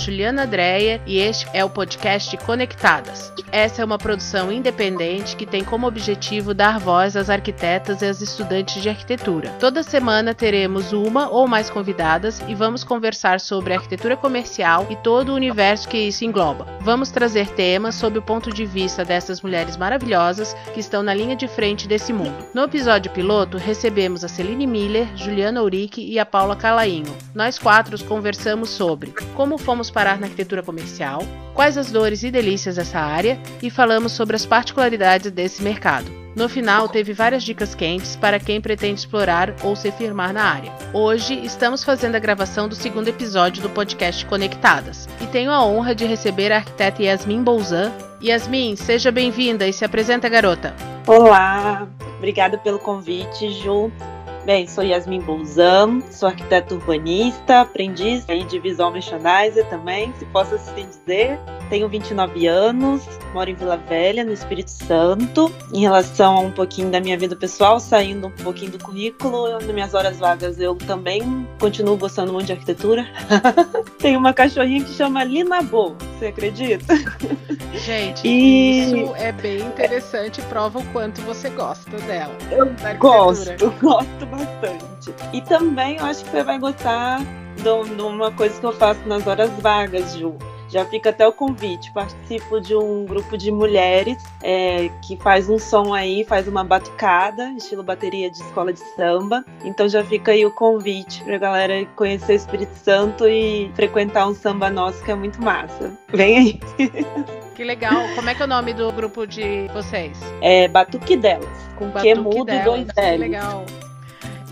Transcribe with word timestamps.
Juliana 0.00 0.46
Dreyer 0.46 1.00
e 1.06 1.18
este 1.18 1.46
é 1.52 1.62
o 1.62 1.68
podcast 1.68 2.34
Conectadas. 2.38 3.30
Essa 3.52 3.82
é 3.82 3.84
uma 3.84 3.98
produção 3.98 4.50
independente 4.50 5.36
que 5.36 5.44
tem 5.44 5.62
como 5.62 5.86
objetivo 5.86 6.54
dar 6.54 6.78
voz 6.80 7.16
às 7.16 7.28
arquitetas 7.28 8.00
e 8.00 8.06
às 8.06 8.22
estudantes 8.22 8.82
de 8.82 8.88
arquitetura. 8.88 9.50
Toda 9.60 9.82
semana 9.82 10.32
teremos 10.32 10.94
uma 10.94 11.28
ou 11.28 11.46
mais 11.46 11.68
convidadas 11.68 12.40
e 12.48 12.54
vamos 12.54 12.82
conversar 12.82 13.40
sobre 13.40 13.74
arquitetura 13.74 14.16
comercial 14.16 14.86
e 14.88 14.96
todo 14.96 15.30
o 15.30 15.34
universo 15.34 15.88
que 15.88 15.98
isso 15.98 16.24
engloba. 16.24 16.66
Vamos 16.80 17.10
trazer 17.10 17.48
temas 17.48 17.94
sob 17.94 18.18
o 18.18 18.22
ponto 18.22 18.50
de 18.50 18.64
vista 18.64 19.04
dessas 19.04 19.42
mulheres 19.42 19.76
maravilhosas 19.76 20.54
que 20.72 20.80
estão 20.80 21.02
na 21.02 21.12
linha 21.12 21.36
de 21.36 21.46
frente 21.46 21.86
desse 21.86 22.12
mundo. 22.12 22.46
No 22.54 22.62
episódio 22.62 23.10
piloto, 23.10 23.58
recebemos 23.58 24.24
a 24.24 24.28
Celine 24.28 24.66
Miller, 24.66 25.08
Juliana 25.14 25.62
Urique 25.62 26.02
e 26.02 26.18
a 26.18 26.24
Paula 26.24 26.56
Calainho. 26.56 27.14
Nós 27.34 27.58
quatro 27.58 28.02
conversamos 28.04 28.70
sobre 28.70 29.12
como 29.34 29.58
fomos 29.58 29.89
parar 29.90 30.18
na 30.18 30.26
arquitetura 30.26 30.62
comercial, 30.62 31.22
quais 31.54 31.76
as 31.76 31.90
dores 31.90 32.22
e 32.22 32.30
delícias 32.30 32.76
dessa 32.76 32.98
área 32.98 33.38
e 33.62 33.70
falamos 33.70 34.12
sobre 34.12 34.36
as 34.36 34.46
particularidades 34.46 35.30
desse 35.30 35.62
mercado. 35.62 36.20
No 36.34 36.48
final, 36.48 36.88
teve 36.88 37.12
várias 37.12 37.42
dicas 37.42 37.74
quentes 37.74 38.14
para 38.14 38.38
quem 38.38 38.60
pretende 38.60 39.00
explorar 39.00 39.54
ou 39.64 39.74
se 39.74 39.90
firmar 39.90 40.32
na 40.32 40.44
área. 40.44 40.72
Hoje, 40.92 41.34
estamos 41.44 41.82
fazendo 41.82 42.14
a 42.14 42.20
gravação 42.20 42.68
do 42.68 42.74
segundo 42.74 43.08
episódio 43.08 43.62
do 43.62 43.70
podcast 43.70 44.24
Conectadas 44.26 45.08
e 45.20 45.26
tenho 45.26 45.50
a 45.50 45.64
honra 45.64 45.94
de 45.94 46.06
receber 46.06 46.52
a 46.52 46.56
arquiteta 46.56 47.02
Yasmin 47.02 47.42
Bouzan. 47.42 47.92
Yasmin, 48.22 48.76
seja 48.76 49.10
bem-vinda 49.10 49.66
e 49.66 49.72
se 49.72 49.84
apresenta, 49.84 50.28
garota. 50.28 50.74
Olá, 51.06 51.88
obrigada 52.18 52.56
pelo 52.56 52.78
convite, 52.78 53.50
Ju. 53.50 53.90
Bem, 54.44 54.66
sou 54.66 54.82
Yasmin 54.82 55.20
Bolzan, 55.20 56.00
sou 56.10 56.28
arquiteta 56.28 56.74
urbanista, 56.74 57.60
aprendiz 57.60 58.24
de 58.26 58.58
visual 58.58 58.90
merchandiser 58.90 59.68
também, 59.68 60.12
se 60.18 60.24
posso 60.26 60.54
assim 60.54 60.86
dizer. 60.86 61.38
Tenho 61.68 61.88
29 61.88 62.46
anos, 62.46 63.06
moro 63.34 63.50
em 63.50 63.54
Vila 63.54 63.76
Velha, 63.76 64.24
no 64.24 64.32
Espírito 64.32 64.70
Santo. 64.70 65.52
Em 65.72 65.82
relação 65.82 66.36
a 66.36 66.40
um 66.40 66.50
pouquinho 66.50 66.90
da 66.90 67.00
minha 67.00 67.16
vida 67.16 67.36
pessoal, 67.36 67.78
saindo 67.78 68.28
um 68.28 68.30
pouquinho 68.30 68.72
do 68.72 68.78
currículo, 68.78 69.52
nas 69.52 69.64
minhas 69.66 69.94
horas 69.94 70.18
vagas 70.18 70.58
eu 70.58 70.74
também 70.74 71.46
continuo 71.60 71.96
gostando 71.96 72.32
muito 72.32 72.46
de 72.46 72.52
arquitetura. 72.52 73.06
Tenho 74.00 74.18
uma 74.18 74.32
cachorrinha 74.32 74.82
que 74.82 74.92
chama 74.94 75.22
Lina 75.22 75.62
Bo, 75.62 75.94
você 76.18 76.26
acredita? 76.26 76.96
Gente, 77.74 78.26
e... 78.26 78.80
isso 78.84 79.14
é 79.16 79.30
bem 79.30 79.60
interessante, 79.60 80.42
prova 80.42 80.80
o 80.80 80.84
quanto 80.86 81.20
você 81.22 81.50
gosta 81.50 81.96
dela. 81.98 82.36
Eu 82.50 82.66
gosto, 82.98 83.70
gosto 83.80 84.29
bastante. 84.30 85.14
E 85.32 85.40
também 85.42 85.96
eu 85.96 86.04
acho 86.04 86.24
que 86.24 86.30
você 86.30 86.42
vai 86.42 86.58
gostar 86.58 87.20
de 87.56 87.68
uma 88.02 88.30
coisa 88.32 88.58
que 88.58 88.66
eu 88.66 88.72
faço 88.72 89.00
nas 89.06 89.26
horas 89.26 89.50
vagas, 89.60 90.14
Ju 90.14 90.36
já 90.70 90.84
fica 90.84 91.10
até 91.10 91.26
o 91.26 91.32
convite. 91.32 91.92
Participo 91.92 92.60
de 92.60 92.74
um 92.74 93.04
grupo 93.04 93.36
de 93.36 93.50
mulheres 93.50 94.22
é, 94.42 94.88
que 95.02 95.16
faz 95.16 95.50
um 95.50 95.58
som 95.58 95.92
aí, 95.92 96.24
faz 96.24 96.46
uma 96.46 96.62
batucada, 96.64 97.50
estilo 97.50 97.82
bateria 97.82 98.30
de 98.30 98.36
escola 98.36 98.72
de 98.72 98.80
samba. 98.94 99.44
Então 99.64 99.88
já 99.88 100.04
fica 100.04 100.32
aí 100.32 100.46
o 100.46 100.50
convite 100.50 101.22
pra 101.24 101.38
galera 101.38 101.84
conhecer 101.96 102.32
o 102.32 102.36
Espírito 102.36 102.74
Santo 102.76 103.28
e 103.28 103.70
frequentar 103.74 104.28
um 104.28 104.34
samba 104.34 104.70
nosso 104.70 105.02
que 105.04 105.10
é 105.10 105.14
muito 105.14 105.42
massa. 105.42 105.92
Vem 106.12 106.38
aí. 106.38 106.60
Que 107.60 107.64
legal. 107.64 108.08
Como 108.14 108.30
é 108.30 108.34
que 108.34 108.40
é 108.40 108.46
o 108.46 108.48
nome 108.48 108.72
do 108.72 108.90
grupo 108.90 109.26
de 109.26 109.68
vocês? 109.74 110.18
É 110.40 110.66
Batuque 110.66 111.14
Delas, 111.14 111.46
com 111.76 111.90
Batuque 111.90 112.14
que 112.14 112.18
mudo 112.18 112.50
e 112.50 112.58
dois. 112.60 112.90
Que 112.90 113.16
legal. 113.18 113.66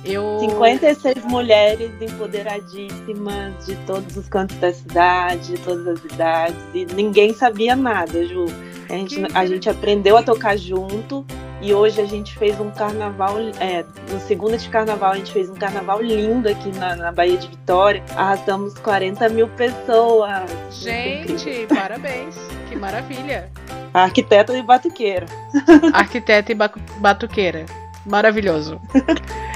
Eu... 0.08 0.38
56 0.40 1.24
mulheres 1.24 1.90
empoderadíssimas 2.00 3.66
de 3.66 3.76
todos 3.86 4.16
os 4.16 4.28
cantos 4.28 4.56
da 4.56 4.72
cidade, 4.72 5.56
de 5.56 5.58
todas 5.58 5.86
as 5.86 6.04
idades, 6.04 6.56
e 6.72 6.86
ninguém 6.86 7.34
sabia 7.34 7.76
nada, 7.76 8.24
Ju. 8.24 8.46
A 8.88 8.94
gente, 8.94 9.22
a 9.34 9.46
gente 9.46 9.68
aprendeu 9.68 10.16
a 10.16 10.22
tocar 10.22 10.56
junto 10.56 11.26
e 11.60 11.74
hoje 11.74 12.00
a 12.00 12.06
gente 12.06 12.38
fez 12.38 12.58
um 12.58 12.70
carnaval, 12.70 13.36
é, 13.60 13.84
no 14.10 14.20
segundo 14.20 14.56
de 14.56 14.68
carnaval, 14.68 15.12
a 15.12 15.16
gente 15.16 15.32
fez 15.32 15.50
um 15.50 15.54
carnaval 15.54 16.00
lindo 16.00 16.48
aqui 16.48 16.70
na, 16.78 16.96
na 16.96 17.12
Bahia 17.12 17.36
de 17.36 17.48
Vitória. 17.48 18.02
Arrastamos 18.16 18.74
40 18.78 19.28
mil 19.28 19.48
pessoas. 19.48 20.50
Gente, 20.70 21.66
parabéns. 21.66 22.36
Que 22.68 22.76
maravilha. 22.76 23.50
Arquiteta 23.92 24.56
e 24.56 24.62
batuqueira. 24.62 25.26
Arquiteta 25.92 26.52
e 26.52 26.54
batuqueira. 27.00 27.66
Maravilhoso. 28.06 28.80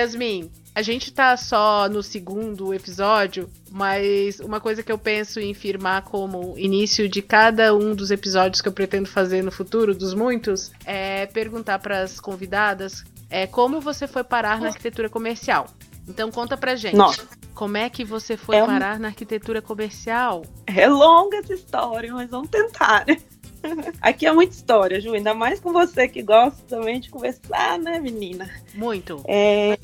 Yasmin, 0.00 0.50
a 0.74 0.82
gente 0.82 1.12
tá 1.12 1.36
só 1.36 1.88
no 1.88 2.02
segundo 2.02 2.72
episódio, 2.72 3.50
mas 3.70 4.40
uma 4.40 4.60
coisa 4.60 4.82
que 4.82 4.90
eu 4.90 4.98
penso 4.98 5.40
em 5.40 5.52
firmar 5.52 6.02
como 6.02 6.58
início 6.58 7.08
de 7.08 7.20
cada 7.20 7.74
um 7.74 7.94
dos 7.94 8.10
episódios 8.10 8.60
que 8.60 8.68
eu 8.68 8.72
pretendo 8.72 9.08
fazer 9.08 9.42
no 9.42 9.50
futuro, 9.50 9.94
dos 9.94 10.14
muitos, 10.14 10.70
é 10.84 11.26
perguntar 11.26 11.78
para 11.78 12.00
as 12.00 12.20
convidadas 12.20 13.04
é, 13.28 13.46
como 13.46 13.80
você 13.80 14.06
foi 14.06 14.24
parar 14.24 14.60
na 14.60 14.68
arquitetura 14.68 15.08
comercial. 15.08 15.68
Então 16.08 16.30
conta 16.30 16.56
pra 16.56 16.74
gente. 16.74 16.96
Nossa. 16.96 17.26
Como 17.54 17.76
é 17.76 17.88
que 17.90 18.04
você 18.04 18.36
foi 18.36 18.56
é 18.56 18.64
parar 18.64 18.98
na 18.98 19.08
arquitetura 19.08 19.60
comercial? 19.60 20.44
É 20.66 20.88
longa 20.88 21.38
essa 21.38 21.52
história, 21.52 22.12
mas 22.12 22.30
vamos 22.30 22.48
tentar, 22.48 23.04
né? 23.06 23.18
Aqui 24.00 24.26
é 24.26 24.32
muita 24.32 24.54
história, 24.54 25.00
Ju, 25.00 25.12
ainda 25.12 25.34
mais 25.34 25.60
com 25.60 25.72
você 25.72 26.08
que 26.08 26.22
gosta 26.22 26.62
também 26.68 27.00
de 27.00 27.10
conversar, 27.10 27.78
né, 27.78 27.98
menina? 27.98 28.48
Muito. 28.74 29.22
É... 29.26 29.78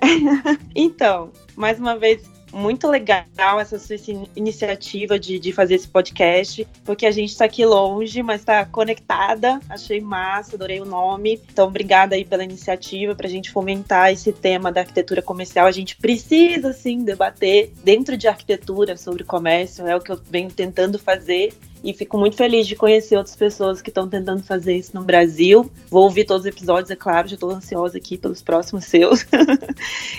então, 0.74 1.32
mais 1.56 1.78
uma 1.78 1.96
vez, 1.96 2.22
muito 2.52 2.88
legal 2.88 3.60
essa 3.60 3.78
sua 3.78 3.96
iniciativa 4.34 5.18
de, 5.18 5.38
de 5.38 5.52
fazer 5.52 5.74
esse 5.74 5.88
podcast, 5.88 6.66
porque 6.84 7.04
a 7.04 7.10
gente 7.10 7.30
está 7.30 7.44
aqui 7.44 7.64
longe, 7.64 8.22
mas 8.22 8.40
está 8.40 8.64
conectada. 8.64 9.60
Achei 9.68 10.00
massa, 10.00 10.56
adorei 10.56 10.80
o 10.80 10.84
nome. 10.84 11.40
Então, 11.50 11.68
obrigada 11.68 12.14
aí 12.14 12.24
pela 12.24 12.44
iniciativa 12.44 13.14
para 13.14 13.26
a 13.26 13.30
gente 13.30 13.50
fomentar 13.50 14.10
esse 14.10 14.32
tema 14.32 14.72
da 14.72 14.80
arquitetura 14.80 15.20
comercial. 15.20 15.66
A 15.66 15.72
gente 15.72 15.96
precisa, 15.96 16.72
sim, 16.72 17.04
debater 17.04 17.72
dentro 17.84 18.16
de 18.16 18.26
arquitetura 18.26 18.96
sobre 18.96 19.24
comércio, 19.24 19.86
é 19.86 19.94
o 19.94 20.00
que 20.00 20.12
eu 20.12 20.20
venho 20.30 20.50
tentando 20.50 20.98
fazer. 20.98 21.52
E 21.86 21.94
fico 21.94 22.18
muito 22.18 22.36
feliz 22.36 22.66
de 22.66 22.74
conhecer 22.74 23.16
outras 23.16 23.36
pessoas 23.36 23.80
que 23.80 23.90
estão 23.90 24.08
tentando 24.08 24.42
fazer 24.42 24.76
isso 24.76 24.90
no 24.92 25.04
Brasil. 25.04 25.70
Vou 25.88 26.02
ouvir 26.02 26.24
todos 26.24 26.44
os 26.44 26.46
episódios, 26.52 26.90
é 26.90 26.96
claro, 26.96 27.28
já 27.28 27.34
estou 27.34 27.52
ansiosa 27.52 27.96
aqui 27.96 28.18
pelos 28.18 28.42
próximos 28.42 28.86
seus. 28.90 29.24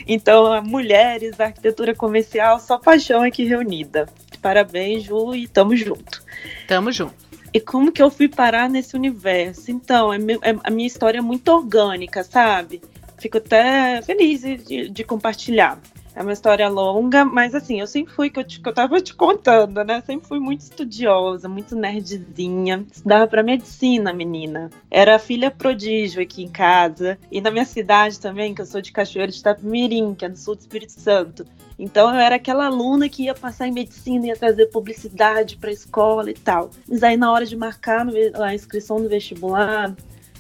então, 0.08 0.64
mulheres, 0.64 1.38
arquitetura 1.38 1.94
comercial, 1.94 2.58
só 2.62 2.78
paixão 2.78 3.22
aqui 3.22 3.44
reunida. 3.44 4.08
Parabéns, 4.42 5.04
Ju, 5.04 5.36
e 5.36 5.46
tamo 5.46 5.76
junto. 5.76 6.24
Tamo 6.70 6.90
junto. 6.90 7.28
E 7.54 7.60
como 7.60 7.92
que 7.92 8.02
eu 8.02 8.10
fui 8.10 8.30
parar 8.30 8.70
nesse 8.70 8.96
universo? 8.96 9.70
Então, 9.70 10.14
é, 10.14 10.18
meu, 10.18 10.40
é 10.44 10.56
a 10.64 10.72
minha 10.72 10.88
história 10.88 11.18
é 11.18 11.22
muito 11.22 11.50
orgânica, 11.50 12.24
sabe? 12.24 12.82
Fico 13.18 13.40
até 13.40 14.02
feliz 14.04 14.42
de, 14.42 14.88
de 14.90 15.04
compartilhar. 15.04 15.78
É 16.18 16.24
uma 16.24 16.34
história 16.34 16.68
longa, 16.68 17.24
mas 17.24 17.54
assim, 17.54 17.80
eu 17.80 17.86
sempre 17.86 18.12
fui, 18.12 18.32
que 18.32 18.40
eu, 18.40 18.44
te, 18.44 18.60
que 18.60 18.68
eu 18.68 18.74
tava 18.74 19.00
te 19.00 19.14
contando, 19.14 19.84
né? 19.84 20.02
Sempre 20.04 20.28
fui 20.28 20.40
muito 20.40 20.62
estudiosa, 20.62 21.48
muito 21.48 21.76
nerdzinha. 21.76 22.84
Estudava 22.92 23.28
pra 23.28 23.44
medicina, 23.44 24.12
menina. 24.12 24.72
Era 24.90 25.20
filha 25.20 25.52
prodígio 25.52 26.20
aqui 26.20 26.44
em 26.44 26.48
casa. 26.48 27.20
E 27.32 27.40
na 27.40 27.52
minha 27.52 27.66
cidade 27.66 28.20
também, 28.20 28.56
que 28.56 28.60
eu 28.60 28.66
sou 28.66 28.82
de 28.82 28.92
Cachoeiro 28.92 29.32
de 29.32 29.38
Itapemirim, 29.38 30.16
que 30.16 30.26
é 30.26 30.30
no 30.30 30.36
sul 30.36 30.56
do 30.56 30.62
Espírito 30.62 30.94
Santo. 30.94 31.46
Então 31.78 32.10
eu 32.10 32.20
era 32.20 32.38
aquela 32.38 32.66
aluna 32.66 33.08
que 33.08 33.26
ia 33.26 33.36
passar 33.36 33.68
em 33.68 33.72
medicina, 33.72 34.26
ia 34.26 34.36
trazer 34.36 34.66
publicidade 34.72 35.56
pra 35.58 35.72
escola 35.72 36.32
e 36.32 36.34
tal. 36.34 36.72
Mas 36.90 37.04
aí 37.04 37.16
na 37.16 37.32
hora 37.32 37.46
de 37.46 37.56
marcar 37.56 38.08
a 38.42 38.56
inscrição 38.56 38.98
no 38.98 39.08
vestibular, 39.08 39.96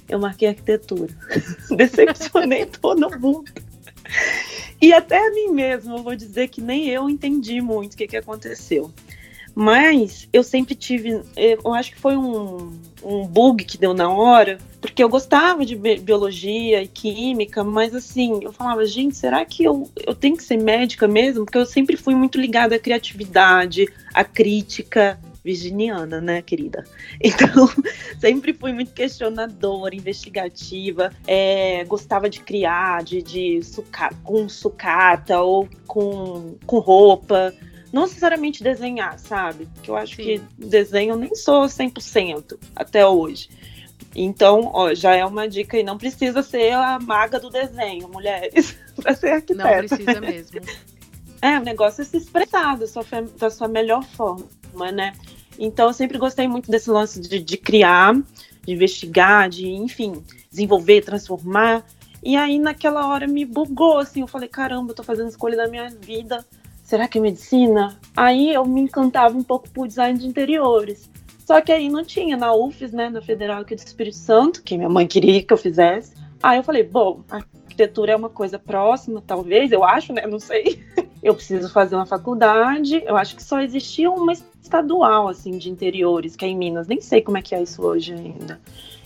eu 0.09 0.17
marquei 0.17 0.47
arquitetura. 0.47 1.13
Decepcionei 1.69 2.65
todo 2.65 3.11
mundo. 3.19 3.45
E 4.79 4.93
até 4.93 5.17
a 5.17 5.31
mim 5.31 5.47
mesma, 5.53 5.97
vou 5.97 6.15
dizer 6.15 6.49
que 6.49 6.61
nem 6.61 6.87
eu 6.87 7.09
entendi 7.09 7.59
muito 7.61 7.95
o 7.95 7.97
que, 7.97 8.07
que 8.07 8.15
aconteceu. 8.15 8.93
Mas 9.55 10.29
eu 10.31 10.43
sempre 10.43 10.75
tive. 10.75 11.19
Eu 11.35 11.73
acho 11.73 11.91
que 11.91 11.99
foi 11.99 12.15
um, 12.15 12.79
um 13.03 13.25
bug 13.25 13.65
que 13.65 13.75
deu 13.75 13.91
na 13.91 14.07
hora, 14.07 14.59
porque 14.79 15.03
eu 15.03 15.09
gostava 15.09 15.65
de 15.65 15.75
biologia 15.75 16.83
e 16.83 16.87
química, 16.87 17.63
mas 17.63 17.95
assim, 17.95 18.39
eu 18.43 18.53
falava, 18.53 18.85
gente, 18.85 19.17
será 19.17 19.43
que 19.43 19.63
eu, 19.63 19.89
eu 20.05 20.13
tenho 20.13 20.37
que 20.37 20.43
ser 20.43 20.57
médica 20.57 21.07
mesmo? 21.07 21.43
Porque 21.43 21.57
eu 21.57 21.65
sempre 21.65 21.97
fui 21.97 22.13
muito 22.13 22.39
ligada 22.39 22.75
à 22.75 22.79
criatividade, 22.79 23.87
à 24.13 24.23
crítica, 24.23 25.19
virginiana, 25.47 26.19
né, 26.19 26.41
querida? 26.41 26.83
Então, 27.21 27.69
sempre 28.19 28.53
fui 28.53 28.73
muito 28.73 28.91
questionadora, 28.91 29.95
investigativa, 29.95 31.11
é, 31.25 31.83
gostava 31.85 32.29
de 32.29 32.41
criar, 32.41 33.03
de, 33.03 33.21
de 33.21 33.63
suca 33.63 34.09
com 34.23 34.49
sucata 34.49 35.39
ou 35.41 35.67
com, 35.87 36.57
com 36.65 36.79
roupa. 36.79 37.53
Não 37.91 38.03
necessariamente 38.03 38.61
desenhar, 38.61 39.17
sabe? 39.17 39.67
Porque 39.73 39.89
eu 39.89 39.95
acho 39.95 40.15
Sim. 40.17 40.23
que 40.23 40.41
desenho 40.57 41.15
nem 41.15 41.33
sou 41.33 41.63
100% 41.65 42.57
até 42.75 43.07
hoje. 43.07 43.49
Então, 44.13 44.71
ó, 44.73 44.93
já 44.93 45.15
é 45.15 45.25
uma 45.25 45.47
dica 45.47 45.77
e 45.77 45.83
não 45.83 45.97
precisa 45.97 46.43
ser 46.43 46.73
a 46.73 46.99
maga 46.99 47.39
do 47.39 47.49
desenho, 47.49 48.09
mulheres, 48.09 48.77
para 48.95 49.15
ser 49.15 49.31
arquiteta. 49.31 49.63
Não 49.63 49.87
precisa 49.87 50.19
mesmo. 50.19 50.61
É, 51.41 51.59
o 51.59 51.63
negócio 51.63 52.01
é 52.01 52.05
se 52.05 52.17
expressar 52.17 52.77
da 52.77 52.87
sua, 52.87 53.05
da 53.39 53.49
sua 53.49 53.67
melhor 53.67 54.03
forma, 54.03 54.91
né? 54.91 55.13
Então, 55.57 55.87
eu 55.87 55.93
sempre 55.93 56.17
gostei 56.17 56.47
muito 56.47 56.69
desse 56.69 56.89
lance 56.89 57.19
de, 57.19 57.39
de 57.39 57.57
criar, 57.57 58.13
de 58.65 58.73
investigar, 58.73 59.49
de, 59.49 59.67
enfim, 59.67 60.23
desenvolver, 60.49 61.01
transformar. 61.01 61.85
E 62.23 62.35
aí, 62.35 62.59
naquela 62.59 63.07
hora, 63.07 63.27
me 63.27 63.45
bugou, 63.45 63.97
assim. 63.99 64.21
Eu 64.21 64.27
falei, 64.27 64.49
caramba, 64.49 64.91
eu 64.91 64.95
tô 64.95 65.03
fazendo 65.03 65.29
escolha 65.29 65.57
da 65.57 65.67
minha 65.67 65.89
vida. 65.89 66.45
Será 66.83 67.07
que 67.07 67.17
é 67.17 67.21
medicina? 67.21 67.97
Aí 68.15 68.53
eu 68.53 68.65
me 68.65 68.81
encantava 68.81 69.37
um 69.37 69.43
pouco 69.43 69.69
por 69.69 69.87
design 69.87 70.17
de 70.17 70.25
interiores. 70.25 71.09
Só 71.45 71.61
que 71.61 71.71
aí 71.71 71.89
não 71.89 72.03
tinha 72.03 72.35
na 72.35 72.53
UFES, 72.53 72.91
né, 72.91 73.09
na 73.09 73.21
Federal 73.21 73.61
aqui 73.61 73.73
do 73.75 73.79
Espírito 73.79 74.17
Santo, 74.17 74.61
que 74.61 74.77
minha 74.77 74.89
mãe 74.89 75.07
queria 75.07 75.41
que 75.41 75.53
eu 75.53 75.57
fizesse. 75.57 76.13
Aí 76.43 76.57
eu 76.57 76.63
falei, 76.63 76.83
bom, 76.83 77.23
arquitetura 77.29 78.11
é 78.11 78.15
uma 78.15 78.29
coisa 78.29 78.59
próxima, 78.59 79.23
talvez, 79.25 79.71
eu 79.71 79.83
acho, 79.83 80.13
né, 80.13 80.27
não 80.27 80.39
sei. 80.39 80.83
Eu 81.23 81.33
preciso 81.33 81.67
fazer 81.69 81.95
uma 81.95 82.05
faculdade. 82.05 83.03
Eu 83.03 83.17
acho 83.17 83.35
que 83.35 83.43
só 83.43 83.59
existia 83.59 84.09
uma 84.09 84.33
estadual, 84.67 85.27
assim, 85.27 85.57
de 85.57 85.69
interiores, 85.69 86.35
que 86.35 86.45
é 86.45 86.49
em 86.49 86.57
Minas. 86.57 86.87
Nem 86.87 87.01
sei 87.01 87.21
como 87.21 87.37
é 87.37 87.41
que 87.41 87.55
é 87.55 87.63
isso 87.63 87.81
hoje 87.81 88.13
ainda. 88.13 88.59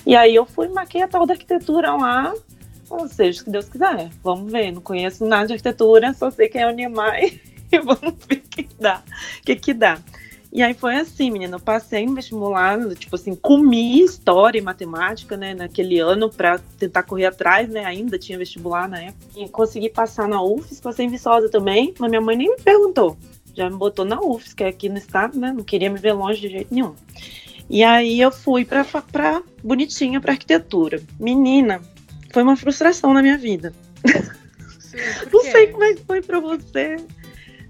E 0.05 0.15
aí 0.15 0.35
eu 0.35 0.45
fui, 0.45 0.67
marquei 0.67 1.01
a 1.01 1.07
tal 1.07 1.25
da 1.25 1.33
arquitetura 1.33 1.95
lá, 1.95 2.33
ou 2.89 3.07
seja, 3.07 3.43
se 3.43 3.49
Deus 3.49 3.69
quiser. 3.69 4.09
Vamos 4.23 4.51
ver, 4.51 4.71
não 4.71 4.81
conheço 4.81 5.25
nada 5.25 5.47
de 5.47 5.53
arquitetura, 5.53 6.13
só 6.13 6.29
sei 6.31 6.49
quem 6.49 6.61
é 6.61 6.67
o 6.67 6.71
Niemeyer 6.71 7.39
e 7.71 7.79
vamos 7.79 8.15
ver 8.27 8.37
o 8.37 8.49
que, 8.49 8.63
que 8.63 8.75
dá. 8.79 9.03
O 9.39 9.45
que, 9.45 9.55
que 9.55 9.73
dá. 9.73 9.99
E 10.53 10.61
aí 10.61 10.73
foi 10.73 10.97
assim, 10.97 11.31
menina, 11.31 11.55
eu 11.55 11.61
passei 11.61 12.05
no 12.05 12.13
vestibular, 12.13 12.77
tipo 12.95 13.15
assim, 13.15 13.33
comi 13.33 14.03
história 14.03 14.59
e 14.59 14.61
matemática, 14.61 15.37
né, 15.37 15.53
naquele 15.53 15.99
ano 15.99 16.29
para 16.29 16.59
tentar 16.77 17.03
correr 17.03 17.27
atrás, 17.27 17.69
né, 17.69 17.85
ainda 17.85 18.19
tinha 18.19 18.37
vestibular 18.37 18.89
na 18.89 19.01
época. 19.01 19.25
E 19.37 19.47
consegui 19.47 19.89
passar 19.89 20.27
na 20.27 20.43
UFES, 20.43 20.81
passei 20.81 21.05
em 21.05 21.09
Viçosa 21.09 21.47
também, 21.47 21.93
mas 21.97 22.09
minha 22.09 22.19
mãe 22.19 22.35
nem 22.35 22.49
me 22.49 22.61
perguntou. 22.61 23.15
Já 23.55 23.69
me 23.69 23.77
botou 23.77 24.05
na 24.05 24.19
UFES, 24.19 24.53
que 24.53 24.63
é 24.63 24.67
aqui 24.67 24.89
no 24.89 24.97
estado, 24.97 25.37
né, 25.39 25.51
não 25.51 25.63
queria 25.63 25.89
me 25.89 25.99
ver 25.99 26.13
longe 26.13 26.41
de 26.41 26.49
jeito 26.49 26.73
nenhum. 26.73 26.95
E 27.69 27.83
aí 27.83 28.19
eu 28.19 28.31
fui 28.31 28.65
pra, 28.65 28.83
pra 28.83 29.41
bonitinha 29.63 30.19
pra 30.19 30.33
arquitetura. 30.33 31.01
Menina, 31.19 31.81
foi 32.33 32.43
uma 32.43 32.55
frustração 32.55 33.13
na 33.13 33.21
minha 33.21 33.37
vida. 33.37 33.73
Sim, 34.79 34.97
não 35.31 35.41
sei 35.41 35.67
como 35.67 35.83
é 35.83 35.93
que 35.93 36.03
foi 36.03 36.21
pra 36.21 36.39
você. 36.39 36.97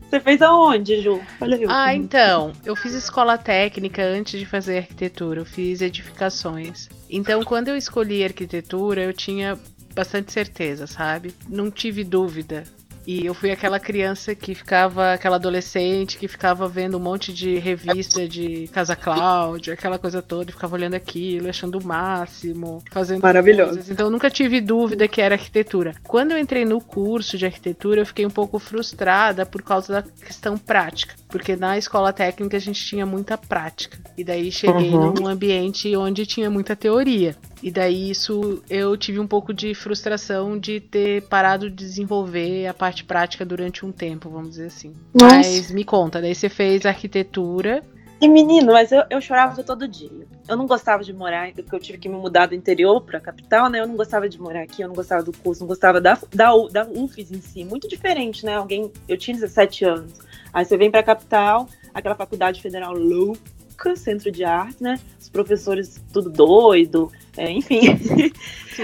Você 0.09 0.19
fez 0.19 0.41
aonde, 0.41 1.01
Ju? 1.01 1.21
Olha 1.39 1.55
eu. 1.55 1.69
Ah, 1.69 1.95
então. 1.95 2.51
Eu 2.65 2.75
fiz 2.75 2.93
escola 2.93 3.37
técnica 3.37 4.03
antes 4.03 4.37
de 4.39 4.45
fazer 4.45 4.79
arquitetura. 4.79 5.39
Eu 5.39 5.45
fiz 5.45 5.81
edificações. 5.81 6.89
Então, 7.09 7.43
quando 7.43 7.69
eu 7.69 7.77
escolhi 7.77 8.23
arquitetura, 8.23 9.03
eu 9.03 9.13
tinha 9.13 9.57
bastante 9.95 10.33
certeza, 10.33 10.85
sabe? 10.85 11.33
Não 11.47 11.71
tive 11.71 12.03
dúvida. 12.03 12.65
E 13.05 13.25
eu 13.25 13.33
fui 13.33 13.51
aquela 13.51 13.79
criança 13.79 14.35
que 14.35 14.53
ficava, 14.53 15.13
aquela 15.13 15.37
adolescente 15.37 16.17
que 16.17 16.27
ficava 16.27 16.67
vendo 16.67 16.97
um 16.97 16.99
monte 16.99 17.33
de 17.33 17.57
revista 17.57 18.27
de 18.27 18.67
Casa 18.71 18.95
Cláudia, 18.95 19.73
aquela 19.73 19.97
coisa 19.97 20.21
toda, 20.21 20.49
e 20.49 20.53
ficava 20.53 20.75
olhando 20.75 20.93
aquilo, 20.93 21.49
achando 21.49 21.79
o 21.79 21.83
máximo, 21.83 22.83
fazendo 22.91 23.21
Maravilhoso. 23.21 23.71
Coisas. 23.71 23.89
Então 23.89 24.07
eu 24.07 24.11
nunca 24.11 24.29
tive 24.29 24.61
dúvida 24.61 25.07
que 25.07 25.21
era 25.21 25.35
arquitetura. 25.35 25.93
Quando 26.03 26.31
eu 26.31 26.37
entrei 26.37 26.65
no 26.65 26.79
curso 26.79 27.37
de 27.37 27.45
arquitetura, 27.45 28.01
eu 28.01 28.05
fiquei 28.05 28.25
um 28.25 28.29
pouco 28.29 28.59
frustrada 28.59 29.45
por 29.45 29.61
causa 29.61 29.93
da 29.93 30.03
questão 30.03 30.57
prática, 30.57 31.15
porque 31.27 31.55
na 31.55 31.77
escola 31.77 32.13
técnica 32.13 32.57
a 32.57 32.59
gente 32.59 32.85
tinha 32.85 33.05
muita 33.05 33.37
prática. 33.37 33.97
E 34.17 34.23
daí 34.23 34.51
cheguei 34.51 34.91
uhum. 34.91 35.13
num 35.13 35.27
ambiente 35.27 35.95
onde 35.95 36.25
tinha 36.25 36.49
muita 36.49 36.75
teoria. 36.75 37.35
E 37.61 37.69
daí 37.69 38.09
isso 38.09 38.61
eu 38.69 38.97
tive 38.97 39.19
um 39.19 39.27
pouco 39.27 39.53
de 39.53 39.75
frustração 39.75 40.57
de 40.57 40.79
ter 40.79 41.21
parado 41.23 41.69
de 41.69 41.75
desenvolver 41.75 42.65
a 42.65 42.73
parte 42.73 43.03
prática 43.03 43.45
durante 43.45 43.85
um 43.85 43.91
tempo, 43.91 44.29
vamos 44.29 44.51
dizer 44.51 44.67
assim. 44.67 44.93
Nossa. 45.13 45.35
Mas 45.35 45.71
me 45.71 45.83
conta, 45.83 46.19
daí 46.19 46.33
você 46.33 46.49
fez 46.49 46.85
arquitetura. 46.85 47.83
E 48.19 48.27
menino, 48.27 48.73
mas 48.73 48.91
eu, 48.91 49.03
eu 49.09 49.21
chorava 49.21 49.63
todo 49.63 49.87
dia. 49.87 50.27
Eu 50.47 50.55
não 50.55 50.67
gostava 50.67 51.03
de 51.03 51.11
morar, 51.11 51.51
porque 51.53 51.75
eu 51.75 51.79
tive 51.79 51.97
que 51.97 52.09
me 52.09 52.15
mudar 52.15 52.47
do 52.47 52.55
interior 52.55 53.01
para 53.01 53.17
a 53.17 53.21
capital, 53.21 53.69
né? 53.69 53.79
Eu 53.79 53.87
não 53.87 53.95
gostava 53.95 54.29
de 54.29 54.39
morar 54.39 54.61
aqui, 54.61 54.81
eu 54.81 54.87
não 54.87 54.95
gostava 54.95 55.23
do 55.23 55.31
curso, 55.31 55.61
não 55.61 55.67
gostava 55.67 55.99
da, 55.99 56.17
da, 56.33 56.51
da 56.71 56.87
UFES 56.87 57.31
em 57.31 57.41
si. 57.41 57.63
Muito 57.63 57.87
diferente, 57.87 58.45
né? 58.45 58.55
Alguém, 58.55 58.91
eu 59.07 59.17
tinha 59.17 59.35
17 59.35 59.85
anos. 59.85 60.13
Aí 60.53 60.65
você 60.65 60.77
vem 60.77 60.91
para 60.91 60.99
a 60.99 61.03
capital, 61.03 61.67
aquela 61.93 62.13
faculdade 62.13 62.61
federal 62.61 62.93
louca, 62.93 63.95
centro 63.95 64.31
de 64.31 64.43
arte, 64.43 64.83
né? 64.83 64.99
Os 65.19 65.27
professores 65.27 65.99
tudo 66.13 66.29
doido, 66.29 67.11
é, 67.37 67.51
enfim. 67.51 67.81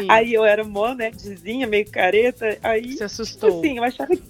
Aí 0.07 0.33
eu 0.33 0.45
era 0.45 0.63
mó 0.63 0.94
nerdzinha, 0.94 1.67
meio 1.67 1.89
careta. 1.89 2.57
Aí, 2.63 2.94
Se 2.94 3.03
assustou. 3.03 3.59
Assim, 3.59 3.77
eu 3.77 3.83
achava 3.83 4.15
que 4.15 4.23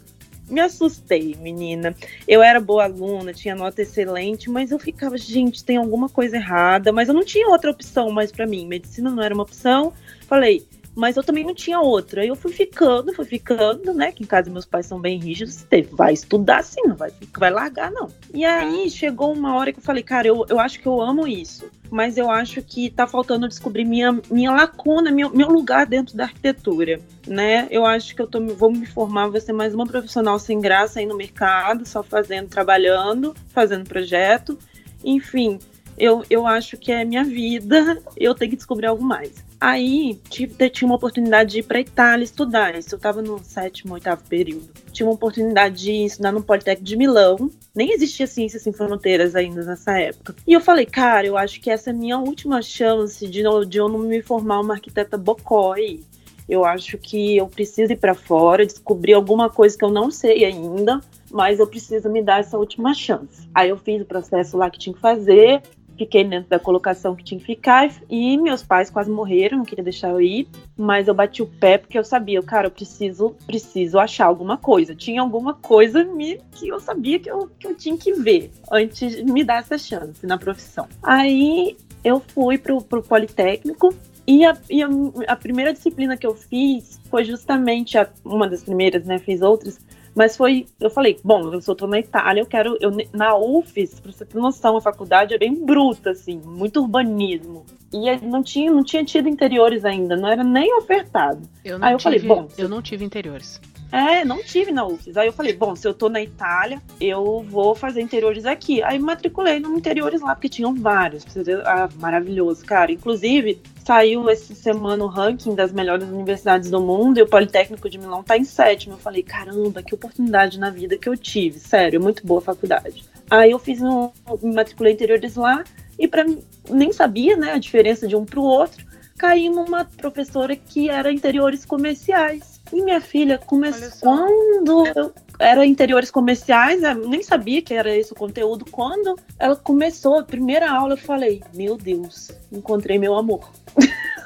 me 0.50 0.62
assustei, 0.62 1.36
menina. 1.40 1.96
Eu 2.28 2.42
era 2.42 2.60
boa 2.60 2.86
aluna, 2.86 3.34
tinha 3.34 3.54
nota 3.54 3.81
excelente, 3.81 4.50
mas 4.50 4.72
eu 4.72 4.80
ficava, 4.80 5.18
gente, 5.18 5.64
tem 5.64 5.78
alguma 5.78 6.10
coisa 6.10 6.38
errada. 6.38 6.92
Mas 6.92 7.10
eu 7.10 7.14
não 7.14 7.24
tinha 7.24 7.48
outra 7.50 7.69
opção 7.69 8.10
mais 8.12 8.31
para 8.31 8.48
mim. 8.48 8.66
Medicina 8.66 9.10
não 9.10 9.22
era 9.22 9.34
uma 9.34 9.44
opção. 9.44 9.94
Falei, 10.28 10.66
mas 10.98 11.16
eu 11.16 11.24
também 11.24 11.46
não 11.46 11.54
tinha 11.54 11.80
outra. 11.80 12.22
Aí 12.22 12.28
eu 12.28 12.36
fui 12.36 12.52
ficando, 12.52 13.14
fui 13.14 13.24
ficando, 13.24 13.94
né? 13.94 14.12
Que 14.12 14.24
em 14.24 14.26
casa 14.26 14.50
meus 14.50 14.66
pais 14.66 14.88
são 14.88 15.00
bem 15.00 15.20
rígidos. 15.20 15.62
Teve, 15.62 15.94
vai 15.94 16.12
estudar 16.12 16.64
sim, 16.64 16.82
não 16.88 16.96
vai, 16.96 17.12
vai 17.38 17.52
largar, 17.52 17.92
não. 17.92 18.10
E 18.34 18.44
aí 18.44 18.90
chegou 18.90 19.32
uma 19.32 19.56
hora 19.56 19.72
que 19.72 19.78
eu 19.78 19.84
falei, 19.84 20.02
cara, 20.02 20.28
eu, 20.28 20.44
eu 20.50 20.60
acho 20.60 20.80
que 20.80 20.88
eu 20.88 21.00
amo 21.00 21.28
isso. 21.28 21.70
Mas 21.92 22.18
eu 22.18 22.32
acho 22.32 22.64
que 22.64 22.90
tá 22.90 23.06
faltando 23.06 23.48
descobrir 23.48 23.86
minha, 23.86 24.20
minha 24.32 24.52
lacuna, 24.52 25.12
meu, 25.12 25.30
meu 25.30 25.50
lugar 25.50 25.86
dentro 25.86 26.18
da 26.18 26.24
arquitetura. 26.24 27.00
Né? 27.28 27.68
Eu 27.70 27.86
acho 27.86 28.16
que 28.16 28.22
eu 28.24 28.28
tô, 28.28 28.44
vou 28.56 28.72
me 28.72 28.88
formar, 28.88 29.28
vou 29.28 29.40
ser 29.40 29.54
mais 29.54 29.76
uma 29.76 29.86
profissional 29.86 30.40
sem 30.40 30.60
graça 30.60 31.00
aí 31.00 31.06
no 31.06 31.16
mercado, 31.16 31.88
só 31.88 32.02
fazendo, 32.02 32.50
trabalhando, 32.50 33.36
fazendo 33.50 33.88
projeto. 33.88 34.58
Enfim, 35.04 35.60
eu, 35.96 36.24
eu 36.28 36.48
acho 36.48 36.76
que 36.76 36.92
é 36.92 37.06
minha 37.06 37.24
vida, 37.24 38.02
eu 38.18 38.34
tenho 38.34 38.50
que 38.50 38.58
descobrir 38.58 38.88
algo 38.88 39.04
mais. 39.04 39.47
Aí 39.59 40.19
tive, 40.30 40.69
tinha 40.69 40.88
uma 40.88 40.95
oportunidade 40.95 41.51
de 41.51 41.59
ir 41.59 41.63
para 41.63 41.80
Itália 41.80 42.24
estudar. 42.24 42.77
Isso 42.77 42.94
eu 42.94 42.98
estava 42.98 43.21
no 43.21 43.44
sétimo, 43.44 43.95
oitavo 43.95 44.24
período. 44.27 44.69
Tinha 44.92 45.07
uma 45.07 45.16
oportunidade 45.16 45.83
de 45.83 46.06
estudar 46.06 46.31
no 46.31 46.44
Politécnico 46.44 46.85
de 46.85 46.95
Milão. 46.95 47.49
Nem 47.73 47.92
existia 47.92 48.28
Ciências 48.28 48.61
Sem 48.61 48.71
Fronteiras 48.71 49.35
ainda 49.35 49.64
nessa 49.64 49.97
época. 49.99 50.35
E 50.45 50.54
eu 50.54 50.61
falei, 50.61 50.85
cara, 50.85 51.26
eu 51.26 51.35
acho 51.35 51.59
que 51.59 51.71
essa 51.71 51.90
é 51.90 51.94
a 51.94 51.95
minha 51.95 52.19
última 52.19 52.61
chance 52.61 53.28
de, 53.28 53.44
de 53.68 53.78
eu 53.78 53.90
não 53.90 53.99
me 53.99 54.21
formar 54.21 54.59
uma 54.59 54.76
arquiteta 54.76 55.18
bocói. 55.18 56.02
Eu 56.47 56.64
acho 56.64 56.97
que 56.97 57.35
eu 57.35 57.47
preciso 57.47 57.92
ir 57.92 57.97
para 57.97 58.16
fora, 58.16 58.66
descobrir 58.66 59.14
alguma 59.14 59.49
coisa 59.49 59.78
que 59.78 59.83
eu 59.83 59.90
não 59.90 60.09
sei 60.09 60.45
ainda, 60.45 61.02
mas 61.30 61.59
eu 61.59 61.68
preciso 61.68 62.09
me 62.09 62.21
dar 62.21 62.40
essa 62.40 62.57
última 62.57 62.94
chance. 62.94 63.49
Aí 63.54 63.69
eu 63.69 63.78
fiz 63.78 64.02
o 64.02 64.06
processo 64.06 64.56
lá 64.56 64.69
que 64.69 64.80
tinha 64.80 64.94
que 64.94 65.02
fazer, 65.02 65.61
fiquei 65.97 66.23
dentro 66.23 66.49
da 66.49 66.59
colocação 66.59 67.16
que 67.16 67.23
tinha 67.23 67.39
que 67.39 67.45
ficar 67.45 67.89
e 68.09 68.37
meus 68.37 68.63
pais 68.63 68.89
quase 68.89 69.09
morreram, 69.09 69.59
não 69.59 69.66
queria 69.66 69.83
deixar 69.83 70.09
eu 70.09 70.21
ir, 70.21 70.47
mas 70.77 71.07
eu 71.07 71.13
bati 71.13 71.42
o 71.42 71.47
pé 71.47 71.77
porque 71.77 71.97
eu 71.97 72.04
sabia, 72.04 72.42
cara, 72.42 72.68
eu 72.68 72.71
preciso, 72.71 73.35
preciso 73.45 73.99
achar 73.99 74.25
alguma 74.25 74.57
coisa. 74.57 74.95
Tinha 74.95 75.21
alguma 75.21 75.54
coisa 75.54 76.04
me, 76.04 76.39
que 76.51 76.68
eu 76.68 76.80
sabia 76.80 77.19
que 77.19 77.30
eu, 77.30 77.49
que 77.59 77.68
eu 77.68 77.75
tinha 77.75 77.97
que 77.97 78.13
ver 78.13 78.51
antes 78.71 79.16
de 79.16 79.23
me 79.23 79.44
dar 79.44 79.59
essa 79.59 79.77
chance 79.77 80.25
na 80.25 80.37
profissão. 80.37 80.87
Aí 81.01 81.75
eu 82.04 82.19
fui 82.19 82.57
pro, 82.57 82.81
pro 82.81 83.01
Politécnico 83.01 83.94
e, 84.25 84.45
a, 84.45 84.57
e 84.69 84.83
a, 84.83 84.89
a, 85.27 85.35
primeira 85.37 85.73
disciplina 85.73 86.18
que 86.18 86.27
eu 86.27 86.35
fiz 86.35 86.99
foi 87.09 87.23
justamente 87.23 87.97
a, 87.97 88.09
uma 88.25 88.47
das 88.47 88.61
primeiras, 88.61 89.06
né? 89.06 89.18
Fiz 89.19 89.42
outras, 89.42 89.80
mas 90.18 90.36
foi, 90.36 90.66
eu 90.80 90.90
falei, 90.90 91.19
bom, 91.24 91.54
eu 91.54 91.62
só 91.62 91.76
tô 91.76 91.86
na 91.86 92.00
Itália, 92.00 92.42
eu 92.42 92.45
quero, 92.47 92.76
eu, 92.81 92.92
na 93.14 93.38
UFES, 93.38 94.00
pra 94.00 94.12
você 94.12 94.26
ter 94.26 94.40
noção, 94.40 94.76
a 94.76 94.81
faculdade 94.81 95.36
é 95.36 95.38
bem 95.38 95.54
bruta, 95.64 96.09
assim, 96.09 96.42
muito 96.44 96.81
urbanismo. 96.81 97.64
E 97.94 98.16
não 98.26 98.42
tinha, 98.42 98.71
não 98.71 98.83
tinha 98.83 99.06
tido 99.06 99.30
interiores 99.30 99.86
ainda, 99.86 100.18
não 100.18 100.28
era 100.28 100.44
nem 100.44 100.74
ofertado. 100.74 101.47
Eu 101.64 101.78
não 101.78 101.88
Aí 101.88 101.94
eu 101.94 102.00
tive, 102.00 102.19
falei, 102.19 102.28
bom, 102.28 102.47
eu 102.57 102.68
não 102.68 102.81
tive 102.81 103.06
interiores. 103.06 103.62
É, 103.92 104.26
não 104.26 104.44
tive 104.44 104.71
na 104.71 104.88
UFES. 104.88 105.16
Aí 105.18 105.28
eu 105.28 105.33
falei, 105.33 105.54
bom, 105.54 105.76
se 105.76 105.88
eu 105.88 105.94
tô 105.94 106.09
na 106.09 106.19
Itália, 106.19 106.81
eu 107.00 107.45
vou 107.47 107.76
fazer 107.76 108.02
interiores 108.02 108.44
aqui. 108.44 108.81
Aí 108.81 108.97
matriculei 108.97 109.59
no 109.59 109.78
interiores 109.78 110.19
lá, 110.19 110.33
porque 110.33 110.50
tinham 110.50 110.74
vários. 110.74 111.26
Ah, 111.64 111.88
maravilhoso, 112.00 112.66
cara. 112.66 112.92
Inclusive, 112.92 113.62
saiu 113.88 114.30
essa 114.30 114.54
semana 114.54 115.06
o 115.06 115.08
ranking 115.08 115.56
das 115.56 115.72
melhores 115.72 116.06
universidades 116.10 116.70
do 116.70 116.82
mundo 116.82 117.20
e 117.20 117.22
o 117.22 117.28
Politécnico 117.28 117.90
de 117.90 117.98
Milão 117.98 118.22
tá 118.22 118.38
em 118.38 118.44
sétimo. 118.44 118.96
Eu 118.96 118.98
falei, 118.98 119.24
caramba, 119.24 119.82
que 119.82 119.96
oportunidade 119.96 120.60
na 120.60 120.70
vida 120.70 120.98
que 120.98 121.08
eu 121.08 121.16
tive. 121.16 121.58
Sério, 121.58 122.02
muito 122.02 122.28
boa 122.28 122.42
faculdade. 122.42 123.06
Aí 123.30 123.52
eu 123.52 123.58
fiz 123.58 123.82
um, 123.82 124.12
me 124.44 124.54
matriculei 124.54 124.92
interiores 124.92 125.38
lá 125.38 125.64
e 125.98 126.06
para 126.06 126.26
nem 126.70 126.92
sabia, 126.92 127.38
né, 127.38 127.54
a 127.54 127.58
diferença 127.58 128.06
de 128.06 128.14
um 128.14 128.26
pro 128.26 128.42
outro. 128.42 128.86
Caí 129.18 129.48
numa 129.48 129.86
professora 129.86 130.54
que 130.54 130.90
era 130.90 131.10
interiores 131.10 131.64
comerciais. 131.64 132.56
E 132.71 132.81
minha 132.81 133.02
filha 133.02 133.38
começou. 133.38 134.02
Quando 134.02 134.88
eu 134.88 135.14
era 135.40 135.66
interiores 135.66 136.12
comerciais, 136.12 136.81
nem 137.07 137.21
sabia 137.21 137.62
que 137.62 137.74
era 137.74 137.95
esse 137.95 138.12
o 138.12 138.16
conteúdo. 138.16 138.66
Quando 138.69 139.16
ela 139.40 139.56
começou 139.56 140.19
a 140.19 140.24
primeira 140.24 140.69
aula, 140.71 140.94
eu 140.94 140.97
falei: 140.97 141.44
Meu 141.54 141.78
Deus, 141.78 142.31
encontrei 142.52 142.97
meu 142.97 143.16
amor. 143.16 143.50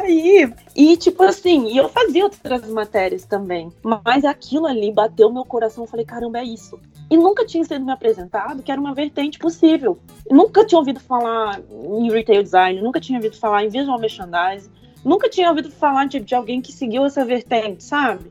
Aí, 0.00 0.50
e 0.74 0.96
tipo 0.96 1.22
assim, 1.22 1.68
e 1.68 1.76
eu 1.76 1.88
fazia 1.88 2.24
outras 2.24 2.66
matérias 2.68 3.24
também. 3.24 3.70
Mas 3.82 4.24
aquilo 4.24 4.66
ali 4.66 4.90
bateu 4.90 5.30
meu 5.30 5.44
coração. 5.44 5.84
Eu 5.84 5.88
falei, 5.88 6.06
caramba, 6.06 6.38
é 6.38 6.44
isso. 6.44 6.80
E 7.10 7.16
nunca 7.16 7.44
tinha 7.44 7.62
sido 7.64 7.84
me 7.84 7.92
apresentado 7.92 8.62
que 8.62 8.72
era 8.72 8.80
uma 8.80 8.94
vertente 8.94 9.38
possível. 9.38 9.98
Eu 10.28 10.34
nunca 10.34 10.64
tinha 10.64 10.78
ouvido 10.78 10.98
falar 10.98 11.60
em 11.70 12.10
retail 12.10 12.42
design, 12.42 12.80
nunca 12.80 13.00
tinha 13.00 13.18
ouvido 13.18 13.36
falar 13.36 13.64
em 13.64 13.68
visual 13.68 13.98
merchandising, 13.98 14.70
nunca 15.04 15.28
tinha 15.28 15.48
ouvido 15.48 15.70
falar 15.70 16.06
de, 16.06 16.20
de 16.20 16.34
alguém 16.34 16.60
que 16.60 16.72
seguiu 16.72 17.04
essa 17.04 17.24
vertente, 17.24 17.84
sabe? 17.84 18.30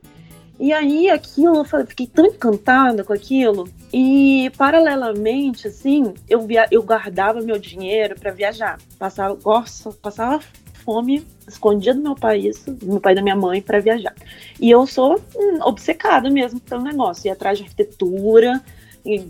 E 0.59 0.71
aí 0.71 1.09
aquilo, 1.09 1.55
eu 1.55 1.65
falei, 1.65 1.87
fiquei 1.87 2.05
tão 2.05 2.27
encantada 2.27 3.03
com 3.03 3.11
aquilo. 3.11 3.67
E 3.91 4.51
paralelamente, 4.55 5.67
assim, 5.67 6.13
eu, 6.29 6.41
via, 6.41 6.67
eu 6.69 6.83
guardava 6.83 7.41
meu 7.41 7.57
dinheiro 7.57 8.13
para 8.19 8.31
viajar. 8.31 8.77
Passava, 8.99 9.33
gosto, 9.33 9.91
passava 9.93 10.39
fome, 10.85 11.25
escondia 11.47 11.95
do 11.95 12.01
meu 12.01 12.13
pai 12.13 12.39
isso, 12.39 12.71
do 12.71 12.85
meu 12.85 13.01
pai 13.01 13.13
e 13.13 13.15
da 13.15 13.23
minha 13.23 13.35
mãe, 13.35 13.59
para 13.59 13.79
viajar. 13.79 14.13
E 14.59 14.69
eu 14.69 14.85
sou 14.85 15.19
hum, 15.35 15.59
obcecada 15.63 16.29
mesmo 16.29 16.59
pelo 16.59 16.83
negócio, 16.83 17.27
ia 17.27 17.33
atrás 17.33 17.57
de 17.57 17.63
arquitetura, 17.63 18.61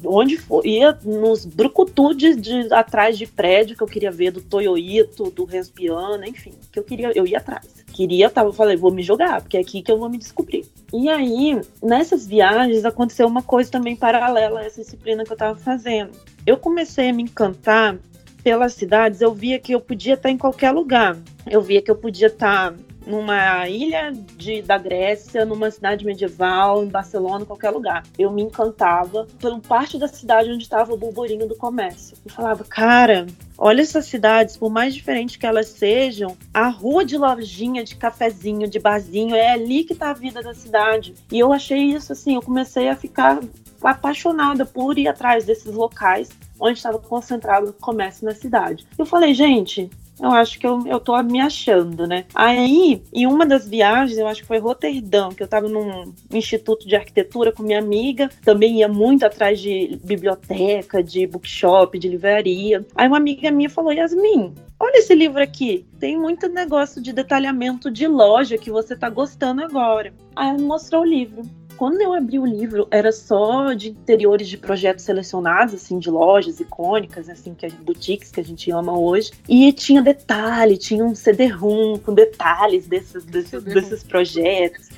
onde 0.05 0.37
for, 0.37 0.65
ia 0.65 0.97
nos 1.03 1.45
brucutu 1.45 2.13
de, 2.13 2.73
atrás 2.73 3.17
de 3.17 3.25
prédio 3.25 3.75
que 3.75 3.83
eu 3.83 3.87
queria 3.87 4.11
ver, 4.11 4.31
do 4.31 4.41
Toyoito, 4.41 5.31
do 5.31 5.45
Respiana, 5.45 6.27
enfim, 6.27 6.53
que 6.71 6.79
eu 6.79 6.83
queria, 6.83 7.11
eu 7.15 7.25
ia 7.25 7.37
atrás. 7.37 7.83
Queria, 7.93 8.29
tava, 8.29 8.53
falei, 8.53 8.75
vou 8.75 8.91
me 8.91 9.03
jogar, 9.03 9.41
porque 9.41 9.57
é 9.57 9.61
aqui 9.61 9.81
que 9.81 9.91
eu 9.91 9.97
vou 9.97 10.09
me 10.09 10.17
descobrir. 10.17 10.65
E 10.93 11.09
aí, 11.09 11.59
nessas 11.81 12.27
viagens, 12.27 12.85
aconteceu 12.85 13.27
uma 13.27 13.41
coisa 13.41 13.71
também 13.71 13.95
paralela 13.95 14.59
a 14.59 14.65
essa 14.65 14.81
disciplina 14.81 15.23
que 15.23 15.31
eu 15.31 15.37
tava 15.37 15.57
fazendo. 15.57 16.11
Eu 16.45 16.57
comecei 16.57 17.09
a 17.09 17.13
me 17.13 17.23
encantar 17.23 17.97
pelas 18.43 18.73
cidades, 18.73 19.21
eu 19.21 19.33
via 19.33 19.59
que 19.59 19.73
eu 19.73 19.79
podia 19.79 20.15
estar 20.15 20.29
em 20.29 20.37
qualquer 20.37 20.71
lugar. 20.71 21.17
Eu 21.49 21.61
via 21.61 21.81
que 21.81 21.91
eu 21.91 21.95
podia 21.95 22.27
estar 22.27 22.73
numa 23.05 23.67
ilha 23.67 24.11
de, 24.37 24.61
da 24.61 24.77
Grécia, 24.77 25.45
numa 25.45 25.71
cidade 25.71 26.05
medieval, 26.05 26.83
em 26.83 26.87
Barcelona, 26.87 27.45
qualquer 27.45 27.71
lugar. 27.71 28.03
Eu 28.17 28.31
me 28.31 28.41
encantava 28.41 29.27
por 29.39 29.59
parte 29.61 29.97
da 29.97 30.07
cidade 30.07 30.51
onde 30.51 30.63
estava 30.63 30.93
o 30.93 30.97
burburinho 30.97 31.47
do 31.47 31.55
comércio. 31.55 32.17
Eu 32.25 32.31
falava, 32.31 32.63
cara, 32.63 33.27
olha 33.57 33.81
essas 33.81 34.05
cidades, 34.05 34.57
por 34.57 34.69
mais 34.69 34.93
diferentes 34.93 35.35
que 35.35 35.45
elas 35.45 35.67
sejam, 35.67 36.37
a 36.53 36.67
rua 36.69 37.03
de 37.03 37.17
lojinha, 37.17 37.83
de 37.83 37.95
cafezinho, 37.95 38.67
de 38.67 38.79
barzinho, 38.79 39.35
é 39.35 39.51
ali 39.51 39.83
que 39.83 39.95
tá 39.95 40.11
a 40.11 40.13
vida 40.13 40.41
da 40.41 40.53
cidade. 40.53 41.13
E 41.31 41.39
eu 41.39 41.51
achei 41.51 41.79
isso 41.79 42.11
assim, 42.11 42.35
eu 42.35 42.41
comecei 42.41 42.89
a 42.89 42.95
ficar 42.95 43.39
apaixonada 43.81 44.65
por 44.65 44.97
ir 44.97 45.07
atrás 45.07 45.43
desses 45.43 45.73
locais 45.73 46.29
onde 46.59 46.77
estava 46.77 46.99
concentrado 46.99 47.71
o 47.71 47.73
comércio 47.73 48.23
na 48.23 48.35
cidade. 48.35 48.85
Eu 48.95 49.05
falei, 49.05 49.33
gente, 49.33 49.89
eu 50.21 50.31
acho 50.31 50.59
que 50.59 50.67
eu, 50.67 50.85
eu 50.85 50.99
tô 50.99 51.21
me 51.23 51.41
achando, 51.41 52.05
né? 52.05 52.25
Aí, 52.35 53.01
em 53.11 53.25
uma 53.25 53.45
das 53.45 53.67
viagens, 53.67 54.17
eu 54.17 54.27
acho 54.27 54.41
que 54.41 54.47
foi 54.47 54.59
Roterdã, 54.59 55.29
que 55.29 55.41
eu 55.41 55.47
tava 55.47 55.67
num 55.67 56.13
instituto 56.31 56.87
de 56.87 56.95
arquitetura 56.95 57.51
com 57.51 57.63
minha 57.63 57.79
amiga, 57.79 58.29
também 58.43 58.79
ia 58.79 58.87
muito 58.87 59.25
atrás 59.25 59.59
de 59.59 59.99
biblioteca, 60.03 61.03
de 61.03 61.25
bookshop, 61.25 61.97
de 61.97 62.07
livraria. 62.07 62.85
Aí 62.95 63.07
uma 63.07 63.17
amiga 63.17 63.49
minha 63.49 63.69
falou, 63.69 63.91
Yasmin, 63.91 64.53
olha 64.79 64.97
esse 64.97 65.15
livro 65.15 65.41
aqui, 65.41 65.85
tem 65.99 66.17
muito 66.17 66.47
negócio 66.47 67.01
de 67.01 67.11
detalhamento 67.11 67.89
de 67.89 68.07
loja 68.07 68.57
que 68.57 68.69
você 68.69 68.95
tá 68.95 69.09
gostando 69.09 69.63
agora. 69.63 70.13
Aí 70.35 70.49
ela 70.49 70.59
mostrou 70.59 71.01
o 71.01 71.05
livro 71.05 71.41
quando 71.81 71.99
eu 71.99 72.13
abri 72.13 72.37
o 72.37 72.45
livro, 72.45 72.87
era 72.91 73.11
só 73.11 73.73
de 73.73 73.89
interiores 73.89 74.47
de 74.47 74.55
projetos 74.55 75.03
selecionados, 75.03 75.73
assim, 75.73 75.97
de 75.97 76.11
lojas 76.11 76.59
icônicas, 76.59 77.27
assim, 77.27 77.55
que 77.55 77.67
boutiques 77.71 78.29
que 78.29 78.39
a 78.39 78.43
gente 78.43 78.69
ama 78.69 78.95
hoje. 78.95 79.31
E 79.49 79.73
tinha 79.73 79.99
detalhe, 79.99 80.77
tinha 80.77 81.03
um 81.03 81.15
CD-ROM 81.15 81.97
com 81.97 82.13
detalhes 82.13 82.85
desses, 82.85 83.25
desses, 83.25 83.63
desses 83.63 84.03
projetos. 84.03 84.89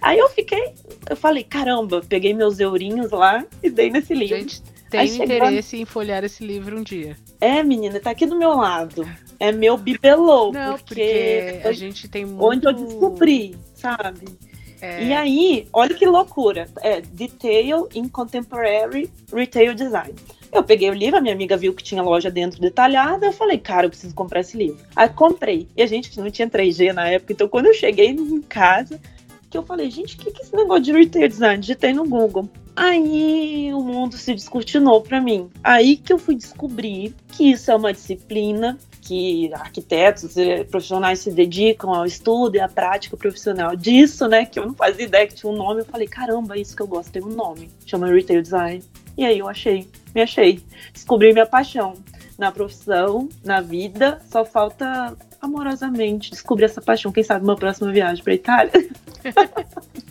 Aí 0.00 0.18
eu 0.18 0.28
fiquei, 0.30 0.74
eu 1.08 1.14
falei, 1.14 1.44
caramba, 1.44 2.02
peguei 2.08 2.34
meus 2.34 2.58
eurinhos 2.58 3.12
lá 3.12 3.46
e 3.62 3.70
dei 3.70 3.88
nesse 3.88 4.12
livro. 4.12 4.36
Gente, 4.36 4.60
tenho 4.90 5.22
interesse 5.22 5.76
em 5.76 5.84
folhear 5.84 6.24
esse 6.24 6.44
livro 6.44 6.76
um 6.76 6.82
dia. 6.82 7.16
É, 7.40 7.62
menina, 7.62 8.00
tá 8.00 8.10
aqui 8.10 8.26
do 8.26 8.36
meu 8.36 8.56
lado. 8.56 9.08
É 9.38 9.52
meu 9.52 9.76
bibelô. 9.76 10.50
Não, 10.50 10.76
porque, 10.76 11.52
porque 11.52 11.68
a 11.68 11.72
gente 11.72 12.08
tem 12.08 12.24
muito... 12.24 12.44
Onde 12.44 12.66
eu 12.66 12.72
descobri, 12.72 13.56
sabe? 13.76 14.26
É... 14.82 15.04
E 15.04 15.12
aí, 15.12 15.68
olha 15.72 15.94
que 15.94 16.04
loucura. 16.04 16.68
É 16.80 17.00
Detail 17.00 17.88
in 17.94 18.08
Contemporary 18.08 19.08
Retail 19.32 19.74
Design. 19.74 20.12
Eu 20.52 20.64
peguei 20.64 20.90
o 20.90 20.94
livro, 20.94 21.18
a 21.18 21.20
minha 21.20 21.32
amiga 21.32 21.56
viu 21.56 21.72
que 21.72 21.84
tinha 21.84 22.02
loja 22.02 22.30
dentro 22.30 22.60
detalhada, 22.60 23.26
eu 23.26 23.32
falei, 23.32 23.56
cara, 23.56 23.86
eu 23.86 23.90
preciso 23.90 24.14
comprar 24.14 24.40
esse 24.40 24.56
livro. 24.56 24.84
Aí 24.94 25.08
comprei. 25.08 25.68
E 25.76 25.82
a 25.82 25.86
gente 25.86 26.18
não 26.20 26.30
tinha 26.30 26.50
3G 26.50 26.92
na 26.92 27.08
época, 27.08 27.32
então 27.32 27.48
quando 27.48 27.66
eu 27.66 27.74
cheguei 27.74 28.08
em 28.08 28.42
casa, 28.42 29.00
que 29.48 29.56
eu 29.56 29.62
falei, 29.62 29.90
gente, 29.90 30.16
o 30.16 30.18
que, 30.18 30.30
que 30.30 30.42
é 30.42 30.44
esse 30.44 30.56
negócio 30.56 30.82
de 30.82 30.92
retail 30.92 31.28
design? 31.28 31.60
Digitei 31.60 31.92
no 31.92 32.08
Google. 32.08 32.48
Aí 32.74 33.72
o 33.74 33.80
mundo 33.80 34.16
se 34.16 34.34
descortinou 34.34 35.02
para 35.02 35.20
mim. 35.20 35.50
Aí 35.62 35.96
que 35.96 36.12
eu 36.12 36.18
fui 36.18 36.34
descobrir 36.34 37.14
que 37.28 37.50
isso 37.50 37.70
é 37.70 37.76
uma 37.76 37.92
disciplina 37.92 38.78
que 39.02 39.52
arquitetos 39.52 40.34
profissionais 40.70 41.18
se 41.18 41.30
dedicam 41.32 41.92
ao 41.92 42.06
estudo 42.06 42.56
e 42.56 42.60
à 42.60 42.68
prática 42.68 43.16
profissional 43.16 43.76
disso, 43.76 44.26
né? 44.28 44.46
Que 44.46 44.58
eu 44.58 44.66
não 44.66 44.74
fazia 44.74 45.04
ideia 45.04 45.26
que 45.26 45.34
tinha 45.34 45.52
um 45.52 45.56
nome. 45.56 45.80
Eu 45.80 45.84
falei, 45.84 46.06
caramba, 46.06 46.56
isso 46.56 46.74
que 46.74 46.82
eu 46.82 46.86
gosto 46.86 47.12
tem 47.12 47.22
um 47.22 47.34
nome. 47.34 47.70
Chama 47.84 48.06
Retail 48.06 48.40
Design. 48.40 48.82
E 49.18 49.24
aí 49.24 49.38
eu 49.38 49.48
achei, 49.48 49.86
me 50.14 50.22
achei. 50.22 50.62
Descobri 50.94 51.32
minha 51.32 51.46
paixão 51.46 51.94
na 52.38 52.50
profissão, 52.50 53.28
na 53.44 53.60
vida. 53.60 54.22
Só 54.30 54.44
falta 54.44 55.16
amorosamente 55.40 56.30
descobrir 56.30 56.66
essa 56.66 56.80
paixão. 56.80 57.12
Quem 57.12 57.24
sabe 57.24 57.44
uma 57.44 57.56
próxima 57.56 57.92
viagem 57.92 58.22
para 58.22 58.34
Itália. 58.34 58.72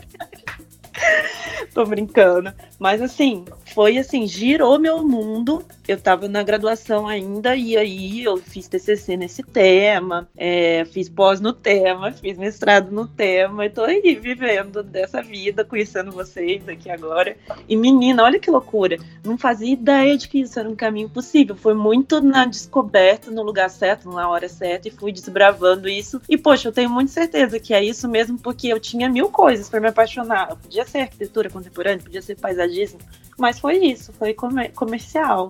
Tô 1.74 1.86
brincando. 1.86 2.53
Mas 2.82 3.00
assim, 3.00 3.46
foi 3.76 4.00
assim, 4.00 4.26
girou 4.26 4.80
meu 4.80 5.08
mundo. 5.08 5.64
Eu 5.88 6.00
tava 6.00 6.28
na 6.28 6.42
graduação 6.42 7.08
ainda, 7.08 7.56
e 7.56 7.78
aí 7.78 8.24
eu 8.24 8.38
fiz 8.38 8.68
TCC 8.68 9.18
nesse 9.18 9.44
tema, 9.44 10.28
é, 10.38 10.84
fiz 10.86 11.10
pós 11.10 11.40
no 11.40 11.54
tema, 11.54 12.12
fiz 12.12 12.38
mestrado 12.38 12.92
no 12.92 13.08
tema, 13.08 13.66
e 13.66 13.70
tô 13.70 13.84
aí 13.84 14.16
vivendo 14.16 14.82
dessa 14.82 15.22
vida, 15.22 15.66
conhecendo 15.66 16.12
vocês 16.12 16.68
aqui 16.68 16.90
agora. 16.90 17.36
E 17.68 17.76
menina, 17.76 18.24
olha 18.24 18.40
que 18.40 18.50
loucura, 18.50 18.98
não 19.24 19.38
fazia 19.38 19.74
ideia 19.74 20.18
de 20.18 20.28
que 20.28 20.40
isso 20.40 20.60
era 20.60 20.70
um 20.70 20.76
caminho 20.76 21.10
possível. 21.10 21.56
Foi 21.56 21.74
muito 21.74 22.22
na 22.22 22.46
descoberta, 22.46 23.30
no 23.30 23.44
lugar 23.44 23.70
certo, 23.70 24.10
na 24.10 24.30
hora 24.30 24.48
certa, 24.48 24.88
e 24.88 24.92
fui 24.92 25.12
desbravando 25.12 25.88
isso. 25.90 26.22
E 26.28 26.38
poxa, 26.38 26.70
eu 26.70 26.72
tenho 26.72 26.90
muita 26.90 27.12
certeza 27.12 27.60
que 27.60 27.74
é 27.74 27.84
isso 27.84 28.08
mesmo, 28.08 28.40
porque 28.40 28.70
eu 28.70 28.80
tinha 28.80 29.10
mil 29.10 29.30
coisas 29.30 29.70
para 29.70 29.82
me 29.82 29.88
apaixonar. 29.88 30.50
Eu 30.50 30.58
podia 30.58 30.86
ser 30.86 31.00
arquitetura 31.00 31.50
contemporânea, 31.50 32.04
podia 32.04 32.22
ser 32.22 32.38
mas 33.38 33.60
foi 33.60 33.78
isso, 33.78 34.13
foi 34.13 34.34
comer 34.34 34.72
comercial. 34.74 35.50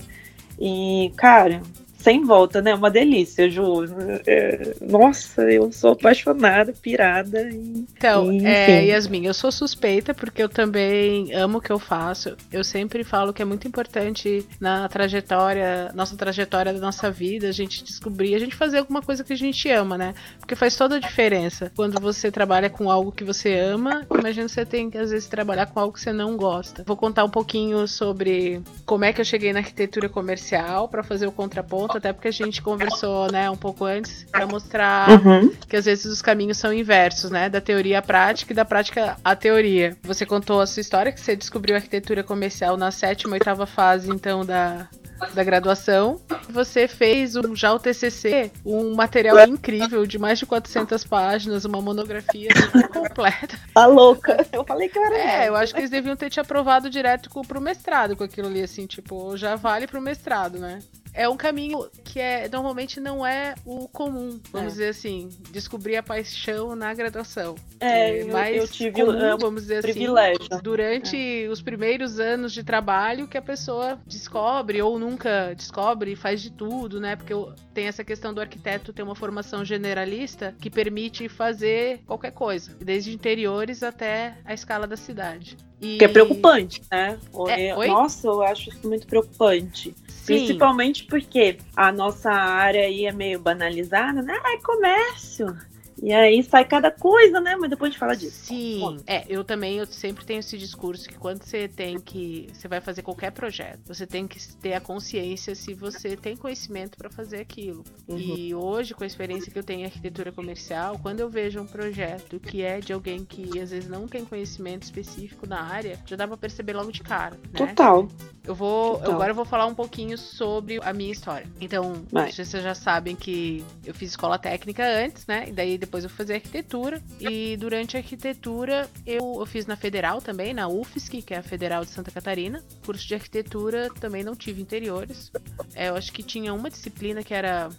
E, 0.60 1.12
cara, 1.18 1.62
sem 2.02 2.24
volta, 2.26 2.62
né? 2.62 2.74
Uma 2.74 2.90
delícia, 2.90 3.50
Ju. 3.50 3.86
É, 4.26 4.76
nossa, 4.82 5.44
eu 5.44 5.72
sou 5.72 5.92
apaixonada, 5.92 6.74
pirada. 6.74 7.42
E, 7.50 7.86
então, 7.98 8.32
e, 8.32 8.46
é, 8.46 8.86
Yasmin, 8.86 9.26
eu 9.26 9.34
sou 9.34 9.52
suspeita 9.52 10.14
porque 10.14 10.42
eu 10.42 10.50
também 10.50 11.34
amo 11.34 11.60
o 11.60 11.62
que 11.62 11.72
eu 11.72 11.80
faço. 11.80 12.36
Eu 12.52 12.64
sempre 12.64 13.04
falo 13.04 13.34
que 13.34 13.42
é 13.42 13.46
muito 13.46 13.68
importante 13.68 14.46
na 14.60 14.90
trajetória, 14.90 15.92
nossa 15.94 16.16
trajetória 16.18 16.74
da 16.74 16.80
nossa 16.80 17.12
vida, 17.12 17.48
a 17.48 17.52
gente 17.52 17.84
descobrir, 17.84 18.36
a 18.36 18.40
gente 18.40 18.56
fazer 18.56 18.80
alguma 18.80 19.02
coisa 19.02 19.24
que 19.24 19.34
a 19.34 19.38
gente 19.38 19.70
ama, 19.70 19.98
né? 19.98 20.14
Porque 20.40 20.56
faz 20.56 20.76
toda 20.76 20.96
a 20.96 21.00
diferença. 21.00 21.72
Quando 21.76 22.00
você 22.00 22.32
trabalha 22.32 22.70
com 22.70 22.90
algo 22.90 23.12
que 23.12 23.24
você 23.24 23.58
ama, 23.58 24.06
imagina 24.12 24.48
você 24.48 24.66
tem 24.66 24.90
que 24.90 24.98
às 24.98 25.12
vezes 25.12 25.28
trabalhar 25.28 25.68
com 25.68 25.80
algo 25.80 25.94
que 25.94 26.02
você 26.02 26.12
não 26.12 26.36
gosta. 26.36 26.84
Vou 26.86 26.98
contar 26.98 27.24
um 27.24 27.30
pouquinho 27.30 27.88
sobre 27.88 28.62
como 28.86 29.06
é 29.06 29.14
que 29.14 29.22
eu 29.22 29.26
cheguei 29.26 29.54
na 29.54 29.60
arquitetura 29.60 30.10
comercial 30.10 30.88
para 30.88 31.04
fazer 31.04 31.28
o 31.28 31.32
contraponto 31.32 31.91
até 31.98 32.14
porque 32.14 32.28
a 32.28 32.32
gente 32.32 32.62
conversou, 32.62 33.32
né, 33.32 33.50
um 33.50 33.56
pouco 33.56 33.86
antes, 33.86 34.26
para 34.32 34.46
mostrar 34.46 35.10
uhum. 35.10 35.52
que 35.68 35.76
às 35.76 35.86
vezes 35.86 36.06
os 36.06 36.22
caminhos 36.22 36.58
são 36.58 36.74
inversos, 36.74 37.32
né, 37.32 37.50
da 37.50 37.62
teoria 37.62 38.00
à 38.00 38.02
prática 38.02 38.54
e 38.54 38.56
da 38.56 38.66
prática 38.66 39.18
à 39.24 39.36
teoria. 39.36 39.98
Você 40.04 40.26
contou 40.26 40.62
a 40.62 40.68
sua 40.68 40.82
história, 40.82 41.12
que 41.12 41.20
você 41.20 41.36
descobriu 41.36 41.76
arquitetura 41.76 42.24
comercial 42.24 42.78
na 42.78 42.92
sétima, 42.92 43.34
oitava 43.34 43.66
fase, 43.66 44.10
então, 44.12 44.46
da, 44.46 44.88
da 45.34 45.44
graduação. 45.44 46.20
Você 46.50 46.88
fez 46.88 47.36
um, 47.36 47.56
já 47.56 47.74
o 47.74 47.80
TCC, 47.80 48.52
um 48.66 48.96
material 48.96 49.40
incrível 49.48 50.06
de 50.06 50.18
mais 50.18 50.40
de 50.40 50.46
400 50.46 51.04
páginas, 51.06 51.66
uma 51.66 51.82
monografia 51.82 52.50
completa. 52.92 53.58
Tá 53.74 53.86
louca. 53.86 54.46
Eu 54.52 54.64
falei 54.64 54.90
que 54.90 54.98
era. 54.98 55.18
É, 55.18 55.50
eu 55.50 55.56
acho 55.56 55.74
que 55.74 55.80
eles 55.80 55.90
deviam 55.90 56.16
ter 56.16 56.30
te 56.30 56.40
aprovado 56.40 56.90
direto 56.90 57.30
pro 57.48 57.62
mestrado 57.62 58.16
com 58.16 58.24
aquilo 58.24 58.48
ali, 58.48 58.62
assim, 58.62 58.86
tipo, 58.86 59.36
já 59.38 59.56
vale 59.56 59.88
pro 59.88 60.02
mestrado, 60.02 60.58
né? 60.58 60.80
É 61.14 61.28
um 61.28 61.38
caminho 61.38 61.90
que 62.04 62.20
é 62.20 62.48
normalmente 62.50 63.00
não 63.00 63.26
é 63.26 63.56
o 63.66 63.88
comum, 63.88 64.40
vamos 64.52 64.68
é. 64.68 64.72
dizer 64.72 64.90
assim, 64.90 65.30
descobrir 65.52 65.98
a 65.98 66.04
paixão 66.04 66.76
na 66.76 66.94
graduação. 66.94 67.56
É, 67.80 68.24
mas 68.26 68.56
eu, 68.56 68.68
tive 68.68 69.04
comum, 69.04 69.38
vamos 69.38 69.64
dizer 69.64 69.78
assim, 69.78 69.94
privilégio. 69.94 70.48
assim, 70.52 70.64
durante 70.64 71.18
é. 71.18 71.48
os 71.48 71.62
primeiros 71.62 72.20
anos 72.20 72.54
de 72.54 72.64
trabalho 72.64 73.28
que 73.28 73.38
a 73.38 73.42
pessoa 73.42 74.00
descobre 74.06 74.82
ou 74.82 75.00
nunca 75.00 75.54
descobre 75.56 76.12
e 76.12 76.16
faz 76.16 76.42
de 76.42 76.52
tudo, 76.52 77.00
né? 77.00 77.16
Porque 77.16 77.34
tem 77.74 77.88
essa 77.88 78.04
questão 78.04 78.34
do 78.34 78.42
arquiteto 78.42 78.94
ter 78.94 79.04
uma 79.04 79.16
formação 79.16 79.64
generalista 79.66 80.56
que 80.60 80.70
permite 80.70 81.28
fazer 81.28 82.02
qualquer 82.06 82.32
coisa, 82.32 82.76
desde 82.80 83.14
interiores 83.14 83.84
até 83.84 84.38
a 84.46 84.54
escala 84.54 84.88
da 84.88 84.98
cidade. 84.98 85.58
E... 85.82 85.98
Que 85.98 86.06
é 86.06 86.08
preocupante, 86.08 86.82
né? 86.92 87.18
É, 87.50 87.88
Nossa, 87.88 88.28
eu 88.28 88.44
acho 88.44 88.70
isso 88.70 88.88
muito 88.88 89.08
preocupante. 89.08 89.96
Sim. 90.08 90.26
Principalmente 90.26 91.06
porque 91.06 91.58
a 91.76 91.92
nossa 91.92 92.32
área 92.32 92.82
aí 92.82 93.06
é 93.06 93.12
meio 93.12 93.40
banalizada, 93.40 94.22
né? 94.22 94.40
Ah, 94.44 94.54
é 94.54 94.58
comércio. 94.58 95.58
E 96.02 96.12
aí 96.12 96.42
sai 96.44 96.66
cada 96.66 96.90
coisa, 96.90 97.40
né? 97.40 97.56
Mas 97.56 97.70
depois 97.70 97.90
a 97.90 97.92
gente 97.92 98.00
fala 98.00 98.16
disso. 98.16 98.46
Sim. 98.46 99.00
É, 99.06 99.24
eu 99.30 99.44
também 99.44 99.78
eu 99.78 99.86
sempre 99.86 100.26
tenho 100.26 100.40
esse 100.40 100.58
discurso 100.58 101.08
que 101.08 101.16
quando 101.16 101.44
você 101.44 101.68
tem 101.68 102.00
que. 102.00 102.48
Você 102.54 102.68
vai 102.68 102.82
fazer 102.82 103.04
qualquer 103.04 103.32
projeto, 103.32 103.82
você 103.86 104.08
tem 104.08 104.28
que 104.28 104.40
ter 104.58 104.74
a 104.74 104.82
consciência 104.82 105.54
se 105.54 105.74
você 105.74 106.18
tem 106.18 106.36
conhecimento 106.36 106.98
para 106.98 107.10
fazer 107.10 107.40
aquilo. 107.40 107.84
Uhum. 108.08 108.18
E 108.18 108.56
hoje, 108.56 108.94
com 108.94 109.04
a 109.04 109.08
experiência 109.08 109.52
que 109.52 109.60
eu 109.60 109.64
tenho 109.64 109.82
em 109.82 109.86
arquitetura 109.86 110.32
comercial, 110.32 110.98
quando 111.00 111.20
eu 111.20 111.30
vejo 111.30 111.62
um 111.62 111.68
projeto 111.68 112.40
que 112.40 112.64
é 112.64 112.80
de 112.80 112.94
alguém 112.94 113.24
que 113.24 113.60
às 113.60 113.70
vezes 113.70 113.88
não 113.88 114.08
tem 114.08 114.26
conhecimento 114.26 114.84
específico 114.84 115.48
na 115.48 115.62
área, 115.62 116.00
já 116.06 116.16
dá 116.16 116.28
pra 116.28 116.38
perceber 116.38 116.74
logo 116.74 116.92
de 116.92 117.02
cara. 117.02 117.36
Né? 117.36 117.68
Total. 117.68 118.08
Eu 118.44 118.56
vou. 118.56 118.98
Total. 118.98 119.14
Agora 119.14 119.32
eu 119.32 119.36
vou 119.36 119.46
falar 119.46 119.66
um 119.66 119.76
pouquinho 119.76 120.18
sobre 120.18 120.80
a 120.82 120.94
minha 120.94 121.12
história. 121.12 121.48
Então, 121.60 122.04
Vai. 122.12 122.32
vocês 122.32 122.50
já 122.50 122.74
sabem 122.74 123.16
que 123.16 123.64
eu 123.86 123.94
fiz 123.94 124.12
escola 124.12 124.38
técnica 124.40 124.84
antes, 124.84 125.28
né? 125.28 125.46
E 125.48 125.52
daí 125.52 125.78
depois 125.78 126.04
eu 126.04 126.10
fui 126.10 126.18
fazer 126.18 126.36
arquitetura. 126.36 127.02
E 127.20 127.56
durante 127.58 127.98
a 127.98 128.00
arquitetura 128.00 128.90
eu, 129.06 129.38
eu 129.40 129.46
fiz 129.46 129.66
na 129.66 129.76
Federal 129.76 130.22
também, 130.22 130.54
na 130.54 130.68
UFSC, 130.68 131.22
que 131.22 131.34
é 131.34 131.38
a 131.38 131.44
Federal 131.44 131.86
de 131.86 131.92
Santa 131.92 132.10
Catarina. 132.10 132.64
Curso 132.86 133.08
de 133.08 133.14
arquitetura 133.14 133.90
também 134.00 134.24
não 134.24 134.36
tive 134.36 134.62
interiores. 134.62 135.32
É, 135.76 135.90
eu 135.90 135.96
acho 135.96 136.12
que 136.12 136.24
tinha 136.24 136.54
uma 136.54 136.70
disciplina 136.70 137.24
que 137.24 137.34
era 137.34 137.70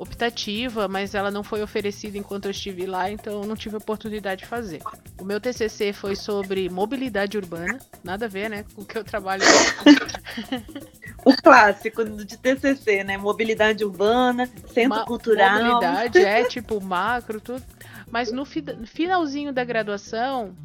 optativa, 0.00 0.88
mas 0.88 1.14
ela 1.14 1.30
não 1.30 1.44
foi 1.44 1.62
oferecida 1.62 2.16
enquanto 2.16 2.46
eu 2.46 2.50
estive 2.50 2.86
lá, 2.86 3.10
então 3.10 3.42
eu 3.42 3.46
não 3.46 3.54
tive 3.54 3.76
oportunidade 3.76 4.40
de 4.40 4.46
fazer. 4.46 4.80
O 5.20 5.24
meu 5.24 5.38
TCC 5.38 5.92
foi 5.92 6.16
sobre 6.16 6.70
mobilidade 6.70 7.36
urbana, 7.36 7.78
nada 8.02 8.24
a 8.24 8.28
ver, 8.28 8.48
né, 8.48 8.64
com 8.74 8.80
o 8.80 8.84
que 8.84 8.96
eu 8.96 9.04
trabalho. 9.04 9.42
o 11.22 11.36
clássico 11.36 12.02
de 12.02 12.38
TCC, 12.38 13.04
né? 13.04 13.18
Mobilidade 13.18 13.84
urbana, 13.84 14.48
centro 14.72 14.88
Ma 14.88 15.04
cultural. 15.04 15.62
Mobilidade 15.62 16.16
é 16.24 16.44
tipo 16.44 16.80
macro, 16.80 17.38
tudo. 17.38 17.62
Mas 18.10 18.32
no, 18.32 18.46
fi 18.46 18.62
no 18.62 18.86
finalzinho 18.86 19.52
da 19.52 19.64
graduação, 19.64 20.56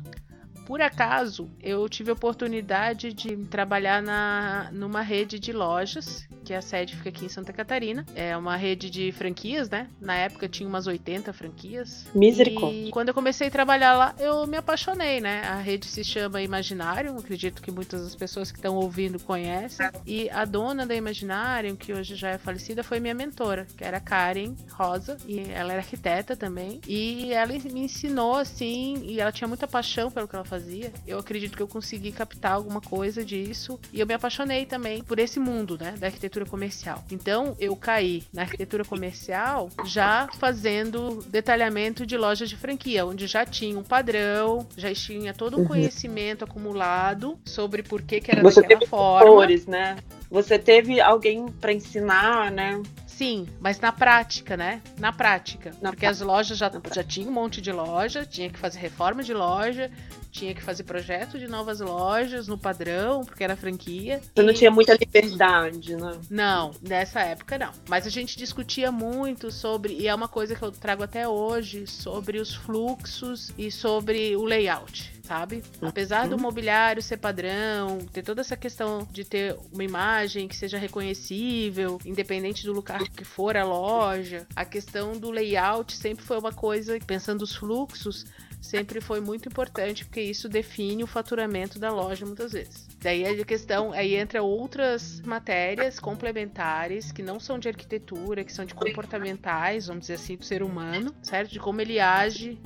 por 0.65 0.81
acaso, 0.81 1.49
eu 1.61 1.87
tive 1.87 2.09
a 2.09 2.13
oportunidade 2.13 3.13
de 3.13 3.37
trabalhar 3.45 4.01
na, 4.01 4.69
numa 4.73 5.01
rede 5.01 5.39
de 5.39 5.53
lojas, 5.53 6.27
que 6.43 6.53
a 6.53 6.61
sede 6.61 6.95
fica 6.95 7.09
aqui 7.09 7.25
em 7.25 7.29
Santa 7.29 7.53
Catarina. 7.53 8.05
É 8.15 8.35
uma 8.35 8.55
rede 8.55 8.89
de 8.89 9.11
franquias, 9.11 9.69
né? 9.69 9.87
Na 9.99 10.15
época 10.15 10.47
tinha 10.49 10.67
umas 10.67 10.87
80 10.87 11.31
franquias. 11.33 12.07
Misericórdia. 12.13 12.87
E 12.87 12.91
quando 12.91 13.09
eu 13.09 13.13
comecei 13.13 13.47
a 13.47 13.51
trabalhar 13.51 13.95
lá, 13.95 14.15
eu 14.19 14.45
me 14.47 14.57
apaixonei, 14.57 15.21
né? 15.21 15.41
A 15.43 15.55
rede 15.55 15.85
se 15.85 16.03
chama 16.03 16.41
Imaginário, 16.41 17.17
acredito 17.17 17.61
que 17.61 17.71
muitas 17.71 18.03
das 18.03 18.15
pessoas 18.15 18.51
que 18.51 18.57
estão 18.57 18.75
ouvindo 18.75 19.19
conhecem. 19.19 19.89
E 20.05 20.29
a 20.29 20.45
dona 20.45 20.85
da 20.85 20.95
Imaginário, 20.95 21.75
que 21.75 21.93
hoje 21.93 22.15
já 22.15 22.29
é 22.29 22.37
falecida, 22.37 22.83
foi 22.83 22.99
minha 22.99 23.13
mentora, 23.13 23.65
que 23.77 23.83
era 23.83 23.99
Karen 23.99 24.55
Rosa, 24.71 25.17
e 25.27 25.39
ela 25.39 25.73
era 25.73 25.81
arquiteta 25.81 26.35
também. 26.35 26.79
E 26.87 27.33
ela 27.33 27.53
me 27.53 27.81
ensinou 27.81 28.35
assim, 28.35 29.03
e 29.03 29.19
ela 29.19 29.31
tinha 29.31 29.47
muita 29.47 29.67
paixão 29.67 30.11
pelo 30.11 30.27
que 30.27 30.35
ela 30.35 30.45
fazia 30.45 30.54
fazia, 30.55 30.91
eu 31.05 31.19
acredito 31.19 31.57
que 31.57 31.61
eu 31.61 31.67
consegui 31.67 32.11
captar 32.11 32.53
alguma 32.53 32.79
coisa 32.79 33.25
disso 33.25 33.77
e 33.91 33.99
eu 33.99 34.07
me 34.07 34.13
apaixonei 34.13 34.65
também 34.65 35.03
por 35.03 35.19
esse 35.19 35.37
mundo, 35.37 35.77
né, 35.77 35.95
da 35.99 36.07
arquitetura 36.07 36.45
comercial. 36.45 37.03
Então, 37.11 37.55
eu 37.59 37.75
caí 37.75 38.23
na 38.33 38.43
arquitetura 38.43 38.85
comercial 38.85 39.69
já 39.83 40.29
fazendo 40.39 41.21
detalhamento 41.27 42.05
de 42.05 42.15
lojas 42.17 42.47
de 42.47 42.55
franquia, 42.55 43.05
onde 43.05 43.27
já 43.27 43.45
tinha 43.45 43.77
um 43.77 43.83
padrão, 43.83 44.65
já 44.77 44.93
tinha 44.93 45.33
todo 45.33 45.57
um 45.57 45.61
uhum. 45.61 45.67
conhecimento 45.67 46.45
acumulado 46.45 47.37
sobre 47.43 47.83
por 47.83 48.01
que, 48.01 48.21
que 48.21 48.31
era 48.31 48.41
Você 48.41 48.61
daquela 48.61 48.79
teve 48.79 48.89
forma. 48.89 49.29
Cores, 49.29 49.67
né? 49.67 49.97
Você 50.31 50.57
teve 50.57 51.01
alguém 51.01 51.47
para 51.47 51.73
ensinar, 51.73 52.49
né? 52.51 52.81
Sim, 53.15 53.47
mas 53.61 53.79
na 53.79 53.93
prática, 53.93 54.57
né? 54.57 54.81
Na 54.99 55.13
prática. 55.13 55.71
Na 55.81 55.91
porque 55.91 56.05
as 56.05 56.19
lojas 56.19 56.57
já, 56.57 56.69
já 56.93 57.01
tinham 57.01 57.29
um 57.29 57.33
monte 57.33 57.61
de 57.61 57.71
loja, 57.71 58.25
tinha 58.25 58.49
que 58.49 58.59
fazer 58.59 58.79
reforma 58.79 59.23
de 59.23 59.33
loja, 59.33 59.89
tinha 60.35 60.53
que 60.53 60.61
fazer 60.61 60.83
projeto 60.83 61.39
de 61.39 61.47
novas 61.47 61.79
lojas 61.79 62.47
no 62.47 62.57
padrão, 62.57 63.23
porque 63.23 63.43
era 63.43 63.55
franquia. 63.55 64.19
Você 64.19 64.41
e... 64.41 64.45
não 64.45 64.53
tinha 64.53 64.69
muita 64.69 64.93
liberdade, 64.93 65.95
né? 65.95 66.19
Não, 66.29 66.71
nessa 66.81 67.21
época 67.21 67.57
não. 67.57 67.71
Mas 67.87 68.05
a 68.05 68.09
gente 68.09 68.37
discutia 68.37 68.91
muito 68.91 69.49
sobre, 69.49 69.93
e 69.93 70.07
é 70.07 70.13
uma 70.13 70.27
coisa 70.27 70.55
que 70.55 70.61
eu 70.61 70.71
trago 70.71 71.03
até 71.03 71.27
hoje, 71.27 71.87
sobre 71.87 72.37
os 72.39 72.53
fluxos 72.53 73.53
e 73.57 73.71
sobre 73.71 74.35
o 74.35 74.43
layout 74.43 75.15
sabe? 75.25 75.63
Apesar 75.81 76.27
do 76.27 76.35
uhum. 76.35 76.41
mobiliário 76.41 77.01
ser 77.01 77.17
padrão, 77.17 77.97
ter 78.13 78.21
toda 78.21 78.41
essa 78.41 78.55
questão 78.55 79.07
de 79.11 79.25
ter 79.25 79.57
uma 79.73 79.83
imagem 79.83 80.47
que 80.47 80.55
seja 80.55 80.77
reconhecível, 80.77 81.99
independente 82.05 82.63
do 82.63 82.71
lugar 82.71 83.01
que 83.09 83.25
for 83.25 83.57
a 83.57 83.63
loja, 83.63 84.45
a 84.55 84.63
questão 84.63 85.13
do 85.13 85.31
layout 85.31 85.97
sempre 85.97 86.23
foi 86.23 86.37
uma 86.37 86.53
coisa, 86.53 86.97
pensando 87.07 87.41
os 87.41 87.55
fluxos, 87.55 88.25
sempre 88.65 88.99
foi 88.99 89.21
muito 89.21 89.47
importante, 89.47 90.03
porque 90.05 90.21
isso 90.21 90.49
define 90.49 91.03
o 91.03 91.07
faturamento 91.07 91.79
da 91.79 91.91
loja 91.91 92.25
muitas 92.25 92.51
vezes. 92.51 92.87
Daí 92.99 93.25
a 93.25 93.45
questão, 93.45 93.91
aí 93.91 94.15
entra 94.15 94.41
outras 94.41 95.21
matérias 95.21 95.99
complementares 95.99 97.11
que 97.11 97.21
não 97.21 97.39
são 97.39 97.59
de 97.59 97.67
arquitetura, 97.67 98.43
que 98.43 98.51
são 98.51 98.65
de 98.65 98.73
comportamentais, 98.73 99.87
vamos 99.87 100.01
dizer 100.01 100.15
assim, 100.15 100.35
do 100.35 100.43
ser 100.43 100.63
humano, 100.63 101.13
certo? 101.21 101.51
De 101.51 101.59
como 101.59 101.79
ele 101.81 101.99
age 101.99 102.59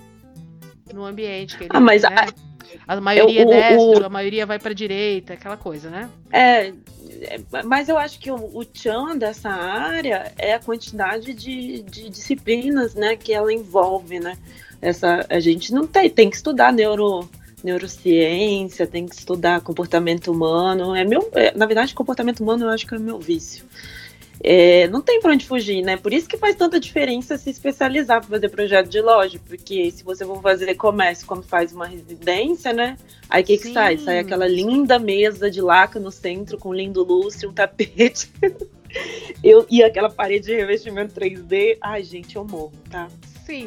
no 0.94 1.06
ambiente 1.06 1.58
que 1.58 1.66
ele 1.66 1.72
Ah, 1.74 1.80
mas 1.80 2.04
né? 2.04 2.10
a, 2.88 2.96
a 2.96 3.02
maioria 3.02 3.44
eu, 3.44 3.52
é 3.52 3.70
destro, 3.70 4.04
o... 4.04 4.06
a 4.06 4.10
maioria 4.10 4.46
vai 4.46 4.60
para 4.60 4.74
direita, 4.74 5.34
aquela 5.34 5.58
coisa, 5.58 5.90
né? 5.90 6.10
É, 6.32 6.74
é, 7.22 7.40
mas 7.66 7.90
eu 7.90 7.98
acho 7.98 8.20
que 8.20 8.32
o, 8.32 8.58
o 8.58 8.64
tchan 8.64 9.18
dessa 9.18 9.50
área 9.50 10.32
é 10.38 10.54
a 10.54 10.60
quantidade 10.60 11.34
de, 11.34 11.84
de 11.84 12.10
disciplinas, 12.10 12.96
né, 12.96 13.16
que 13.16 13.34
ela 13.34 13.52
envolve, 13.52 14.20
né? 14.20 14.38
Essa 14.82 15.26
a 15.30 15.40
gente 15.40 15.74
não 15.74 15.86
tem, 15.86 16.10
tem 16.10 16.30
que 16.30 16.36
estudar 16.36 16.72
neuro, 16.72 17.30
neurociência, 17.64 18.88
tem 18.88 19.06
que 19.06 19.16
estudar 19.16 19.62
comportamento 19.62 20.32
humano. 20.32 20.96
É 20.96 21.04
meu, 21.04 21.30
é, 21.34 21.56
na 21.56 21.66
verdade, 21.66 21.94
comportamento 21.94 22.42
humano 22.42 22.66
eu 22.66 22.70
acho 22.70 22.88
que 22.88 22.96
é 22.96 23.00
meu 23.00 23.20
vício. 23.20 23.66
É, 24.42 24.88
não 24.88 25.02
tem 25.02 25.20
para 25.20 25.34
onde 25.34 25.46
fugir, 25.46 25.82
né? 25.82 25.98
Por 25.98 26.14
isso 26.14 26.28
que 26.28 26.38
faz 26.38 26.56
tanta 26.56 26.80
diferença 26.80 27.38
se 27.38 27.50
especializar 27.50 28.22
para 28.22 28.30
fazer 28.30 28.50
projeto 28.50 28.88
de 28.88 29.02
loja, 29.02 29.38
porque 29.46 29.92
se 29.92 30.02
você 30.02 30.26
for 30.26 30.42
fazer 30.42 30.76
comércio 30.76 31.28
como 31.28 31.44
faz 31.44 31.74
uma 31.74 31.86
residência, 31.86 32.72
né? 32.72 32.98
Aí 33.30 33.44
o 33.44 33.46
que, 33.46 33.58
que 33.58 33.74
sai? 33.74 33.98
Sai 33.98 34.20
aquela 34.20 34.48
linda 34.48 34.98
mesa 34.98 35.52
de 35.52 35.60
laca 35.60 36.00
no 36.00 36.10
centro 36.10 36.58
com 36.58 36.74
lindo 36.74 37.04
lustre, 37.04 37.48
um 37.48 37.54
tapete. 37.54 38.32
eu, 39.44 39.66
e 39.70 39.84
aquela 39.84 40.10
parede 40.10 40.46
de 40.46 40.56
revestimento 40.56 41.20
3D. 41.20 41.78
Ai, 41.82 42.04
gente, 42.04 42.38
eu 42.38 42.46
morro, 42.46 42.72
tá? 42.90 43.10
Sim. 43.46 43.66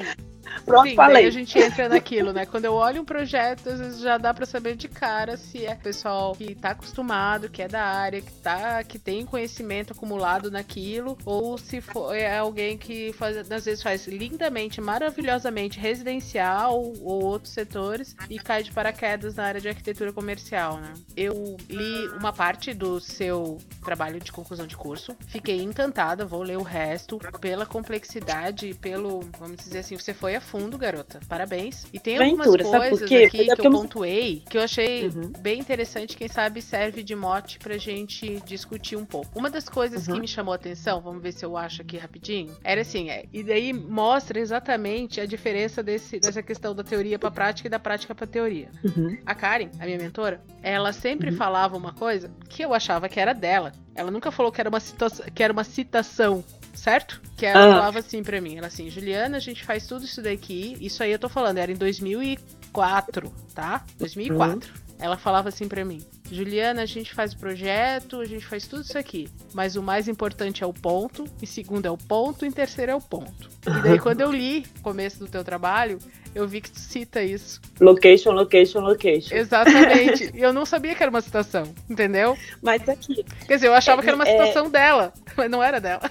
Pronto, 0.65 0.89
Sim, 0.89 0.97
falei. 0.97 1.23
Daí 1.23 1.27
a 1.27 1.31
gente 1.31 1.59
entra 1.59 1.89
naquilo, 1.89 2.33
né? 2.33 2.47
Quando 2.47 2.65
eu 2.65 2.75
olho 2.75 3.03
um 3.03 3.05
projeto, 3.05 3.69
às 3.69 3.79
vezes 3.79 4.01
já 4.01 4.19
dá 4.19 4.33
para 4.33 4.47
saber 4.47 4.77
de 4.77 4.89
cara 4.89 5.37
se 5.37 5.65
é 5.65 5.75
pessoal 5.75 6.35
que 6.35 6.55
tá 6.55 6.71
acostumado, 6.71 7.49
que 7.49 7.63
é 7.63 7.69
da 7.69 7.83
área, 7.83 8.21
que 8.21 8.33
tá, 8.33 8.83
que 8.85 8.99
tem 8.99 9.25
conhecimento 9.25 9.93
acumulado 9.93 10.51
naquilo, 10.51 11.17
ou 11.25 11.57
se 11.59 11.81
for, 11.81 12.15
é 12.15 12.39
alguém 12.39 12.77
que 12.77 13.13
faz, 13.13 13.37
às 13.37 13.65
vezes 13.65 13.83
faz 13.83 14.07
lindamente, 14.07 14.81
maravilhosamente 14.81 15.79
residencial 15.79 16.81
ou 17.01 17.25
outros 17.25 17.53
setores 17.53 18.17
e 18.29 18.39
cai 18.39 18.63
de 18.63 18.73
paraquedas 18.73 19.37
na 19.37 19.45
área 19.45 19.61
de 19.61 19.69
arquitetura 19.69 20.13
comercial, 20.13 20.79
né? 20.79 20.93
Eu 21.17 21.57
li 21.69 22.09
uma 22.09 22.33
parte 22.33 22.73
do 22.75 23.01
seu 23.01 23.59
trabalho 23.85 24.21
de 24.21 24.33
conclusão 24.33 24.67
de 24.67 24.77
curso, 24.77 25.17
fiquei 25.27 25.63
encantada, 25.63 26.25
vou 26.25 26.43
ler 26.43 26.59
o 26.59 26.63
resto 26.63 27.19
pela 27.41 27.67
complexidade, 27.67 28.75
pelo, 28.75 29.21
vamos 29.39 29.57
dizer 29.57 29.81
assim, 29.81 29.97
você 29.97 30.15
foi 30.15 30.32
foi 30.33 30.37
a 30.37 30.41
fundo, 30.41 30.79
garota. 30.79 31.21
Parabéns. 31.29 31.87
E 31.93 31.99
tem 31.99 32.19
Ventura, 32.19 32.63
algumas 32.63 32.89
coisas 32.89 33.03
aqui 33.03 33.17
é 33.17 33.57
que 33.57 33.67
eu 33.67 33.71
pontuei 33.71 34.43
que 34.49 34.57
eu 34.57 34.63
achei 34.63 35.09
uhum. 35.09 35.33
bem 35.39 35.61
interessante. 35.61 36.17
Quem 36.17 36.29
sabe 36.29 36.63
serve 36.63 37.03
de 37.03 37.15
mote 37.15 37.59
pra 37.59 37.77
gente 37.77 38.41
discutir 38.47 38.97
um 38.97 39.05
pouco. 39.05 39.39
Uma 39.39 39.51
das 39.51 39.69
coisas 39.69 40.07
uhum. 40.07 40.15
que 40.15 40.21
me 40.21 40.29
chamou 40.29 40.53
a 40.53 40.57
atenção, 40.57 41.01
vamos 41.01 41.23
ver 41.23 41.33
se 41.33 41.45
eu 41.45 41.57
acho 41.57 41.83
aqui 41.83 41.99
rapidinho, 41.99 42.55
era 42.65 42.81
assim, 42.81 43.11
é, 43.11 43.25
e 43.33 43.43
daí 43.43 43.73
mostra 43.73 44.39
exatamente 44.39 45.21
a 45.21 45.27
diferença 45.27 45.83
desse, 45.83 46.19
dessa 46.19 46.43
questão 46.43 46.75
da 46.75 46.85
teoria 46.85 47.19
pra 47.19 47.31
prática 47.31 47.69
e 47.69 47.71
da 47.71 47.79
prática 47.79 48.15
pra 48.15 48.27
teoria. 48.27 48.71
Uhum. 48.85 49.19
A 49.27 49.35
Karen, 49.35 49.71
a 49.79 49.85
minha 49.85 49.99
mentora, 49.99 50.41
ela 50.63 50.93
sempre 50.93 51.31
uhum. 51.31 51.37
falava 51.37 51.77
uma 51.77 51.93
coisa 51.93 52.31
que 52.49 52.63
eu 52.63 52.73
achava 52.73 53.09
que 53.09 53.21
era 53.21 53.33
dela. 53.33 53.73
Ela 53.95 54.11
nunca 54.11 54.31
falou 54.31 54.51
que 54.51 54.61
era 54.61 54.71
uma, 54.71 54.81
citação, 54.81 55.27
que 55.35 55.43
era 55.43 55.53
uma 55.53 55.65
citação 55.65 56.43
certo? 56.75 57.21
Que 57.37 57.47
ela 57.47 57.67
ah. 57.67 57.73
falava 57.75 57.99
assim 57.99 58.23
pra 58.23 58.41
mim, 58.41 58.57
ela 58.57 58.67
assim, 58.67 58.91
Juliana, 58.91 59.37
a 59.37 59.41
gente 59.41 59.65
faz 59.65 59.87
tudo 59.87 60.05
isso 60.05 60.23
daqui, 60.23 60.77
isso 60.81 61.03
aí 61.03 61.13
eu 61.13 61.19
tô 61.19 61.29
falando, 61.29 61.59
era 61.59 61.71
em 61.71 61.77
2004, 61.77 63.33
tá? 63.55 63.85
2004. 63.99 64.71
Uhum. 64.71 64.83
Ela 64.99 65.17
falava 65.17 65.49
assim 65.49 65.67
pra 65.67 65.85
mim, 65.85 66.01
Juliana, 66.31 66.83
a 66.83 66.87
gente 66.87 67.13
faz 67.13 67.33
o 67.33 67.37
projeto, 67.37 68.21
a 68.21 68.25
gente 68.25 68.47
faz 68.47 68.67
tudo 68.69 68.83
isso 68.83 68.97
aqui, 68.97 69.29
mas 69.53 69.75
o 69.75 69.83
mais 69.83 70.07
importante 70.07 70.63
é 70.63 70.67
o 70.67 70.73
ponto, 70.73 71.25
em 71.43 71.47
segundo 71.47 71.87
é 71.87 71.91
o 71.91 71.99
ponto, 71.99 72.47
em 72.47 72.51
terceiro 72.53 72.93
é 72.93 72.95
o 72.95 73.01
ponto. 73.01 73.51
E 73.67 73.83
daí 73.83 73.99
quando 73.99 74.21
eu 74.21 74.31
li 74.31 74.65
o 74.79 74.83
começo 74.83 75.19
do 75.19 75.27
teu 75.27 75.43
trabalho, 75.43 75.99
eu 76.35 76.49
vi 76.49 76.61
que 76.61 76.71
tu 76.71 76.79
cita 76.79 77.23
isso. 77.23 77.61
Location, 77.81 78.31
location, 78.31 78.81
location. 78.81 79.35
Exatamente. 79.35 80.31
e 80.35 80.41
eu 80.41 80.53
não 80.53 80.65
sabia 80.65 80.95
que 80.95 81.03
era 81.03 81.11
uma 81.11 81.21
citação, 81.21 81.65
entendeu? 81.89 82.37
Mas 82.63 82.89
aqui. 82.89 83.25
Quer 83.47 83.57
dizer, 83.57 83.67
eu 83.67 83.75
achava 83.75 84.01
é, 84.01 84.05
que 84.05 84.09
era 84.09 84.17
uma 84.17 84.27
é, 84.27 84.33
citação 84.33 84.67
é... 84.67 84.71
dela, 84.71 85.13
mas 85.37 85.51
não 85.51 85.63
era 85.63 85.81
dela. 85.81 86.11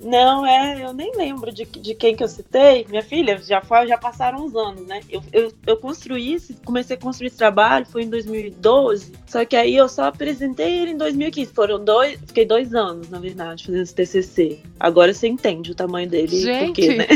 Não, 0.00 0.46
é, 0.46 0.84
eu 0.84 0.92
nem 0.92 1.12
lembro 1.16 1.52
de, 1.52 1.64
de 1.64 1.94
quem 1.94 2.14
que 2.14 2.22
eu 2.22 2.28
citei. 2.28 2.86
Minha 2.88 3.02
filha, 3.02 3.38
já, 3.38 3.60
foi, 3.60 3.86
já 3.86 3.98
passaram 3.98 4.44
uns 4.44 4.54
anos, 4.54 4.86
né? 4.86 5.00
Eu, 5.10 5.22
eu, 5.32 5.52
eu 5.66 5.76
construí, 5.76 6.36
comecei 6.64 6.96
a 6.96 7.00
construir 7.00 7.28
esse 7.28 7.36
trabalho, 7.36 7.86
foi 7.86 8.02
em 8.02 8.10
2012. 8.10 9.12
Só 9.26 9.44
que 9.44 9.56
aí 9.56 9.74
eu 9.74 9.88
só 9.88 10.04
apresentei 10.04 10.78
ele 10.80 10.92
em 10.92 10.96
2015. 10.96 11.52
Foram 11.52 11.84
dois, 11.84 12.18
fiquei 12.26 12.46
dois 12.46 12.74
anos, 12.74 13.08
na 13.10 13.18
verdade, 13.18 13.66
fazendo 13.66 13.82
esse 13.82 13.94
TCC. 13.94 14.60
Agora 14.78 15.12
você 15.12 15.26
entende 15.26 15.72
o 15.72 15.74
tamanho 15.74 16.08
dele. 16.08 16.40
Gente, 16.40 16.66
porque, 16.66 16.94
né? 16.94 17.06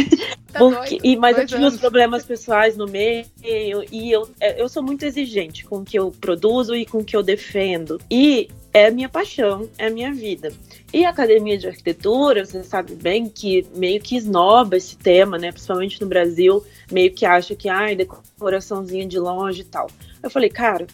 Tá 0.53 0.59
porque, 0.59 0.99
e, 1.03 1.17
mas 1.17 1.39
eu 1.39 1.47
tive 1.47 1.65
uns 1.65 1.79
problemas 1.79 2.27
pessoais 2.27 2.77
no 2.77 2.87
meio 2.87 3.25
e 3.43 4.13
eu, 4.13 4.29
é, 4.39 4.61
eu 4.61 4.69
sou 4.69 4.83
muito 4.83 5.03
exigente 5.03 5.65
com 5.65 5.79
o 5.79 5.85
que 5.85 5.99
eu 5.99 6.13
produzo 6.21 6.75
e 6.75 6.85
com 6.85 6.99
o 6.99 7.05
que 7.05 7.17
eu 7.17 7.23
defendo. 7.23 7.99
E 8.11 8.51
é 8.73 8.87
a 8.87 8.91
minha 8.91 9.09
paixão, 9.09 9.69
é 9.77 9.87
a 9.87 9.91
minha 9.91 10.13
vida. 10.13 10.53
E 10.93 11.05
a 11.05 11.11
academia 11.11 11.59
de 11.59 11.69
arquitetura, 11.69 12.45
você 12.45 12.63
sabe 12.63 12.95
bem 12.95 13.29
que 13.29 13.67
meio 13.75 14.01
que 14.01 14.17
esnoba 14.17 14.77
esse 14.77 14.97
tema, 14.97 15.39
né? 15.39 15.53
Principalmente 15.53 16.01
no 16.01 16.07
Brasil, 16.07 16.65
meio 16.91 17.13
que 17.13 17.27
acha 17.27 17.55
que, 17.55 17.69
ai, 17.69 17.95
decoraçãozinha 17.95 19.07
de 19.07 19.19
longe 19.19 19.63
e 19.63 19.65
tal. 19.65 19.89
Eu 20.23 20.31
falei, 20.31 20.49
cara, 20.49 20.87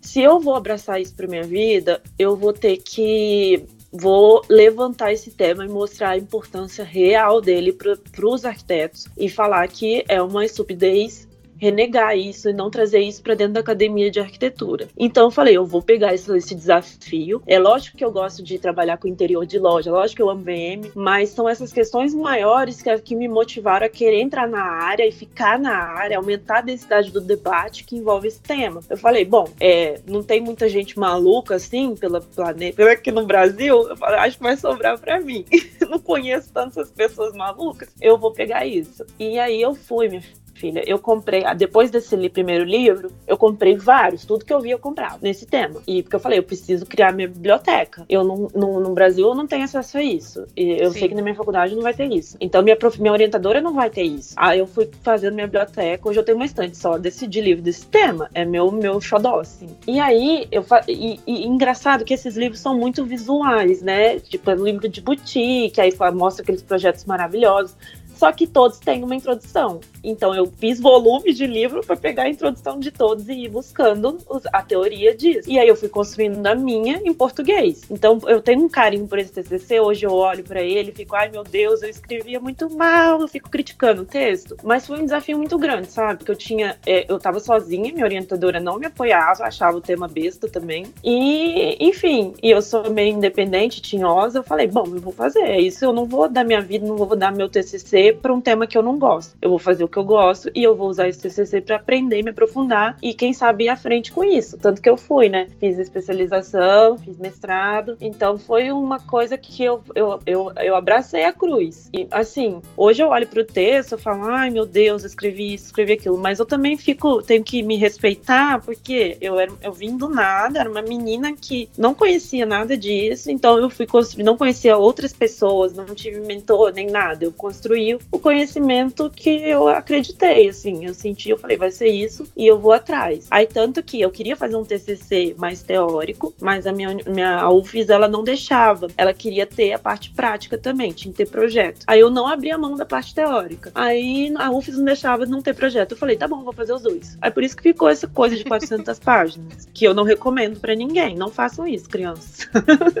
se 0.00 0.20
eu 0.20 0.38
vou 0.38 0.54
abraçar 0.54 1.00
isso 1.00 1.14
para 1.14 1.26
minha 1.26 1.42
vida, 1.42 2.00
eu 2.18 2.36
vou 2.36 2.52
ter 2.52 2.76
que 2.76 3.64
vou 3.92 4.42
levantar 4.48 5.12
esse 5.12 5.30
tema 5.30 5.64
e 5.64 5.68
mostrar 5.68 6.10
a 6.10 6.18
importância 6.18 6.84
real 6.84 7.40
dele 7.40 7.72
para 7.72 8.28
os 8.28 8.44
arquitetos 8.44 9.06
e 9.16 9.28
falar 9.28 9.66
que 9.68 10.04
é 10.08 10.20
uma 10.20 10.44
estupidez 10.44 11.26
renegar 11.58 12.16
isso 12.16 12.48
e 12.48 12.52
não 12.52 12.70
trazer 12.70 13.00
isso 13.00 13.22
para 13.22 13.34
dentro 13.34 13.54
da 13.54 13.60
academia 13.60 14.10
de 14.10 14.20
arquitetura. 14.20 14.88
Então 14.96 15.24
eu 15.24 15.30
falei, 15.30 15.56
eu 15.56 15.64
vou 15.64 15.82
pegar 15.82 16.14
esse, 16.14 16.34
esse, 16.36 16.54
desafio. 16.54 17.42
É 17.46 17.58
lógico 17.58 17.96
que 17.96 18.04
eu 18.04 18.10
gosto 18.10 18.42
de 18.42 18.58
trabalhar 18.58 18.96
com 18.96 19.08
interior 19.08 19.46
de 19.46 19.58
loja, 19.58 19.90
lógico 19.90 20.16
que 20.16 20.22
eu 20.22 20.30
amo 20.30 20.42
VM, 20.42 20.90
mas 20.94 21.30
são 21.30 21.48
essas 21.48 21.72
questões 21.72 22.14
maiores 22.14 22.82
que, 22.82 22.98
que 22.98 23.16
me 23.16 23.28
motivaram 23.28 23.86
a 23.86 23.88
querer 23.88 24.20
entrar 24.20 24.48
na 24.48 24.62
área 24.62 25.06
e 25.06 25.12
ficar 25.12 25.58
na 25.58 25.76
área, 25.76 26.16
aumentar 26.16 26.58
a 26.58 26.62
densidade 26.62 27.10
do 27.10 27.20
debate 27.20 27.84
que 27.84 27.96
envolve 27.96 28.28
esse 28.28 28.40
tema. 28.40 28.80
Eu 28.88 28.96
falei, 28.96 29.24
bom, 29.24 29.48
é, 29.60 30.00
não 30.06 30.22
tem 30.22 30.40
muita 30.40 30.68
gente 30.68 30.98
maluca 30.98 31.54
assim 31.54 31.94
pela 31.94 32.20
planeta 32.20 32.90
aqui 32.90 33.10
no 33.10 33.26
Brasil. 33.26 33.88
Eu 33.88 33.96
falei, 33.96 34.18
acho 34.20 34.36
que 34.36 34.42
vai 34.42 34.56
sobrar 34.56 34.98
para 34.98 35.20
mim. 35.20 35.44
não 35.88 35.98
conheço 35.98 36.52
tantas 36.52 36.90
pessoas 36.90 37.34
malucas. 37.34 37.88
Eu 38.00 38.18
vou 38.18 38.32
pegar 38.32 38.66
isso. 38.66 39.04
E 39.18 39.38
aí 39.38 39.60
eu 39.60 39.74
fui, 39.74 40.08
minha 40.08 40.22
filha, 40.56 40.82
eu 40.86 40.98
comprei, 40.98 41.44
ah, 41.44 41.54
depois 41.54 41.90
desse 41.90 42.16
primeiro 42.30 42.64
livro, 42.64 43.12
eu 43.26 43.36
comprei 43.36 43.76
vários, 43.76 44.24
tudo 44.24 44.44
que 44.44 44.52
eu 44.52 44.60
vi 44.60 44.70
eu 44.70 44.78
comprava 44.78 45.18
nesse 45.22 45.46
tema. 45.46 45.80
E 45.86 46.02
porque 46.02 46.16
eu 46.16 46.20
falei, 46.20 46.38
eu 46.38 46.42
preciso 46.42 46.86
criar 46.86 47.12
minha 47.12 47.28
biblioteca. 47.28 48.04
Eu 48.08 48.24
não, 48.24 48.48
no, 48.54 48.80
no 48.80 48.94
Brasil 48.94 49.28
eu 49.28 49.34
não 49.34 49.46
tenho 49.46 49.64
acesso 49.64 49.98
a 49.98 50.02
isso. 50.02 50.46
E 50.56 50.82
eu 50.82 50.90
Sim. 50.92 50.98
sei 50.98 51.08
que 51.08 51.14
na 51.14 51.22
minha 51.22 51.34
faculdade 51.34 51.74
não 51.74 51.82
vai 51.82 51.94
ter 51.94 52.10
isso. 52.12 52.36
Então 52.40 52.62
minha, 52.62 52.76
prof, 52.76 53.00
minha 53.00 53.12
orientadora 53.12 53.60
não 53.60 53.74
vai 53.74 53.90
ter 53.90 54.02
isso. 54.02 54.34
Aí 54.36 54.58
eu 54.58 54.66
fui 54.66 54.88
fazendo 55.02 55.34
minha 55.34 55.46
biblioteca, 55.46 56.08
hoje 56.08 56.18
eu 56.18 56.24
tenho 56.24 56.38
uma 56.38 56.46
estante 56.46 56.76
só 56.76 56.98
desse 56.98 57.26
de 57.26 57.40
livro 57.40 57.62
desse 57.62 57.86
tema. 57.86 58.30
É 58.34 58.44
meu, 58.44 58.70
meu 58.72 59.00
xodó, 59.00 59.40
assim. 59.40 59.68
E 59.86 60.00
aí, 60.00 60.46
eu 60.50 60.64
e, 60.88 61.20
e, 61.26 61.46
engraçado 61.46 62.04
que 62.04 62.14
esses 62.14 62.36
livros 62.36 62.60
são 62.60 62.76
muito 62.76 63.04
visuais, 63.04 63.82
né? 63.82 64.18
Tipo, 64.20 64.50
é 64.50 64.54
um 64.54 64.64
livro 64.64 64.88
de 64.88 65.00
boutique, 65.00 65.80
aí 65.80 65.92
mostra 66.14 66.42
aqueles 66.42 66.62
projetos 66.62 67.04
maravilhosos. 67.04 67.76
Só 68.16 68.32
que 68.32 68.46
todos 68.46 68.78
têm 68.78 69.04
uma 69.04 69.14
introdução. 69.14 69.80
Então 70.06 70.34
eu 70.34 70.46
fiz 70.46 70.80
volumes 70.80 71.36
de 71.36 71.46
livro 71.46 71.84
para 71.84 71.96
pegar 71.96 72.24
a 72.24 72.28
introdução 72.28 72.78
de 72.78 72.90
todos 72.90 73.28
e 73.28 73.32
ir 73.32 73.48
buscando 73.48 74.18
a 74.52 74.62
teoria 74.62 75.14
disso. 75.14 75.50
E 75.50 75.58
aí 75.58 75.66
eu 75.66 75.76
fui 75.76 75.88
construindo 75.88 76.38
na 76.38 76.54
minha 76.54 77.00
em 77.04 77.12
português. 77.12 77.82
Então 77.90 78.20
eu 78.26 78.40
tenho 78.40 78.64
um 78.64 78.68
carinho 78.68 79.06
por 79.08 79.18
esse 79.18 79.32
TCC. 79.32 79.80
Hoje 79.80 80.06
eu 80.06 80.12
olho 80.12 80.44
para 80.44 80.62
ele 80.62 80.90
e 80.90 80.94
fico, 80.94 81.16
ai 81.16 81.28
meu 81.28 81.42
Deus, 81.42 81.82
eu 81.82 81.88
escrevia 81.88 82.38
muito 82.38 82.70
mal, 82.70 83.20
eu 83.20 83.28
fico 83.28 83.50
criticando 83.50 84.02
o 84.02 84.04
texto. 84.04 84.56
Mas 84.62 84.86
foi 84.86 85.00
um 85.00 85.04
desafio 85.04 85.36
muito 85.36 85.58
grande, 85.58 85.88
sabe? 85.88 86.18
Porque 86.18 86.30
eu 86.30 86.36
tinha, 86.36 86.78
é, 86.86 87.10
eu 87.10 87.18
tava 87.18 87.40
sozinha, 87.40 87.92
minha 87.92 88.04
orientadora 88.04 88.60
não 88.60 88.78
me 88.78 88.86
apoiava, 88.86 89.44
achava 89.44 89.76
o 89.76 89.80
tema 89.80 90.06
besta 90.06 90.48
também. 90.48 90.86
E, 91.02 91.76
enfim, 91.80 92.34
e 92.42 92.50
eu 92.50 92.62
sou 92.62 92.90
meio 92.90 93.16
independente, 93.16 93.82
tinhosa. 93.82 94.38
Eu 94.38 94.44
falei, 94.44 94.68
bom, 94.68 94.84
eu 94.86 95.00
vou 95.00 95.12
fazer. 95.12 95.40
É 95.40 95.60
isso 95.60 95.84
eu 95.84 95.92
não 95.92 96.04
vou 96.04 96.28
dar 96.28 96.44
minha 96.44 96.60
vida, 96.60 96.86
não 96.86 96.96
vou 96.96 97.16
dar 97.16 97.32
meu 97.32 97.48
TCC 97.48 98.12
para 98.20 98.32
um 98.32 98.40
tema 98.40 98.66
que 98.66 98.76
eu 98.76 98.82
não 98.82 98.98
gosto. 98.98 99.36
Eu 99.40 99.50
vou 99.50 99.58
fazer 99.58 99.84
o 99.84 99.88
que 99.88 99.95
eu 99.98 100.04
gosto 100.04 100.50
e 100.54 100.62
eu 100.62 100.74
vou 100.74 100.88
usar 100.88 101.08
esse 101.08 101.20
TCC 101.20 101.60
para 101.60 101.76
aprender, 101.76 102.22
me 102.22 102.30
aprofundar 102.30 102.96
e 103.02 103.14
quem 103.14 103.32
sabe 103.32 103.64
ir 103.64 103.68
à 103.68 103.76
frente 103.76 104.12
com 104.12 104.24
isso. 104.24 104.58
Tanto 104.58 104.80
que 104.80 104.88
eu 104.88 104.96
fui, 104.96 105.28
né? 105.28 105.48
Fiz 105.58 105.78
especialização, 105.78 106.98
fiz 106.98 107.18
mestrado. 107.18 107.96
Então 108.00 108.38
foi 108.38 108.70
uma 108.72 109.00
coisa 109.00 109.36
que 109.36 109.62
eu, 109.62 109.82
eu, 109.94 110.20
eu, 110.26 110.52
eu 110.56 110.76
abracei 110.76 111.24
a 111.24 111.32
cruz. 111.32 111.88
E 111.92 112.06
assim, 112.10 112.60
hoje 112.76 113.02
eu 113.02 113.08
olho 113.08 113.26
para 113.26 113.40
o 113.40 113.44
texto, 113.44 113.92
eu 113.92 113.98
falo, 113.98 114.24
ai 114.24 114.50
meu 114.50 114.66
Deus, 114.66 115.02
eu 115.02 115.08
escrevi 115.08 115.54
isso, 115.54 115.66
escrevi 115.66 115.92
aquilo. 115.94 116.18
Mas 116.18 116.38
eu 116.38 116.46
também 116.46 116.76
fico, 116.76 117.22
tenho 117.22 117.42
que 117.42 117.62
me 117.62 117.76
respeitar, 117.76 118.60
porque 118.60 119.16
eu, 119.20 119.38
era, 119.38 119.52
eu 119.62 119.72
vim 119.72 119.96
do 119.96 120.08
nada, 120.08 120.60
era 120.60 120.70
uma 120.70 120.82
menina 120.82 121.32
que 121.32 121.68
não 121.76 121.94
conhecia 121.94 122.46
nada 122.46 122.76
disso, 122.76 123.30
então 123.30 123.58
eu 123.58 123.70
fui 123.70 123.86
construir, 123.86 124.24
não 124.24 124.36
conhecia 124.36 124.76
outras 124.76 125.12
pessoas, 125.12 125.74
não 125.74 125.86
tive 125.86 126.20
mentor 126.20 126.72
nem 126.72 126.86
nada. 126.88 127.24
Eu 127.24 127.32
construí 127.32 127.94
o 128.10 128.18
conhecimento 128.18 129.10
que 129.10 129.30
eu 129.30 129.68
acreditei, 129.78 130.48
assim, 130.48 130.84
eu 130.84 130.94
senti, 130.94 131.30
eu 131.30 131.38
falei, 131.38 131.56
vai 131.56 131.70
ser 131.70 131.88
isso 131.88 132.26
e 132.36 132.46
eu 132.46 132.58
vou 132.58 132.72
atrás. 132.72 133.26
Aí 133.30 133.46
tanto 133.46 133.82
que 133.82 134.00
eu 134.00 134.10
queria 134.10 134.36
fazer 134.36 134.56
um 134.56 134.64
TCC 134.64 135.34
mais 135.38 135.62
teórico, 135.62 136.34
mas 136.40 136.66
a 136.66 136.72
minha, 136.72 136.96
minha 137.06 137.48
UFIS 137.50 137.88
ela 137.88 138.08
não 138.08 138.24
deixava. 138.24 138.88
Ela 138.96 139.12
queria 139.12 139.46
ter 139.46 139.72
a 139.72 139.78
parte 139.78 140.10
prática 140.10 140.58
também, 140.58 140.92
tinha 140.92 141.12
que 141.12 141.18
ter 141.18 141.30
projeto. 141.30 141.84
Aí 141.86 142.00
eu 142.00 142.10
não 142.10 142.26
abri 142.26 142.50
a 142.50 142.58
mão 142.58 142.74
da 142.74 142.84
parte 142.84 143.14
teórica. 143.14 143.70
Aí 143.74 144.32
a 144.36 144.50
UFIS 144.50 144.76
não 144.76 144.84
deixava 144.84 145.26
não 145.26 145.42
ter 145.42 145.54
projeto. 145.54 145.92
Eu 145.92 145.98
falei, 145.98 146.16
tá 146.16 146.26
bom, 146.26 146.42
vou 146.42 146.52
fazer 146.52 146.72
os 146.72 146.82
dois. 146.82 147.16
Aí 147.20 147.30
por 147.30 147.42
isso 147.42 147.56
que 147.56 147.62
ficou 147.62 147.88
essa 147.88 148.06
coisa 148.06 148.36
de 148.36 148.44
400 148.44 148.98
páginas, 149.00 149.68
que 149.72 149.84
eu 149.84 149.94
não 149.94 150.04
recomendo 150.04 150.58
para 150.58 150.74
ninguém. 150.74 151.14
Não 151.14 151.30
façam 151.30 151.66
isso, 151.66 151.88
crianças. 151.88 152.48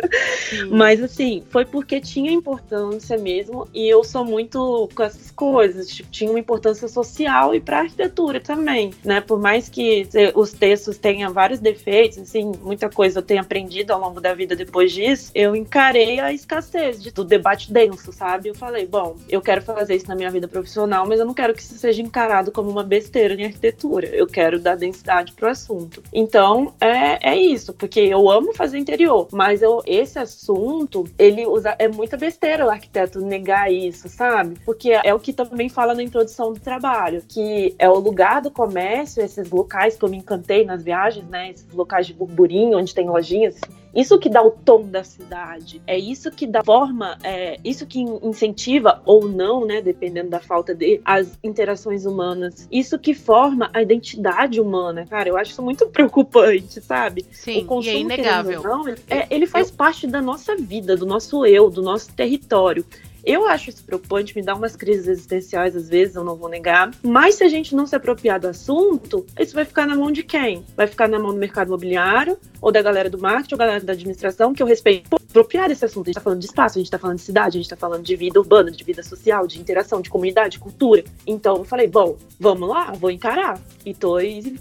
mas 0.70 1.02
assim, 1.02 1.42
foi 1.50 1.64
porque 1.64 2.00
tinha 2.00 2.30
importância 2.30 3.16
mesmo 3.16 3.68
e 3.74 3.88
eu 3.88 4.04
sou 4.04 4.24
muito 4.24 4.88
com 4.94 5.02
essas 5.02 5.30
coisas. 5.30 5.88
Tipo, 5.88 6.10
tinha 6.10 6.30
uma 6.30 6.38
importância 6.38 6.65
social 6.74 7.54
e 7.54 7.60
para 7.60 7.80
arquitetura 7.80 8.40
também, 8.40 8.92
né? 9.04 9.20
Por 9.20 9.38
mais 9.38 9.68
que 9.68 10.08
os 10.34 10.52
textos 10.52 10.98
tenham 10.98 11.32
vários 11.32 11.60
defeitos, 11.60 12.18
assim, 12.18 12.52
muita 12.62 12.88
coisa 12.88 13.18
eu 13.18 13.22
tenho 13.22 13.40
aprendido 13.40 13.92
ao 13.92 14.00
longo 14.00 14.20
da 14.20 14.34
vida 14.34 14.54
depois 14.56 14.92
disso, 14.92 15.30
eu 15.34 15.54
encarei 15.54 16.20
a 16.20 16.32
escassez 16.32 17.02
de, 17.02 17.10
do 17.10 17.24
debate 17.24 17.72
denso, 17.72 18.12
sabe? 18.12 18.48
Eu 18.48 18.54
falei, 18.54 18.86
bom, 18.86 19.16
eu 19.28 19.40
quero 19.40 19.62
fazer 19.62 19.96
isso 19.96 20.08
na 20.08 20.14
minha 20.14 20.30
vida 20.30 20.48
profissional, 20.48 21.06
mas 21.06 21.20
eu 21.20 21.26
não 21.26 21.34
quero 21.34 21.54
que 21.54 21.62
isso 21.62 21.76
seja 21.76 22.02
encarado 22.02 22.50
como 22.52 22.70
uma 22.70 22.82
besteira 22.82 23.34
em 23.34 23.44
arquitetura. 23.44 24.08
Eu 24.08 24.26
quero 24.26 24.58
dar 24.58 24.76
densidade 24.76 25.32
pro 25.32 25.48
assunto. 25.48 26.02
Então, 26.12 26.74
é, 26.80 27.30
é 27.30 27.36
isso, 27.36 27.72
porque 27.72 28.00
eu 28.00 28.30
amo 28.30 28.54
fazer 28.54 28.78
interior, 28.78 29.28
mas 29.32 29.62
eu, 29.62 29.82
esse 29.86 30.18
assunto, 30.18 31.04
ele 31.18 31.46
usa, 31.46 31.74
é 31.78 31.88
muita 31.88 32.16
besteira 32.16 32.66
o 32.66 32.70
arquiteto 32.70 33.20
negar 33.20 33.72
isso, 33.72 34.08
sabe? 34.08 34.56
Porque 34.64 34.90
é 34.90 35.14
o 35.14 35.20
que 35.20 35.32
também 35.32 35.68
fala 35.68 35.94
na 35.94 36.02
introdução 36.02 36.52
do 36.56 36.60
trabalho, 36.60 37.22
que 37.28 37.74
é 37.78 37.88
o 37.88 37.98
lugar 37.98 38.40
do 38.40 38.50
comércio, 38.50 39.22
esses 39.22 39.48
locais 39.50 39.96
que 39.96 40.04
eu 40.04 40.08
me 40.08 40.16
encantei 40.16 40.64
nas 40.64 40.82
viagens, 40.82 41.26
né? 41.28 41.50
Esses 41.50 41.70
locais 41.72 42.06
de 42.06 42.14
burburinho, 42.14 42.78
onde 42.78 42.94
tem 42.94 43.08
lojinhas 43.08 43.56
Isso 43.94 44.18
que 44.18 44.28
dá 44.28 44.42
o 44.42 44.50
tom 44.50 44.82
da 44.82 45.04
cidade, 45.04 45.80
é 45.86 45.98
isso 45.98 46.30
que 46.30 46.46
dá 46.46 46.62
forma, 46.64 47.18
é 47.22 47.58
isso 47.64 47.86
que 47.86 48.00
incentiva 48.00 49.00
ou 49.04 49.28
não, 49.28 49.64
né, 49.64 49.80
dependendo 49.80 50.28
da 50.30 50.40
falta 50.40 50.74
de 50.74 51.00
as 51.04 51.38
interações 51.42 52.04
humanas. 52.04 52.68
Isso 52.70 52.98
que 52.98 53.14
forma 53.14 53.70
a 53.72 53.80
identidade 53.80 54.60
humana, 54.60 55.06
cara. 55.06 55.28
Eu 55.28 55.36
acho 55.36 55.52
isso 55.52 55.62
muito 55.62 55.86
preocupante, 55.90 56.80
sabe? 56.80 57.24
Sim, 57.30 57.62
o 57.62 57.66
consumo, 57.66 57.94
e 57.94 57.96
é 57.96 58.00
inegável. 58.00 58.62
Não, 58.62 58.88
é, 58.88 59.26
ele 59.30 59.46
faz 59.46 59.70
eu... 59.70 59.76
parte 59.76 60.06
da 60.06 60.20
nossa 60.20 60.56
vida, 60.56 60.96
do 60.96 61.06
nosso 61.06 61.44
eu, 61.46 61.70
do 61.70 61.82
nosso 61.82 62.12
território. 62.12 62.84
Eu 63.26 63.44
acho 63.44 63.70
isso 63.70 63.82
preocupante, 63.82 64.36
me 64.36 64.40
dá 64.40 64.54
umas 64.54 64.76
crises 64.76 65.08
existenciais 65.08 65.74
às 65.74 65.88
vezes, 65.88 66.14
eu 66.14 66.22
não 66.22 66.36
vou 66.36 66.48
negar. 66.48 66.92
Mas 67.02 67.34
se 67.34 67.42
a 67.42 67.48
gente 67.48 67.74
não 67.74 67.84
se 67.84 67.96
apropriar 67.96 68.38
do 68.38 68.46
assunto, 68.46 69.26
isso 69.36 69.52
vai 69.52 69.64
ficar 69.64 69.84
na 69.84 69.96
mão 69.96 70.12
de 70.12 70.22
quem? 70.22 70.64
Vai 70.76 70.86
ficar 70.86 71.08
na 71.08 71.18
mão 71.18 71.32
do 71.32 71.38
mercado 71.38 71.66
imobiliário, 71.66 72.38
ou 72.60 72.70
da 72.70 72.80
galera 72.80 73.10
do 73.10 73.18
marketing, 73.18 73.54
ou 73.54 73.58
da 73.58 73.66
galera 73.66 73.84
da 73.84 73.94
administração, 73.94 74.54
que 74.54 74.62
eu 74.62 74.66
respeito. 74.66 75.10
Pô, 75.10 75.16
apropriar 75.16 75.70
esse 75.70 75.84
assunto. 75.84 76.06
A 76.06 76.08
gente 76.08 76.14
tá 76.14 76.20
falando 76.20 76.40
de 76.40 76.46
espaço, 76.46 76.78
a 76.78 76.80
gente 76.80 76.90
tá 76.90 76.98
falando 76.98 77.16
de 77.16 77.22
cidade, 77.22 77.58
a 77.58 77.60
gente 77.60 77.68
tá 77.68 77.76
falando 77.76 78.02
de 78.02 78.16
vida 78.16 78.40
urbana, 78.40 78.70
de 78.70 78.82
vida 78.82 79.02
social, 79.02 79.46
de 79.46 79.60
interação, 79.60 80.00
de 80.00 80.08
comunidade, 80.08 80.50
de 80.50 80.58
cultura. 80.58 81.04
Então 81.26 81.56
eu 81.58 81.64
falei, 81.64 81.86
bom, 81.86 82.16
vamos 82.40 82.68
lá, 82.68 82.92
vou 82.92 83.10
encarar. 83.10 83.60
E 83.84 83.92
tô 83.92 84.18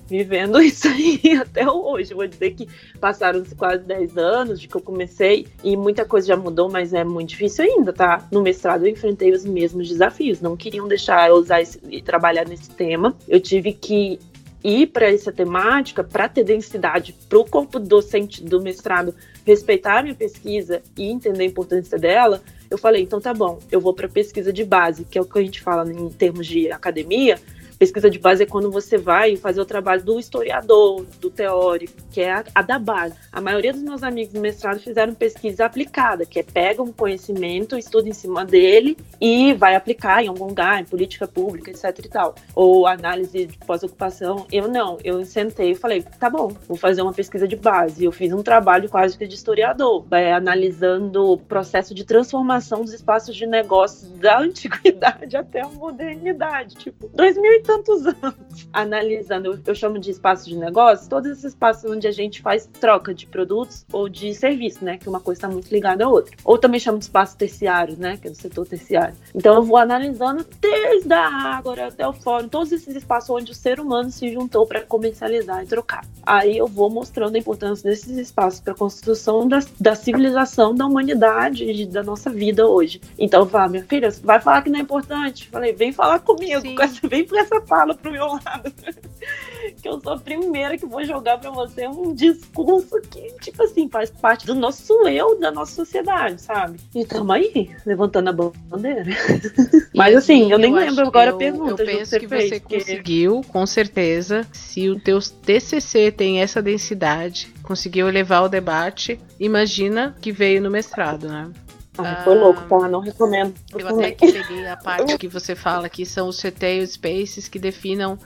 vivendo 0.08 0.60
isso 0.62 0.88
aí 0.88 1.38
até 1.40 1.70
hoje. 1.70 2.14
Vou 2.14 2.28
dizer 2.28 2.52
que 2.52 2.68
passaram 3.00 3.44
quase 3.58 3.84
10 3.84 4.18
anos 4.18 4.60
de 4.60 4.68
que 4.68 4.76
eu 4.76 4.82
comecei 4.82 5.48
e 5.64 5.78
muita 5.78 6.04
coisa 6.04 6.28
já 6.28 6.38
mudou, 6.38 6.70
mas 6.70 6.94
é 6.94 7.04
muito 7.04 7.30
difícil 7.30 7.66
ainda, 7.66 7.94
tá? 7.94 8.28
No 8.32 8.42
mestrado 8.56 8.86
eu 8.86 8.92
enfrentei 8.92 9.32
os 9.32 9.46
mesmos 9.46 9.90
desafios. 9.90 10.40
Não 10.40 10.56
queriam 10.56 10.88
deixar 10.88 11.30
eu 11.30 11.36
usar 11.36 11.62
e 11.90 12.02
trabalhar 12.02 12.48
nesse 12.48 12.70
tema. 12.72 13.16
Eu 13.28 13.40
tive 13.40 13.74
que 13.74 14.18
ir 14.64 14.88
para 14.88 15.12
essa 15.12 15.32
temática 15.32 16.04
para 16.04 16.28
ter 16.28 16.44
densidade 16.44 17.14
para 17.30 17.38
o 17.38 17.46
corpo 17.46 17.78
docente 17.78 18.44
do 18.44 18.60
mestrado 18.60 19.14
respeitar 19.46 20.00
a 20.00 20.02
minha 20.02 20.16
pesquisa 20.16 20.82
e 20.98 21.12
entender 21.12 21.44
a 21.44 21.46
importância 21.46 22.00
dela, 22.00 22.42
eu 22.72 22.78
falei, 22.80 23.04
então 23.04 23.22
tá 23.22 23.32
bom, 23.32 23.60
eu 23.72 23.80
vou 23.80 23.94
para 23.94 24.10
pesquisa 24.10 24.52
de 24.52 24.66
base, 24.66 25.06
que 25.06 25.20
é 25.20 25.22
o 25.22 25.26
que 25.26 25.38
a 25.38 25.44
gente 25.44 25.62
fala 25.62 25.88
em 25.92 26.10
termos 26.10 26.48
de 26.48 26.72
academia, 26.72 27.40
Pesquisa 27.78 28.10
de 28.10 28.18
base 28.18 28.44
é 28.44 28.46
quando 28.46 28.72
você 28.72 28.98
vai 28.98 29.36
fazer 29.36 29.60
o 29.60 29.66
trabalho 29.66 30.02
do 30.04 30.20
historiador, 30.20 31.06
do 31.20 31.30
teórico, 31.30 31.94
que 32.12 32.22
é 32.22 32.32
a, 32.32 32.44
a 32.56 32.62
da 32.62 32.80
base. 32.80 33.16
A 33.32 33.42
maioria 33.42 33.74
dos 33.74 33.84
meus 33.84 34.02
amigos 34.02 34.34
do 34.34 34.40
mestrado 34.40 34.80
fizeram 34.80 35.14
pesquisa 35.14 35.66
aplicada, 35.66 36.26
que 36.26 36.40
é 36.40 36.44
pega 36.44 36.82
um 36.82 36.92
conhecimento, 36.92 37.78
estuda 37.78 38.08
em 38.08 38.14
cima 38.14 38.46
dele 38.46 38.98
e 39.20 39.54
vai 39.54 39.76
aplicar 39.76 40.24
em 40.24 40.28
algum 40.28 40.46
lugar, 40.46 40.80
em 40.80 40.86
política 40.86 41.28
pública, 41.28 41.70
etc 41.70 42.00
e 42.00 42.10
tal. 42.10 42.36
Ou 42.56 42.88
análise 42.88 43.46
de 43.46 43.58
pós-ocupação. 43.58 44.48
Eu 44.52 44.68
não, 44.70 44.98
eu 45.04 45.26
sentei 45.26 45.72
e 45.72 45.76
falei, 45.76 46.04
tá 46.20 46.30
bom, 46.30 46.56
vou 46.68 46.78
fazer 46.78 47.02
uma 47.02 47.14
pesquisa 47.14 47.48
de 47.48 47.56
base. 47.56 48.06
Eu 48.06 48.12
fiz 48.12 48.32
um 48.32 48.42
trabalho 48.42 48.88
quase 48.90 49.18
que 49.18 49.28
de 49.28 49.36
historiador, 49.36 50.06
vai 50.08 50.32
analisando 50.32 51.32
o 51.32 51.38
processo 51.38 51.94
de 51.94 52.06
transformação 52.06 52.82
dos 52.82 52.94
espaços 52.94 53.36
de 53.36 53.46
negócios 53.46 54.10
da 54.20 54.40
antiguidade 54.40 55.36
até 55.36 55.62
a 55.62 55.68
modernidade. 55.68 56.76
Tipo, 56.76 57.10
2000 57.14 57.66
tantos 57.76 58.06
anos 58.24 58.68
analisando, 58.72 59.60
eu 59.66 59.76
chamo 59.76 60.00
de 60.00 60.12
espaço 60.12 60.48
de 60.48 60.56
negócio, 60.56 61.10
todos 61.10 61.32
esses 61.32 61.46
espaços 61.46 61.90
onde 61.90 62.08
a 62.08 62.12
gente 62.12 62.42
faz 62.42 62.70
troca 62.80 63.14
de 63.14 63.26
produtos 63.28 63.86
ou 63.92 64.08
de 64.08 64.34
serviço, 64.34 64.84
né? 64.84 64.98
Que 64.98 65.10
uma 65.10 65.20
coisa 65.20 65.40
está 65.40 65.50
muito 65.50 65.72
ligada 65.72 66.06
à 66.06 66.10
outra. 66.10 66.36
Ou 66.44 66.58
também 66.58 66.80
chamo 66.80 66.98
de 66.98 67.06
espaço 67.06 67.38
terciário, 67.38 67.96
né? 67.98 68.18
Que 68.18 68.28
é 68.28 68.32
do 68.32 68.38
setor 68.38 68.66
terciário. 68.66 69.16
Então 69.34 69.56
eu 69.56 69.64
vou 69.64 69.78
analisando 69.78 70.46
desde 70.60 71.14
a 71.14 71.28
água 71.28 71.76
até 71.88 72.08
o 72.08 72.14
fórum, 72.14 72.48
todos 72.48 72.72
esses 72.72 72.96
espaços 72.96 73.30
onde 73.30 73.52
o 73.52 73.56
ser 73.56 73.80
humano 73.80 74.12
se 74.12 74.32
juntou 74.32 74.66
para 74.66 74.82
comercializar 74.82 75.64
e 75.64 75.68
trocar. 75.68 76.06
Aí 76.26 76.58
eu 76.58 76.68
vou 76.68 76.90
mostrando 76.90 77.36
a 77.36 77.40
importância 77.40 77.90
desses 77.90 78.18
espaços 78.18 78.60
para 78.60 78.74
a 78.74 78.78
construção 78.78 79.48
da, 79.48 79.60
da 79.80 79.96
civilização 79.96 80.74
da 80.74 80.86
humanidade 80.86 81.64
e 81.64 81.86
da 81.86 82.04
nossa 82.04 82.30
vida 82.30 82.68
hoje. 82.68 83.02
Então, 83.18 83.46
vá, 83.46 83.68
minha 83.68 83.84
filha, 83.84 84.10
vai 84.24 84.40
falar 84.40 84.62
que 84.62 84.70
não 84.70 84.80
é 84.80 84.82
importante? 84.82 85.48
Falei, 85.50 85.74
vem 85.74 85.92
falar 85.92 86.20
comigo, 86.20 86.62
vem 87.04 87.28
com 87.28 87.38
essa 87.38 87.55
você 87.56 87.62
fala 87.66 87.94
pro 87.94 88.12
meu 88.12 88.28
lado. 88.28 88.74
que 89.82 89.88
eu 89.88 90.00
sou 90.00 90.14
a 90.14 90.20
primeira 90.20 90.78
que 90.78 90.86
vou 90.86 91.04
jogar 91.04 91.38
para 91.38 91.50
você 91.50 91.88
um 91.88 92.14
discurso 92.14 93.02
que, 93.10 93.34
tipo 93.42 93.64
assim, 93.64 93.90
faz 93.90 94.10
parte 94.10 94.46
do 94.46 94.54
nosso 94.54 95.08
eu, 95.08 95.40
da 95.40 95.52
nossa 95.52 95.74
sociedade, 95.74 96.42
sabe? 96.42 96.80
E 96.94 97.06
tamo 97.06 97.32
aí, 97.32 97.76
levantando 97.86 98.30
a 98.30 98.34
bandeira. 98.34 99.06
Mas 99.94 100.16
assim, 100.16 100.52
eu 100.52 100.58
nem 100.58 100.72
eu 100.72 100.78
lembro 100.78 101.08
agora 101.08 101.32
eu, 101.32 101.36
a 101.36 101.38
pergunta. 101.38 101.82
Eu 101.82 101.86
penso 101.86 102.20
que, 102.20 102.28
fez, 102.28 102.50
você 102.50 102.60
porque... 102.60 102.80
conseguiu, 102.80 103.42
com 103.48 103.66
certeza. 103.66 104.46
Se 104.52 104.90
o 104.90 105.00
teu 105.00 105.20
TCC 105.20 106.12
tem 106.12 106.42
essa 106.42 106.62
densidade, 106.62 107.54
conseguiu 107.64 108.08
levar 108.08 108.42
o 108.42 108.50
debate, 108.50 109.20
imagina 109.40 110.16
que 110.22 110.32
veio 110.32 110.62
no 110.62 110.70
mestrado, 110.70 111.28
né? 111.28 111.50
Ah, 111.98 112.22
foi 112.24 112.36
louco, 112.36 112.62
tá? 112.64 112.88
Não 112.88 113.00
recomendo. 113.00 113.54
Eu 113.78 113.88
até 113.88 114.12
que 114.12 114.32
peguei 114.32 114.68
a 114.68 114.78
parte 114.78 115.18
que 115.18 115.28
você 115.28 115.56
fala 115.56 115.90
que 115.90 116.06
são 116.06 116.28
os 116.28 116.42
CT 116.42 116.88
spaces 116.88 117.48
que, 117.48 117.60
definam 117.60 118.18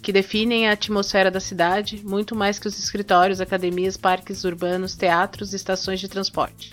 que 0.00 0.12
definem 0.12 0.68
a 0.68 0.72
atmosfera 0.72 1.30
da 1.30 1.40
cidade, 1.40 2.02
muito 2.04 2.34
mais 2.34 2.58
que 2.58 2.68
os 2.68 2.78
escritórios, 2.78 3.40
academias, 3.40 3.96
parques 3.96 4.44
urbanos, 4.44 4.94
teatros 4.94 5.52
e 5.52 5.56
estações 5.56 6.00
de 6.00 6.08
transporte. 6.08 6.72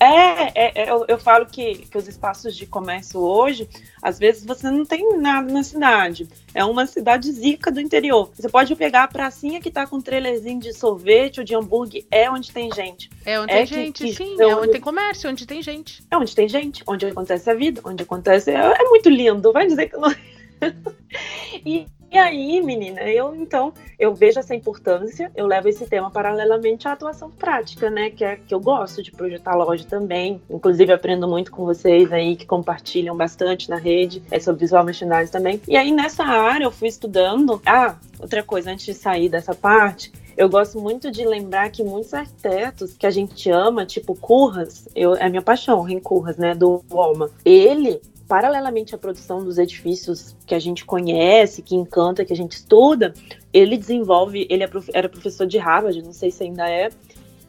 É, 0.00 0.42
é, 0.54 0.82
é 0.82 0.90
eu, 0.90 1.04
eu, 1.08 1.18
falo 1.18 1.46
que, 1.46 1.86
que 1.86 1.98
os 1.98 2.06
espaços 2.06 2.54
de 2.56 2.66
comércio 2.66 3.20
hoje, 3.20 3.68
às 4.00 4.18
vezes 4.18 4.44
você 4.44 4.70
não 4.70 4.84
tem 4.84 5.18
nada 5.18 5.52
na 5.52 5.62
cidade. 5.62 6.28
É 6.54 6.64
uma 6.64 6.86
cidade 6.86 7.30
zica 7.32 7.70
do 7.70 7.80
interior. 7.80 8.30
Você 8.34 8.48
pode 8.48 8.74
pegar 8.76 9.04
a 9.04 9.08
pracinha 9.08 9.60
que 9.60 9.70
tá 9.70 9.86
com 9.86 9.96
um 9.96 10.00
trailerzinho 10.00 10.60
de 10.60 10.72
sorvete 10.72 11.38
ou 11.38 11.44
de 11.44 11.54
hambúrguer, 11.54 12.04
é 12.10 12.30
onde 12.30 12.52
tem 12.52 12.72
gente. 12.72 13.10
É 13.24 13.40
onde 13.40 13.52
é 13.52 13.56
tem 13.56 13.66
que, 13.66 13.74
gente, 13.74 14.04
que, 14.04 14.14
sim. 14.14 14.36
É 14.38 14.44
onde... 14.46 14.52
é 14.52 14.56
onde 14.56 14.72
tem 14.72 14.80
comércio, 14.80 15.30
onde 15.30 15.46
tem 15.46 15.62
gente. 15.62 16.02
É 16.10 16.16
onde 16.16 16.34
tem 16.34 16.48
gente, 16.48 16.82
onde 16.86 17.06
acontece 17.06 17.50
a 17.50 17.54
vida, 17.54 17.80
onde 17.84 18.02
acontece. 18.02 18.50
É, 18.50 18.54
é 18.54 18.84
muito 18.84 19.08
lindo, 19.08 19.52
vai 19.52 19.66
dizer 19.66 19.88
que 19.88 19.96
não. 19.96 20.14
e 21.64 21.86
e 22.10 22.16
aí, 22.16 22.62
menina, 22.62 23.02
eu 23.02 23.34
então 23.34 23.70
eu 23.98 24.14
vejo 24.14 24.38
essa 24.40 24.54
importância, 24.54 25.30
eu 25.36 25.46
levo 25.46 25.68
esse 25.68 25.86
tema 25.86 26.10
paralelamente 26.10 26.88
à 26.88 26.92
atuação 26.92 27.30
prática, 27.30 27.90
né? 27.90 28.08
Que 28.08 28.24
é 28.24 28.36
que 28.36 28.54
eu 28.54 28.60
gosto 28.60 29.02
de 29.02 29.12
projetar 29.12 29.54
loja 29.54 29.84
também. 29.84 30.40
Inclusive, 30.48 30.90
aprendo 30.90 31.28
muito 31.28 31.50
com 31.50 31.66
vocês 31.66 32.10
aí 32.10 32.34
que 32.34 32.46
compartilham 32.46 33.14
bastante 33.14 33.68
na 33.68 33.76
rede, 33.76 34.22
é 34.30 34.40
sobre 34.40 34.60
visual 34.60 34.84
merchandising 34.84 35.30
também. 35.30 35.60
E 35.68 35.76
aí, 35.76 35.92
nessa 35.92 36.24
área, 36.24 36.64
eu 36.64 36.70
fui 36.70 36.88
estudando. 36.88 37.60
Ah, 37.66 37.96
outra 38.18 38.42
coisa, 38.42 38.70
antes 38.70 38.86
de 38.86 38.94
sair 38.94 39.28
dessa 39.28 39.54
parte, 39.54 40.10
eu 40.34 40.48
gosto 40.48 40.80
muito 40.80 41.10
de 41.10 41.26
lembrar 41.26 41.68
que 41.68 41.84
muitos 41.84 42.14
arquitetos 42.14 42.94
que 42.94 43.06
a 43.06 43.10
gente 43.10 43.50
ama, 43.50 43.84
tipo 43.84 44.14
Curras, 44.14 44.88
eu, 44.94 45.14
é 45.14 45.28
minha 45.28 45.42
paixão, 45.42 45.82
Ren 45.82 46.00
Curras, 46.00 46.38
né, 46.38 46.54
do 46.54 46.82
Walma. 46.88 47.28
Ele 47.44 48.00
paralelamente 48.28 48.94
à 48.94 48.98
produção 48.98 49.42
dos 49.42 49.58
edifícios 49.58 50.36
que 50.46 50.54
a 50.54 50.58
gente 50.58 50.84
conhece, 50.84 51.62
que 51.62 51.74
encanta, 51.74 52.24
que 52.24 52.32
a 52.32 52.36
gente 52.36 52.52
estuda, 52.52 53.14
ele 53.52 53.76
desenvolve, 53.76 54.46
ele 54.50 54.62
é 54.62 54.70
era 54.92 55.08
professor 55.08 55.46
de 55.46 55.56
Harvard, 55.56 56.02
não 56.02 56.12
sei 56.12 56.30
se 56.30 56.44
ainda 56.44 56.68
é, 56.68 56.90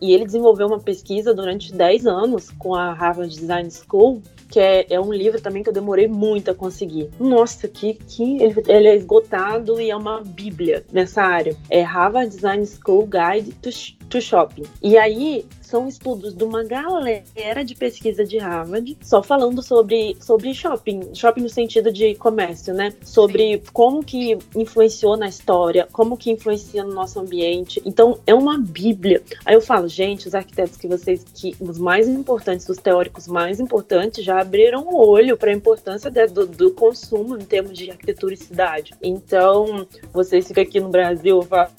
e 0.02 0.14
ele 0.14 0.26
desenvolveu 0.26 0.68
uma 0.68 0.80
pesquisa 0.80 1.34
durante 1.34 1.74
10 1.74 2.08
anos 2.08 2.50
com 2.52 2.74
a 2.74 2.94
Harvard 2.94 3.34
Design 3.36 3.70
School, 3.70 4.22
que 4.50 4.60
é, 4.60 4.86
é 4.90 5.00
um 5.00 5.12
livro 5.14 5.42
também 5.42 5.62
que 5.62 5.70
eu 5.70 5.74
demorei 5.74 6.08
muito 6.08 6.50
a 6.50 6.56
conseguir. 6.56 7.10
Nossa, 7.20 7.68
que, 7.68 7.94
que 7.94 8.42
ele, 8.42 8.64
ele 8.68 8.88
é 8.88 8.96
esgotado 8.96 9.80
e 9.80 9.90
é 9.90 9.96
uma 9.96 10.22
bíblia 10.22 10.86
nessa 10.92 11.22
área. 11.22 11.56
É 11.70 11.82
Harvard 11.82 12.34
Design 12.34 12.66
School 12.66 13.08
Guide 13.08 13.52
to, 13.56 13.70
to 14.10 14.22
Shopping. 14.22 14.64
E 14.82 14.98
aí, 14.98 15.46
são 15.70 15.88
estudos 15.88 16.34
de 16.34 16.44
uma 16.44 16.64
galera 16.64 17.64
de 17.64 17.76
pesquisa 17.76 18.26
de 18.26 18.40
Harvard, 18.40 18.98
só 19.04 19.22
falando 19.22 19.62
sobre, 19.62 20.18
sobre 20.20 20.52
shopping, 20.52 21.14
shopping 21.14 21.42
no 21.42 21.50
sentido 21.50 21.92
de 21.92 22.16
comércio, 22.16 22.74
né? 22.74 22.92
Sobre 23.04 23.58
Sim. 23.58 23.64
como 23.72 24.04
que 24.04 24.36
influenciou 24.56 25.16
na 25.16 25.28
história, 25.28 25.88
como 25.92 26.18
que 26.18 26.32
influencia 26.32 26.84
no 26.84 26.92
nosso 26.92 27.20
ambiente. 27.20 27.80
Então, 27.86 28.18
é 28.26 28.34
uma 28.34 28.58
bíblia. 28.58 29.22
Aí 29.46 29.54
eu 29.54 29.62
falo, 29.62 29.88
gente, 29.88 30.28
os 30.28 30.34
arquitetos 30.34 30.76
que 30.76 30.88
vocês, 30.88 31.24
que 31.36 31.56
os 31.60 31.78
mais 31.78 32.08
importantes, 32.08 32.68
os 32.68 32.78
teóricos 32.78 33.28
mais 33.28 33.60
importantes, 33.60 34.26
já 34.26 34.42
abriram 34.42 34.88
o 34.88 35.08
olho 35.08 35.38
para 35.38 35.52
a 35.52 35.54
importância 35.54 36.10
de, 36.10 36.26
do, 36.26 36.48
do, 36.48 36.72
consumo 36.72 37.38
em 37.38 37.46
termos 37.46 37.78
de 37.78 37.92
arquitetura 37.92 38.34
e 38.34 38.38
cidade. 38.38 38.96
Então, 39.04 39.86
vocês 40.12 40.48
ficam 40.48 40.64
aqui 40.64 40.80
no 40.80 40.90
Brasil, 40.90 41.38
eu 41.38 41.44
falo, 41.44 41.70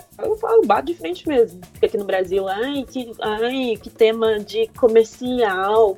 bato 0.66 0.86
de 0.86 0.94
frente 0.94 1.26
mesmo. 1.28 1.60
Fica 1.74 1.86
aqui 1.86 1.98
no 1.98 2.04
Brasil, 2.04 2.48
ai, 2.48 2.84
que, 2.90 3.10
ai, 3.20 3.78
que 3.80 3.90
tema 3.90 4.38
de 4.38 4.68
comercial. 4.78 5.96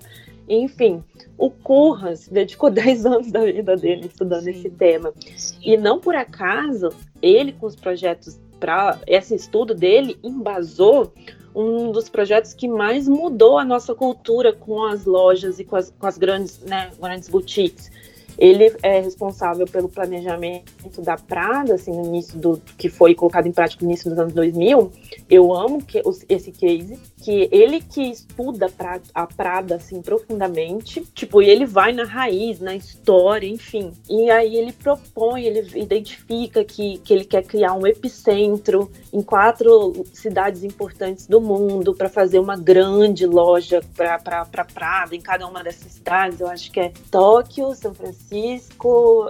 Enfim, 0.48 1.02
o 1.38 1.50
Curras 1.50 2.28
dedicou 2.28 2.68
10 2.72 3.06
anos 3.06 3.32
da 3.32 3.44
vida 3.44 3.76
dele 3.76 4.06
estudando 4.06 4.44
Sim. 4.44 4.50
esse 4.50 4.70
tema. 4.70 5.12
Sim. 5.36 5.56
E 5.62 5.76
não 5.76 5.98
por 5.98 6.14
acaso, 6.14 6.90
ele 7.20 7.52
com 7.52 7.66
os 7.66 7.76
projetos 7.76 8.38
para 8.58 8.98
esse 9.06 9.34
estudo 9.34 9.74
dele 9.74 10.18
embasou 10.22 11.12
um 11.54 11.92
dos 11.92 12.08
projetos 12.08 12.54
que 12.54 12.66
mais 12.66 13.08
mudou 13.08 13.58
a 13.58 13.64
nossa 13.64 13.94
cultura 13.94 14.52
com 14.52 14.84
as 14.84 15.04
lojas 15.04 15.58
e 15.58 15.64
com 15.64 15.76
as, 15.76 15.90
com 15.90 16.06
as 16.06 16.16
grandes, 16.16 16.60
né, 16.60 16.90
grandes 16.98 17.28
boutiques 17.28 17.90
Ele 18.38 18.74
é 18.82 19.00
responsável 19.00 19.66
pelo 19.66 19.88
planejamento 19.88 21.00
da 21.02 21.16
Prada, 21.16 21.74
assim, 21.74 21.92
no 21.92 22.04
início 22.06 22.38
do 22.38 22.60
que 22.76 22.88
foi 22.88 23.14
colocado 23.14 23.46
em 23.46 23.52
prática 23.52 23.84
no 23.84 23.90
início 23.90 24.10
dos 24.10 24.18
anos 24.18 24.32
2000. 24.32 24.90
Eu 25.28 25.54
amo 25.54 25.82
que, 25.82 26.02
esse 26.28 26.50
case, 26.52 26.98
que 27.22 27.48
ele 27.52 27.80
que 27.80 28.02
estuda 28.02 28.70
a 29.14 29.26
Prada 29.26 29.76
assim 29.76 30.02
profundamente, 30.02 31.02
tipo, 31.14 31.40
e 31.40 31.48
ele 31.48 31.66
vai 31.66 31.92
na 31.92 32.04
raiz, 32.04 32.60
na 32.60 32.74
história, 32.74 33.46
enfim. 33.46 33.92
E 34.08 34.30
aí 34.30 34.56
ele 34.56 34.72
propõe, 34.72 35.44
ele 35.44 35.78
identifica 35.78 36.64
que, 36.64 36.98
que 36.98 37.12
ele 37.12 37.24
quer 37.24 37.44
criar 37.44 37.74
um 37.74 37.86
epicentro 37.86 38.90
em 39.12 39.22
quatro 39.22 40.04
cidades 40.12 40.64
importantes 40.64 41.26
do 41.26 41.40
mundo 41.40 41.94
para 41.94 42.08
fazer 42.08 42.38
uma 42.38 42.56
grande 42.56 43.26
loja 43.26 43.80
para 43.96 44.64
Prada 44.64 45.14
em 45.14 45.20
cada 45.20 45.46
uma 45.46 45.62
dessas 45.62 45.92
cidades. 45.92 46.40
Eu 46.40 46.48
acho 46.48 46.70
que 46.70 46.80
é 46.80 46.92
Tóquio, 47.10 47.74
São 47.74 47.94
Francisco, 47.94 48.31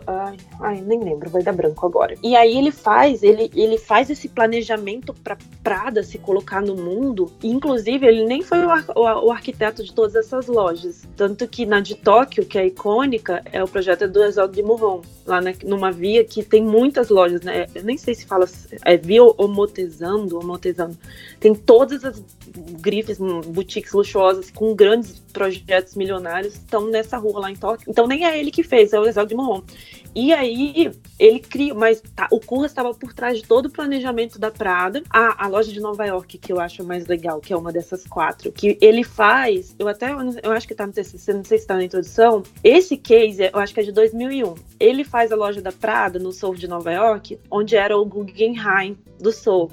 ai, 0.07 0.37
ai, 0.61 0.81
nem 0.81 1.03
lembro, 1.03 1.29
vai 1.31 1.43
dar 1.43 1.53
branco 1.53 1.85
agora. 1.87 2.17
E 2.23 2.37
aí 2.37 2.57
ele 2.57 2.71
faz, 2.71 3.23
ele, 3.23 3.51
ele 3.55 3.79
faz 3.79 4.11
esse 4.11 4.29
planejamento 4.29 5.13
para 5.15 5.37
Prada 5.63 6.03
se 6.03 6.19
colocar 6.19 6.61
no 6.61 6.75
mundo. 6.75 7.31
E, 7.43 7.49
inclusive, 7.49 8.07
ele 8.07 8.25
nem 8.25 8.43
foi 8.43 8.65
o, 8.65 8.71
ar, 8.71 8.85
o, 8.97 9.27
o, 9.27 9.31
arquiteto 9.31 9.85
de 9.85 9.93
todas 9.93 10.15
essas 10.17 10.47
lojas. 10.47 11.07
Tanto 11.17 11.47
que 11.47 11.65
na 11.65 11.81
de 11.81 11.95
Tóquio, 11.95 12.45
que 12.45 12.59
é 12.59 12.67
icônica, 12.67 13.43
é 13.53 13.63
o 13.63 13.69
projeto 13.69 14.09
do 14.09 14.23
Exalto 14.25 14.55
de 14.55 14.63
Murron, 14.63 15.03
lá 15.27 15.41
na, 15.41 15.53
numa 15.65 15.93
via 15.93 16.25
que 16.25 16.43
tem 16.43 16.63
muitas 16.63 17.09
lojas, 17.09 17.43
né? 17.43 17.67
Eu 17.75 17.85
nem 17.85 17.97
sei 17.97 18.15
se 18.15 18.27
fala, 18.27 18.49
é 18.85 18.97
via 18.97 19.23
Omotesando, 19.23 20.39
Omotesando. 20.39 20.97
Tem 21.39 21.55
todas 21.55 22.05
as 22.05 22.23
grifes, 22.81 23.21
hum, 23.21 23.41
boutiques 23.41 23.93
luxuosas 23.93 24.51
com 24.51 24.75
grandes 24.75 25.23
projetos 25.33 25.95
milionários 25.95 26.55
estão 26.55 26.87
nessa 26.87 27.17
rua 27.17 27.41
lá 27.41 27.51
em 27.51 27.57
Tóquio. 27.57 27.91
Então 27.91 28.07
nem 28.07 28.25
é 28.25 28.39
ele 28.39 28.51
que 28.51 28.63
fez, 28.63 28.92
é 28.93 29.01
o 29.01 29.07
Exalto 29.07 29.29
de 29.29 29.35
Murron. 29.35 29.63
E 30.15 30.33
aí 30.33 30.91
ele 31.19 31.41
criou, 31.41 31.77
mas 31.77 32.03
tá, 32.15 32.29
o 32.31 32.39
Curra 32.39 32.67
estava 32.67 32.93
por 32.93 33.15
trás 33.15 33.39
de 33.39 33.47
todo 33.47 33.67
o 33.67 33.71
planejamento 33.71 34.39
da 34.39 34.51
Prada. 34.51 35.03
A, 35.09 35.45
a 35.45 35.49
loja 35.49 35.73
de 35.73 35.81
Nova 35.81 36.05
York, 36.05 36.37
que 36.39 36.53
eu 36.53 36.61
acho 36.61 36.85
mais 36.85 37.07
legal, 37.07 37.41
que 37.41 37.53
é 37.53 37.57
uma 37.57 37.73
dessas 37.73 38.07
quatro, 38.07 38.53
que 38.53 38.77
ele 38.81 39.05
faz, 39.05 39.75
eu 39.79 39.89
até, 39.89 40.13
eu 40.43 40.53
acho 40.53 40.69
que 40.69 40.75
tá 40.75 40.87
no 40.87 40.93
TCC, 40.93 41.33
não 41.33 41.45
sei 41.45 41.59
se 41.59 41.67
tá 41.67 41.75
na 41.75 41.85
introdução, 41.85 42.43
esse 42.63 42.97
case, 42.97 43.51
eu 43.53 43.59
acho 43.59 43.73
que 43.73 43.81
é 43.81 43.85
de 43.85 43.93
2001. 43.93 44.55
Ele 44.79 45.05
faz 45.05 45.33
a 45.33 45.37
loja 45.37 45.63
da 45.63 45.73
Prada 45.73 46.19
no 46.19 46.33
Sorro 46.33 46.57
de 46.57 46.69
Nova 46.69 46.93
York, 46.93 47.39
onde 47.51 47.77
era 47.77 47.97
o 47.97 48.05
Guggenheim 48.05 48.99
do 49.19 49.33
Sorro. 49.33 49.73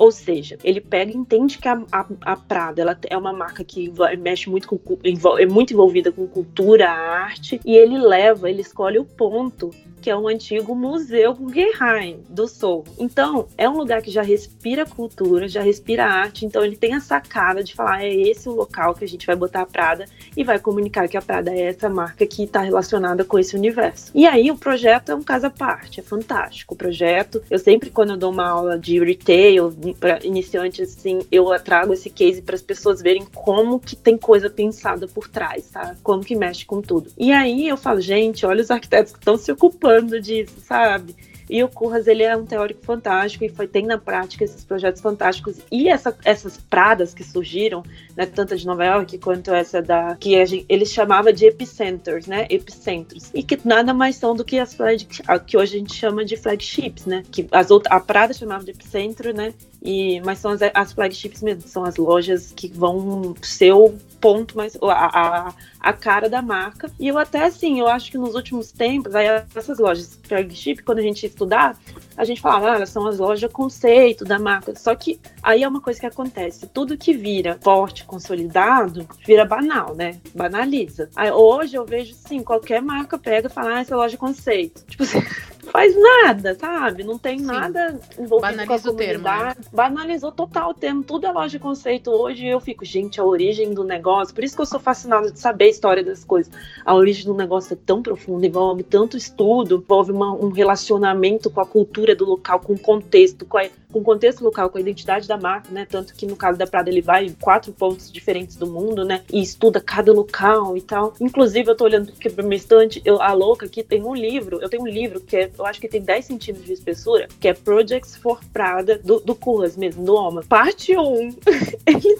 Ou 0.00 0.10
seja, 0.10 0.56
ele 0.64 0.80
pega 0.80 1.12
e 1.12 1.14
entende 1.14 1.58
que 1.58 1.68
a, 1.68 1.74
a, 1.92 2.06
a 2.22 2.34
Prada 2.34 2.80
ela 2.80 2.98
é 3.10 3.14
uma 3.18 3.34
marca 3.34 3.62
que 3.62 3.92
mexe 4.18 4.48
muito 4.48 4.66
com 4.66 4.98
é 5.38 5.44
muito 5.44 5.74
envolvida 5.74 6.10
com 6.10 6.26
cultura, 6.26 6.88
arte, 6.88 7.60
e 7.66 7.76
ele 7.76 7.98
leva, 7.98 8.48
ele 8.48 8.62
escolhe 8.62 8.98
o 8.98 9.04
ponto 9.04 9.68
que 10.00 10.10
é 10.10 10.16
um 10.16 10.26
antigo 10.26 10.74
museu 10.74 11.34
Guggenheim 11.34 12.24
do 12.28 12.48
Sul. 12.48 12.84
Então, 12.98 13.46
é 13.56 13.68
um 13.68 13.76
lugar 13.76 14.02
que 14.02 14.10
já 14.10 14.22
respira 14.22 14.86
cultura, 14.86 15.46
já 15.46 15.62
respira 15.62 16.06
arte, 16.06 16.46
então 16.46 16.64
ele 16.64 16.76
tem 16.76 16.94
essa 16.94 17.20
cara 17.20 17.62
de 17.62 17.74
falar, 17.74 18.02
é 18.02 18.12
esse 18.12 18.48
o 18.48 18.52
local 18.52 18.94
que 18.94 19.04
a 19.04 19.08
gente 19.08 19.26
vai 19.26 19.36
botar 19.36 19.62
a 19.62 19.66
Prada 19.66 20.06
e 20.36 20.42
vai 20.42 20.58
comunicar 20.58 21.08
que 21.08 21.16
a 21.16 21.22
Prada 21.22 21.52
é 21.52 21.62
essa 21.62 21.88
marca 21.88 22.26
que 22.26 22.44
está 22.44 22.60
relacionada 22.60 23.24
com 23.24 23.38
esse 23.38 23.54
universo. 23.54 24.10
E 24.14 24.26
aí 24.26 24.50
o 24.50 24.56
projeto 24.56 25.10
é 25.10 25.14
um 25.14 25.22
caso 25.22 25.46
à 25.46 25.50
parte, 25.50 26.00
é 26.00 26.02
fantástico 26.02 26.74
o 26.74 26.76
projeto. 26.76 27.42
Eu 27.50 27.58
sempre 27.58 27.90
quando 27.90 28.10
eu 28.10 28.16
dou 28.16 28.32
uma 28.32 28.48
aula 28.48 28.78
de 28.78 28.98
retail 29.02 29.72
para 29.98 30.24
iniciantes 30.24 30.96
assim, 30.96 31.20
eu 31.30 31.46
trago 31.60 31.92
esse 31.92 32.08
case 32.08 32.42
para 32.42 32.54
as 32.54 32.62
pessoas 32.62 33.02
verem 33.02 33.26
como 33.34 33.78
que 33.78 33.94
tem 33.94 34.16
coisa 34.16 34.48
pensada 34.48 35.06
por 35.06 35.28
trás, 35.28 35.68
tá? 35.70 35.94
Como 36.02 36.24
que 36.24 36.34
mexe 36.34 36.64
com 36.64 36.80
tudo. 36.80 37.10
E 37.18 37.32
aí 37.32 37.68
eu 37.68 37.76
falo, 37.76 38.00
gente, 38.00 38.46
olha 38.46 38.62
os 38.62 38.70
arquitetos 38.70 39.12
que 39.12 39.18
estão 39.18 39.36
se 39.36 39.52
ocupando 39.52 39.89
participando 39.90 40.20
disso, 40.20 40.54
sabe? 40.60 41.16
E 41.48 41.64
o 41.64 41.68
Curras, 41.68 42.06
ele 42.06 42.22
é 42.22 42.36
um 42.36 42.46
teórico 42.46 42.80
fantástico 42.84 43.44
e 43.44 43.48
foi, 43.48 43.66
tem 43.66 43.84
na 43.84 43.98
prática 43.98 44.44
esses 44.44 44.64
projetos 44.64 45.02
fantásticos. 45.02 45.56
E 45.68 45.88
essa, 45.88 46.16
essas 46.24 46.56
pradas 46.56 47.12
que 47.12 47.24
surgiram, 47.24 47.82
né, 48.16 48.24
tanto 48.24 48.56
de 48.56 48.64
Nova 48.64 48.84
York 48.84 49.18
quanto 49.18 49.52
essa 49.52 49.82
da... 49.82 50.14
que 50.14 50.46
gente, 50.46 50.64
eles 50.68 50.92
chamavam 50.92 51.32
de 51.32 51.46
epicenters, 51.46 52.28
né? 52.28 52.46
Epicentros. 52.48 53.30
E 53.34 53.42
que 53.42 53.58
nada 53.64 53.92
mais 53.92 54.14
são 54.14 54.36
do 54.36 54.44
que 54.44 54.60
as 54.60 54.74
flag, 54.74 55.04
que 55.44 55.56
hoje 55.56 55.74
a 55.74 55.78
gente 55.80 55.92
chama 55.92 56.24
de 56.24 56.36
flagships, 56.36 57.04
né? 57.04 57.24
Que 57.32 57.48
as 57.50 57.72
outras, 57.72 57.92
a 57.96 57.98
Prada 57.98 58.32
chamava 58.32 58.62
de 58.62 58.70
epicentro, 58.70 59.34
né? 59.34 59.52
E, 59.82 60.20
mas 60.20 60.38
são 60.38 60.50
as, 60.50 60.60
as 60.74 60.92
flagships 60.92 61.42
mesmo, 61.42 61.62
são 61.66 61.84
as 61.84 61.96
lojas 61.96 62.52
que 62.54 62.68
vão 62.68 63.34
ser 63.40 63.72
o 63.72 63.94
ponto 64.20 64.56
mais 64.56 64.76
a, 64.82 65.46
a, 65.48 65.54
a, 65.80 65.92
cara 65.92 66.28
da 66.28 66.42
marca. 66.42 66.90
E 66.98 67.08
eu 67.08 67.16
até 67.16 67.44
assim, 67.44 67.80
eu 67.80 67.88
acho 67.88 68.10
que 68.10 68.18
nos 68.18 68.34
últimos 68.34 68.70
tempos, 68.70 69.14
aí 69.14 69.26
essas 69.54 69.78
lojas 69.78 70.18
flagship, 70.24 70.82
quando 70.82 70.98
a 70.98 71.02
gente 71.02 71.24
estudar, 71.24 71.78
a 72.16 72.24
gente 72.24 72.40
falava, 72.40 72.72
ah, 72.72 72.74
elas 72.76 72.90
são 72.90 73.06
as 73.06 73.18
lojas 73.18 73.50
conceito 73.50 74.24
da 74.24 74.38
marca. 74.38 74.74
Só 74.76 74.94
que 74.94 75.18
aí 75.42 75.62
é 75.62 75.68
uma 75.68 75.80
coisa 75.80 75.98
que 75.98 76.06
acontece, 76.06 76.66
tudo 76.66 76.98
que 76.98 77.14
vira 77.14 77.58
forte, 77.62 78.04
consolidado, 78.04 79.08
vira 79.26 79.44
banal, 79.46 79.94
né? 79.94 80.20
Banaliza. 80.34 81.08
Aí, 81.16 81.30
hoje 81.30 81.76
eu 81.76 81.86
vejo 81.86 82.14
sim, 82.14 82.42
qualquer 82.42 82.82
marca 82.82 83.18
pega 83.18 83.48
e 83.48 83.50
fala, 83.50 83.76
ah, 83.76 83.80
essa 83.80 83.96
loja 83.96 84.18
conceito. 84.18 84.84
Tipo 84.86 85.04
assim, 85.04 85.22
faz 85.70 85.94
nada, 85.96 86.54
sabe? 86.54 87.02
Não 87.04 87.18
tem 87.18 87.38
Sim. 87.38 87.46
nada 87.46 87.98
envolvido 88.18 88.40
Banaliza 88.40 88.66
com 88.66 88.74
a 88.74 88.80
comunidade. 88.80 89.54
Termo, 89.54 89.60
né? 89.60 89.68
Banalizou 89.72 90.32
total 90.32 90.70
o 90.70 90.74
termo. 90.74 91.02
Tudo 91.02 91.26
é 91.26 91.32
loja 91.32 91.50
de 91.50 91.58
conceito 91.58 92.10
hoje. 92.10 92.46
Eu 92.46 92.60
fico, 92.60 92.84
gente, 92.84 93.20
a 93.20 93.24
origem 93.24 93.72
do 93.72 93.84
negócio. 93.84 94.34
Por 94.34 94.44
isso 94.44 94.54
que 94.54 94.62
eu 94.62 94.66
sou 94.66 94.80
fascinada 94.80 95.30
de 95.30 95.38
saber 95.38 95.64
a 95.64 95.68
história 95.68 96.04
das 96.04 96.24
coisas. 96.24 96.52
A 96.84 96.94
origem 96.94 97.24
do 97.24 97.34
negócio 97.34 97.74
é 97.74 97.78
tão 97.84 98.02
profunda, 98.02 98.46
envolve 98.46 98.82
tanto 98.82 99.16
estudo, 99.16 99.82
envolve 99.84 100.12
uma, 100.12 100.32
um 100.32 100.50
relacionamento 100.50 101.50
com 101.50 101.60
a 101.60 101.66
cultura 101.66 102.14
do 102.14 102.24
local, 102.24 102.60
com 102.60 102.72
o 102.72 102.78
contexto, 102.78 103.44
com 103.46 103.58
a, 103.58 103.66
com 103.92 104.00
o 104.00 104.02
contexto 104.02 104.42
local, 104.42 104.70
com 104.70 104.78
a 104.78 104.80
identidade 104.80 105.26
da 105.26 105.36
marca, 105.36 105.70
né? 105.70 105.86
Tanto 105.88 106.14
que 106.14 106.26
no 106.26 106.36
caso 106.36 106.58
da 106.58 106.66
Prada 106.66 106.90
ele 106.90 107.02
vai 107.02 107.26
em 107.26 107.32
quatro 107.32 107.72
pontos 107.72 108.10
diferentes 108.10 108.56
do 108.56 108.66
mundo, 108.66 109.04
né? 109.04 109.22
E 109.32 109.42
estuda 109.42 109.80
cada 109.80 110.12
local 110.12 110.76
e 110.76 110.80
tal. 110.80 111.14
Inclusive, 111.20 111.70
eu 111.70 111.76
tô 111.76 111.84
olhando 111.84 112.10
aqui 112.10 112.30
pro 112.30 112.46
meu 112.46 112.56
estante, 112.56 113.00
eu, 113.04 113.20
a 113.20 113.32
louca 113.32 113.66
aqui 113.66 113.82
tem 113.82 114.02
um 114.02 114.14
livro, 114.14 114.60
eu 114.60 114.68
tenho 114.68 114.82
um 114.82 114.88
livro 114.88 115.20
que 115.20 115.36
é, 115.36 115.50
eu 115.60 115.66
acho 115.66 115.80
que 115.80 115.88
tem 115.88 116.00
10 116.00 116.24
centímetros 116.24 116.66
de 116.66 116.72
espessura, 116.72 117.28
que 117.38 117.46
é 117.46 117.54
Projects 117.54 118.16
for 118.16 118.40
Prada, 118.52 118.98
do, 118.98 119.20
do 119.20 119.34
Curras 119.34 119.76
mesmo, 119.76 120.04
do 120.04 120.14
Oma. 120.14 120.42
Parte 120.42 120.96
1. 120.96 121.32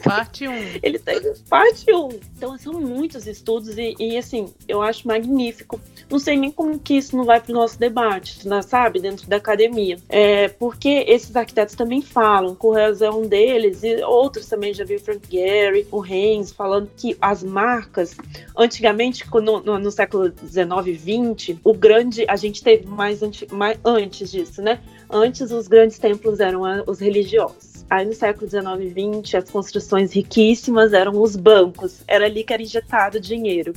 parte 0.05 0.47
1. 0.47 0.53
Ele 0.83 0.99
tem 0.99 1.21
parte 1.49 1.93
1. 1.93 2.09
Então, 2.37 2.57
são 2.59 2.75
muitos 2.75 3.27
estudos 3.27 3.79
e, 3.79 3.95
e, 3.99 4.17
assim, 4.17 4.53
eu 4.69 4.83
acho 4.83 5.09
magnífico. 5.09 5.81
Não 6.11 6.19
sei 6.19 6.37
nem 6.37 6.51
como 6.51 6.79
que 6.79 6.95
isso 6.95 7.17
não 7.17 7.25
vai 7.25 7.41
pro 7.41 7.55
nosso 7.55 7.79
debate, 7.79 8.47
né, 8.47 8.61
sabe? 8.63 9.01
Dentro 9.01 9.27
da 9.27 9.37
academia. 9.37 9.97
É, 10.09 10.49
porque 10.49 11.05
esses 11.09 11.35
arquitetos 11.35 11.75
também 11.75 12.03
falam, 12.03 12.55
Correios 12.55 13.01
é 13.01 13.11
um 13.11 13.23
deles, 13.23 13.83
e 13.83 14.03
outros 14.03 14.47
também, 14.47 14.75
já 14.75 14.85
vi 14.85 14.97
o 14.97 15.01
Frank 15.01 15.21
Gehry, 15.31 15.87
o 15.91 16.05
Heinz, 16.05 16.53
falando 16.53 16.91
que 16.97 17.17
as 17.21 17.43
marcas, 17.43 18.17
antigamente, 18.57 19.25
no, 19.33 19.61
no, 19.61 19.79
no 19.79 19.91
século 19.91 20.29
19 20.29 20.91
e 20.91 20.95
20, 20.95 21.61
o 21.65 21.73
grande, 21.73 22.25
a 22.29 22.37
gente 22.37 22.63
teve 22.63 22.87
mais, 22.87 23.20
anti, 23.23 23.47
mais 23.53 23.79
antes 23.85 24.31
disso, 24.31 24.63
né? 24.63 24.81
Antes 25.09 25.51
os 25.51 25.69
grandes 25.69 25.99
templos 25.99 26.41
eram 26.41 26.63
os 26.87 26.99
religiosos. 27.01 27.85
Aí 27.89 28.07
no 28.07 28.13
século 28.13 28.47
19 28.47 28.85
e 28.85 28.89
20, 28.89 29.37
as 29.37 29.51
construções 29.51 30.13
riquíssimas 30.13 30.93
eram 30.93 31.21
os 31.21 31.35
bancos, 31.35 32.03
era 32.07 32.27
ali 32.27 32.45
que 32.45 32.53
era 32.53 32.63
injetado 32.63 33.19
dinheiro. 33.19 33.75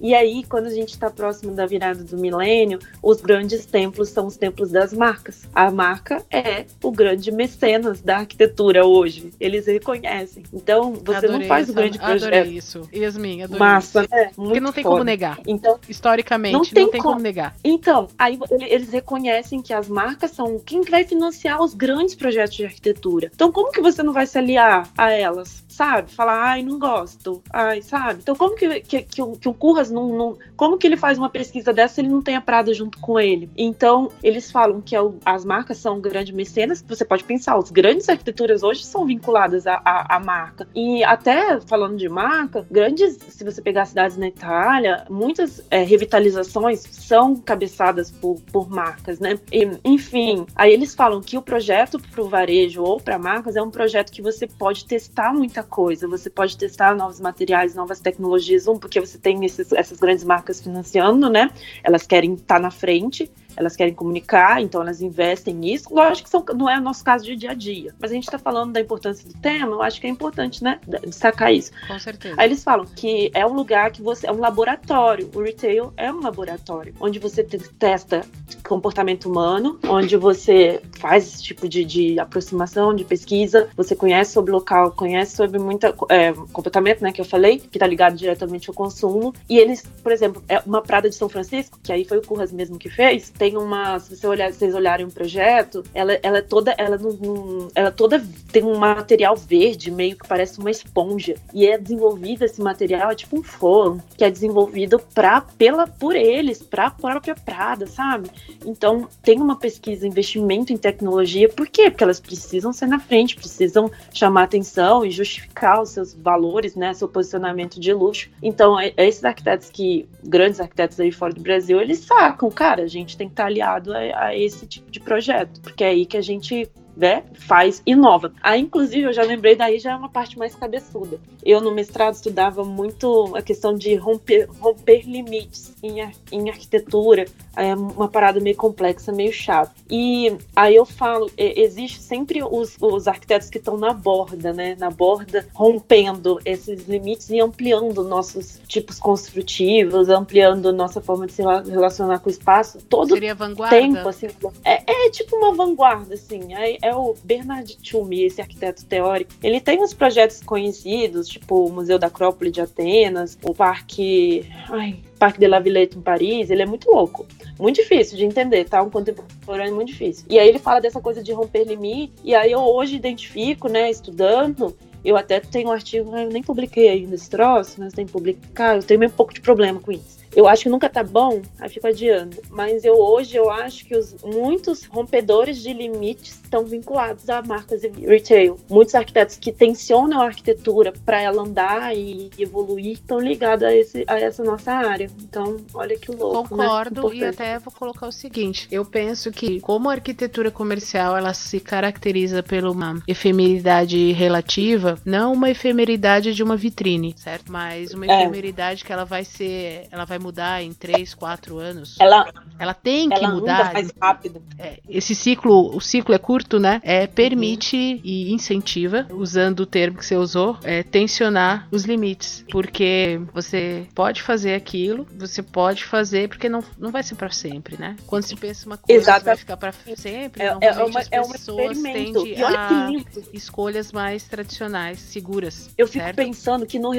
E 0.00 0.14
aí, 0.14 0.44
quando 0.44 0.66
a 0.66 0.70
gente 0.70 0.90
está 0.90 1.10
próximo 1.10 1.54
da 1.54 1.66
virada 1.66 2.02
do 2.04 2.16
milênio, 2.16 2.78
os 3.02 3.20
grandes 3.20 3.66
templos 3.66 4.10
são 4.10 4.26
os 4.26 4.36
templos 4.36 4.70
das 4.70 4.92
marcas. 4.92 5.42
A 5.54 5.70
marca 5.70 6.24
é 6.30 6.66
o 6.82 6.90
grande 6.90 7.30
mecenas 7.32 8.00
da 8.00 8.18
arquitetura 8.18 8.86
hoje. 8.86 9.32
Eles 9.40 9.66
reconhecem. 9.66 10.42
Então, 10.52 10.92
você 10.94 11.26
adorei 11.26 11.38
não 11.38 11.46
faz 11.46 11.68
o 11.68 11.72
grande 11.74 11.98
projeto. 11.98 12.24
Adorei 12.24 12.56
isso. 12.56 12.88
Yasmin, 12.94 13.42
adorei 13.42 13.58
Massa, 13.58 14.04
isso. 14.04 14.14
É, 14.14 14.30
Porque 14.34 14.60
não 14.60 14.72
tem 14.72 14.84
foda. 14.84 14.94
como 14.94 15.04
negar. 15.04 15.40
Então, 15.46 15.78
Historicamente, 15.88 16.52
não 16.52 16.62
tem, 16.62 16.84
não 16.84 16.90
tem 16.90 17.00
como. 17.00 17.14
como. 17.14 17.22
negar. 17.22 17.54
Então, 17.64 18.08
aí 18.18 18.38
eles 18.68 18.90
reconhecem 18.90 19.60
que 19.62 19.72
as 19.72 19.88
marcas 19.88 20.30
são 20.30 20.58
quem 20.58 20.82
vai 20.82 21.04
financiar 21.04 21.62
os 21.62 21.74
grandes 21.74 22.14
projetos 22.14 22.56
de 22.56 22.64
arquitetura. 22.64 23.30
Então, 23.34 23.50
como 23.50 23.72
que 23.72 23.80
você 23.80 24.02
não 24.02 24.12
vai 24.12 24.26
se 24.26 24.38
aliar 24.38 24.88
a 24.96 25.10
elas? 25.10 25.64
Sabe? 25.68 26.10
Falar, 26.12 26.42
ai, 26.42 26.62
não 26.62 26.78
gosto. 26.78 27.42
Ai, 27.52 27.82
sabe? 27.82 28.20
Então, 28.22 28.34
como 28.34 28.56
que, 28.56 28.80
que, 28.80 29.02
que, 29.02 29.36
que 29.36 29.48
o 29.48 29.54
Curras 29.54 29.87
não, 29.90 30.08
não, 30.08 30.38
como 30.56 30.78
que 30.78 30.86
ele 30.86 30.96
faz 30.96 31.18
uma 31.18 31.28
pesquisa 31.28 31.72
dessa 31.72 31.94
se 31.94 32.00
ele 32.00 32.08
não 32.08 32.22
tem 32.22 32.36
a 32.36 32.40
Prada 32.40 32.72
junto 32.72 32.98
com 32.98 33.18
ele? 33.18 33.50
Então, 33.56 34.10
eles 34.22 34.50
falam 34.50 34.80
que 34.80 34.94
é 34.94 34.98
as 35.24 35.44
marcas 35.44 35.78
são 35.78 36.00
grandes 36.00 36.34
mecenas, 36.34 36.84
você 36.86 37.04
pode 37.04 37.24
pensar, 37.24 37.56
as 37.56 37.70
grandes 37.70 38.08
arquiteturas 38.08 38.62
hoje 38.62 38.84
são 38.84 39.06
vinculadas 39.06 39.66
à, 39.66 39.80
à, 39.84 40.16
à, 40.16 40.20
marca. 40.20 40.68
E 40.74 41.02
até 41.04 41.60
falando 41.60 41.96
de 41.96 42.08
marca, 42.08 42.66
grandes, 42.70 43.18
se 43.28 43.44
você 43.44 43.62
pegar 43.62 43.86
cidades 43.86 44.16
na 44.16 44.28
Itália, 44.28 45.04
muitas 45.08 45.64
é, 45.70 45.82
revitalizações 45.82 46.80
são 46.80 47.36
cabeçadas 47.36 48.10
por, 48.10 48.40
por 48.52 48.68
marcas, 48.68 49.18
né? 49.18 49.38
E, 49.52 49.68
enfim, 49.84 50.46
aí 50.54 50.72
eles 50.72 50.94
falam 50.94 51.20
que 51.20 51.36
o 51.36 51.42
projeto 51.42 51.98
para 51.98 52.22
o 52.22 52.28
varejo 52.28 52.82
ou 52.82 53.00
para 53.00 53.18
marcas 53.18 53.56
é 53.56 53.62
um 53.62 53.70
projeto 53.70 54.12
que 54.12 54.22
você 54.22 54.46
pode 54.46 54.84
testar 54.84 55.32
muita 55.32 55.62
coisa, 55.62 56.08
você 56.08 56.28
pode 56.28 56.56
testar 56.56 56.94
novos 56.94 57.20
materiais, 57.20 57.74
novas 57.74 58.00
tecnologias, 58.00 58.66
um, 58.66 58.78
porque 58.78 59.00
você 59.00 59.18
tem 59.18 59.44
esses 59.44 59.72
essas 59.78 59.98
grandes 59.98 60.24
marcas 60.24 60.60
financiando, 60.60 61.28
né? 61.30 61.50
Elas 61.82 62.06
querem 62.06 62.34
estar 62.34 62.56
tá 62.56 62.60
na 62.60 62.70
frente 62.70 63.30
elas 63.58 63.74
querem 63.74 63.92
comunicar, 63.92 64.62
então 64.62 64.80
elas 64.80 65.02
investem 65.02 65.52
nisso. 65.52 65.92
Lógico 65.92 66.24
que 66.24 66.30
são, 66.30 66.44
não 66.56 66.70
é 66.70 66.78
o 66.78 66.80
nosso 66.80 67.04
caso 67.04 67.24
de 67.24 67.34
dia 67.34 67.50
a 67.50 67.54
dia, 67.54 67.92
mas 67.98 68.12
a 68.12 68.14
gente 68.14 68.24
está 68.24 68.38
falando 68.38 68.72
da 68.72 68.80
importância 68.80 69.28
do 69.28 69.34
tema, 69.34 69.72
eu 69.72 69.82
acho 69.82 70.00
que 70.00 70.06
é 70.06 70.10
importante, 70.10 70.62
né, 70.62 70.78
destacar 71.04 71.52
isso. 71.52 71.72
Com 71.88 71.98
certeza. 71.98 72.36
Aí 72.38 72.46
eles 72.46 72.62
falam 72.62 72.86
que 72.86 73.30
é 73.34 73.44
um 73.44 73.52
lugar 73.52 73.90
que 73.90 74.00
você, 74.00 74.28
é 74.28 74.32
um 74.32 74.38
laboratório, 74.38 75.28
o 75.34 75.42
retail 75.42 75.92
é 75.96 76.12
um 76.12 76.20
laboratório, 76.20 76.94
onde 77.00 77.18
você 77.18 77.42
testa 77.42 78.24
comportamento 78.66 79.28
humano, 79.28 79.78
onde 79.88 80.16
você 80.16 80.80
faz 80.98 81.26
esse 81.26 81.42
tipo 81.42 81.68
de, 81.68 81.84
de 81.84 82.20
aproximação, 82.20 82.94
de 82.94 83.04
pesquisa, 83.04 83.68
você 83.76 83.96
conhece 83.96 84.32
sobre 84.32 84.52
o 84.52 84.54
local, 84.54 84.92
conhece 84.92 85.34
sobre 85.34 85.58
muita 85.58 85.94
é, 86.08 86.32
comportamento, 86.52 87.02
né, 87.02 87.10
que 87.10 87.20
eu 87.20 87.24
falei, 87.24 87.58
que 87.58 87.76
está 87.76 87.86
ligado 87.86 88.14
diretamente 88.14 88.68
ao 88.68 88.74
consumo, 88.74 89.34
e 89.48 89.58
eles, 89.58 89.82
por 90.02 90.12
exemplo, 90.12 90.42
é 90.48 90.62
uma 90.64 90.82
Prada 90.82 91.08
de 91.08 91.16
São 91.16 91.28
Francisco, 91.28 91.78
que 91.82 91.92
aí 91.92 92.04
foi 92.04 92.18
o 92.18 92.22
Curras 92.22 92.52
mesmo 92.52 92.78
que 92.78 92.88
fez, 92.88 93.30
tem 93.30 93.47
tem 93.48 93.56
uma, 93.56 93.98
se 93.98 94.14
você 94.14 94.26
olhar, 94.26 94.52
vocês 94.52 94.74
olharem 94.74 95.06
um 95.06 95.10
projeto, 95.10 95.82
ela, 95.94 96.12
ela 96.22 96.38
é 96.38 96.42
toda, 96.42 96.74
ela 96.76 96.98
não, 96.98 97.68
ela 97.74 97.90
toda 97.90 98.22
tem 98.52 98.62
um 98.62 98.76
material 98.76 99.34
verde, 99.36 99.90
meio 99.90 100.16
que 100.16 100.28
parece 100.28 100.58
uma 100.58 100.70
esponja, 100.70 101.34
e 101.54 101.66
é 101.66 101.78
desenvolvido 101.78 102.44
esse 102.44 102.60
material, 102.60 103.10
é 103.10 103.14
tipo 103.14 103.38
um 103.38 103.42
forno, 103.42 104.02
que 104.18 104.24
é 104.24 104.30
desenvolvido 104.30 105.00
pra, 105.14 105.40
pela, 105.40 105.86
por 105.86 106.14
eles, 106.14 106.62
para 106.62 106.88
a 106.88 106.90
própria 106.90 107.34
Prada, 107.34 107.86
sabe? 107.86 108.28
Então, 108.66 109.08
tem 109.22 109.40
uma 109.40 109.56
pesquisa, 109.56 110.06
investimento 110.06 110.72
em 110.72 110.76
tecnologia, 110.76 111.48
por 111.48 111.66
quê? 111.68 111.90
Porque 111.90 112.04
elas 112.04 112.20
precisam 112.20 112.72
ser 112.72 112.86
na 112.86 112.98
frente, 112.98 113.36
precisam 113.36 113.90
chamar 114.12 114.42
atenção 114.42 115.06
e 115.06 115.10
justificar 115.10 115.80
os 115.80 115.90
seus 115.90 116.12
valores, 116.12 116.74
né, 116.74 116.92
seu 116.92 117.08
posicionamento 117.08 117.80
de 117.80 117.94
luxo. 117.94 118.28
Então, 118.42 118.78
é, 118.78 118.92
é 118.94 119.08
esses 119.08 119.24
arquitetos 119.24 119.70
que, 119.70 120.06
grandes 120.22 120.60
arquitetos 120.60 121.00
aí 121.00 121.10
fora 121.10 121.32
do 121.32 121.40
Brasil, 121.40 121.80
eles 121.80 122.00
sacam, 122.00 122.50
cara, 122.50 122.82
a 122.82 122.86
gente 122.86 123.16
tem 123.16 123.27
tá 123.28 123.46
aliado 123.46 123.92
a, 123.92 124.26
a 124.26 124.36
esse 124.36 124.66
tipo 124.66 124.90
de 124.90 125.00
projeto, 125.00 125.60
porque 125.60 125.84
é 125.84 125.88
aí 125.88 126.06
que 126.06 126.16
a 126.16 126.22
gente 126.22 126.70
né, 126.98 127.22
faz, 127.46 127.80
inova. 127.86 128.32
Aí, 128.42 128.60
inclusive, 128.60 129.02
eu 129.02 129.12
já 129.12 129.22
lembrei, 129.22 129.54
daí 129.54 129.78
já 129.78 129.92
é 129.92 129.96
uma 129.96 130.08
parte 130.08 130.36
mais 130.36 130.54
cabeçuda. 130.54 131.20
Eu, 131.44 131.60
no 131.60 131.70
mestrado, 131.70 132.14
estudava 132.14 132.64
muito 132.64 133.32
a 133.36 133.40
questão 133.40 133.72
de 133.72 133.94
romper, 133.94 134.48
romper 134.58 135.02
limites 135.06 135.72
em, 135.80 136.00
em 136.32 136.50
arquitetura, 136.50 137.24
é 137.56 137.74
uma 137.74 138.08
parada 138.08 138.40
meio 138.40 138.56
complexa, 138.56 139.12
meio 139.12 139.32
chata. 139.32 139.72
E 139.88 140.36
aí 140.54 140.74
eu 140.74 140.84
falo, 140.84 141.30
existe 141.36 142.00
sempre 142.00 142.42
os, 142.42 142.76
os 142.80 143.06
arquitetos 143.06 143.48
que 143.48 143.58
estão 143.58 143.76
na 143.76 143.92
borda, 143.92 144.52
né, 144.52 144.76
na 144.78 144.90
borda, 144.90 145.46
rompendo 145.54 146.40
esses 146.44 146.88
limites 146.88 147.30
e 147.30 147.40
ampliando 147.40 148.02
nossos 148.02 148.60
tipos 148.66 148.98
construtivos, 148.98 150.08
ampliando 150.08 150.72
nossa 150.72 151.00
forma 151.00 151.26
de 151.26 151.32
se 151.32 151.42
relacionar 151.42 152.18
com 152.18 152.28
o 152.28 152.32
espaço, 152.32 152.78
todo 152.88 153.14
Seria 153.14 153.34
vanguarda. 153.34 153.76
tempo, 153.76 154.08
assim. 154.08 154.26
É, 154.64 155.06
é 155.06 155.10
tipo 155.10 155.36
uma 155.36 155.54
vanguarda, 155.54 156.14
assim, 156.14 156.54
é, 156.54 156.87
é 156.87 156.87
o 156.94 157.14
Bernard 157.24 157.76
Tchumi, 157.76 158.24
esse 158.24 158.40
arquiteto 158.40 158.84
teórico. 158.84 159.32
Ele 159.42 159.60
tem 159.60 159.82
uns 159.82 159.94
projetos 159.94 160.42
conhecidos, 160.42 161.28
tipo 161.28 161.66
o 161.66 161.72
Museu 161.72 161.98
da 161.98 162.08
Acrópole 162.08 162.50
de 162.50 162.60
Atenas, 162.60 163.38
o 163.42 163.54
Parque. 163.54 164.44
Ai, 164.68 165.00
Parque 165.18 165.40
de 165.40 165.48
la 165.48 165.58
Villette 165.58 165.98
em 165.98 166.00
Paris, 166.00 166.48
ele 166.48 166.62
é 166.62 166.66
muito 166.66 166.90
louco. 166.90 167.26
Muito 167.58 167.76
difícil 167.76 168.16
de 168.16 168.24
entender, 168.24 168.64
tá? 168.68 168.80
Um 168.82 168.90
contemporâneo 168.90 169.74
muito 169.74 169.88
difícil. 169.88 170.24
E 170.30 170.38
aí 170.38 170.48
ele 170.48 170.60
fala 170.60 170.80
dessa 170.80 171.00
coisa 171.00 171.22
de 171.22 171.32
romper 171.32 171.64
limite, 171.64 172.12
e 172.22 172.34
aí 172.34 172.52
eu 172.52 172.60
hoje 172.60 172.94
identifico, 172.94 173.68
né, 173.68 173.90
estudando, 173.90 174.76
eu 175.04 175.16
até 175.16 175.40
tenho 175.40 175.68
um 175.68 175.72
artigo, 175.72 176.16
eu 176.16 176.30
nem 176.30 176.42
publiquei 176.42 176.88
ainda 176.88 177.14
esse 177.14 177.28
troço, 177.28 177.76
mas 177.78 177.92
tem 177.92 178.06
que 178.06 178.12
publicar, 178.12 178.76
eu 178.76 178.82
tenho 178.82 179.00
meio 179.00 179.12
pouco 179.12 179.34
de 179.34 179.40
problema 179.40 179.80
com 179.80 179.90
isso. 179.90 180.18
Eu 180.34 180.46
acho 180.46 180.64
que 180.64 180.68
nunca 180.68 180.88
tá 180.88 181.02
bom, 181.02 181.40
aí 181.58 181.68
fico 181.68 181.86
adiando. 181.86 182.36
Mas 182.50 182.84
eu 182.84 182.94
hoje 182.94 183.36
eu 183.36 183.50
acho 183.50 183.84
que 183.86 183.96
os, 183.96 184.14
muitos 184.22 184.84
rompedores 184.84 185.62
de 185.62 185.72
limites 185.72 186.40
estão 186.48 186.64
vinculados 186.64 187.28
a 187.28 187.42
marcas 187.42 187.82
de 187.82 187.88
retail. 188.06 188.58
Muitos 188.68 188.94
arquitetos 188.94 189.36
que 189.36 189.52
tensionam 189.52 190.20
a 190.20 190.24
arquitetura 190.26 190.92
para 191.04 191.20
ela 191.20 191.42
andar 191.42 191.94
e 191.94 192.30
evoluir 192.38 192.92
estão 192.92 193.20
ligados 193.20 193.62
a, 193.64 193.74
esse, 193.74 194.04
a 194.06 194.18
essa 194.18 194.42
nossa 194.42 194.72
área. 194.72 195.10
Então, 195.22 195.58
olha 195.74 195.96
que 195.98 196.10
louco. 196.10 196.56
Né? 196.56 196.64
Concordo 196.64 197.10
né? 197.10 197.16
e 197.16 197.24
até 197.24 197.58
vou 197.58 197.72
colocar 197.72 198.06
o 198.06 198.12
seguinte: 198.12 198.66
eu 198.70 198.84
penso 198.84 199.30
que, 199.30 199.60
como 199.60 199.88
a 199.88 199.92
arquitetura 199.92 200.50
comercial 200.50 201.16
ela 201.16 201.34
se 201.34 201.60
caracteriza 201.60 202.42
por 202.42 202.64
uma 202.64 203.00
efemeridade 203.06 204.12
relativa, 204.12 204.98
não 205.04 205.32
uma 205.32 205.50
efemeridade 205.50 206.34
de 206.34 206.42
uma 206.42 206.56
vitrine, 206.56 207.14
certo? 207.16 207.52
Mas 207.52 207.92
uma 207.92 208.06
é. 208.06 208.22
efemeridade 208.22 208.84
que 208.84 208.92
ela 208.92 209.04
vai 209.04 209.24
ser, 209.24 209.86
ela 209.90 210.04
vai 210.04 210.18
mudar 210.18 210.62
em 210.62 210.72
3, 210.72 211.14
4 211.14 211.58
anos. 211.58 211.96
Ela, 212.00 212.32
ela 212.58 212.74
tem 212.74 213.08
ela 213.10 213.18
que 213.18 213.26
mudar. 213.26 213.72
mais 213.72 213.92
rápido. 214.00 214.42
É, 214.58 214.78
esse 214.88 215.14
ciclo, 215.14 215.76
o 215.76 215.80
ciclo 215.80 216.14
é 216.14 216.18
curto, 216.18 216.37
né? 216.58 216.80
É, 216.84 217.06
permite 217.06 217.76
uhum. 217.76 218.00
e 218.04 218.32
incentiva, 218.32 219.06
usando 219.10 219.60
o 219.60 219.66
termo 219.66 219.98
que 219.98 220.06
você 220.06 220.16
usou, 220.16 220.56
é, 220.62 220.82
tensionar 220.82 221.66
os 221.70 221.84
limites. 221.84 222.44
Porque 222.50 223.20
você 223.32 223.86
pode 223.94 224.22
fazer 224.22 224.54
aquilo, 224.54 225.06
você 225.16 225.42
pode 225.42 225.84
fazer, 225.84 226.28
porque 226.28 226.48
não, 226.48 226.62
não 226.78 226.90
vai 226.90 227.02
ser 227.02 227.14
para 227.14 227.30
sempre, 227.30 227.76
né? 227.78 227.96
Quando 228.06 228.24
se 228.24 228.36
pensa 228.36 228.66
uma 228.66 228.76
coisa 228.76 229.00
Exato. 229.00 229.24
vai 229.24 229.36
ficar 229.36 229.56
para 229.56 229.72
sempre, 229.96 230.42
é, 230.42 230.56
é, 230.60 230.84
uma, 230.84 231.00
as 231.00 231.08
pessoas 231.08 231.76
é 231.76 231.80
um 231.80 231.82
tendem 231.82 232.44
a 232.44 232.90
escolhas 233.32 233.92
mais 233.92 234.24
tradicionais, 234.24 234.98
seguras. 234.98 235.70
Eu 235.76 235.86
fico 235.86 236.04
certo? 236.04 236.16
pensando 236.16 236.66
que 236.66 236.78
no, 236.78 236.92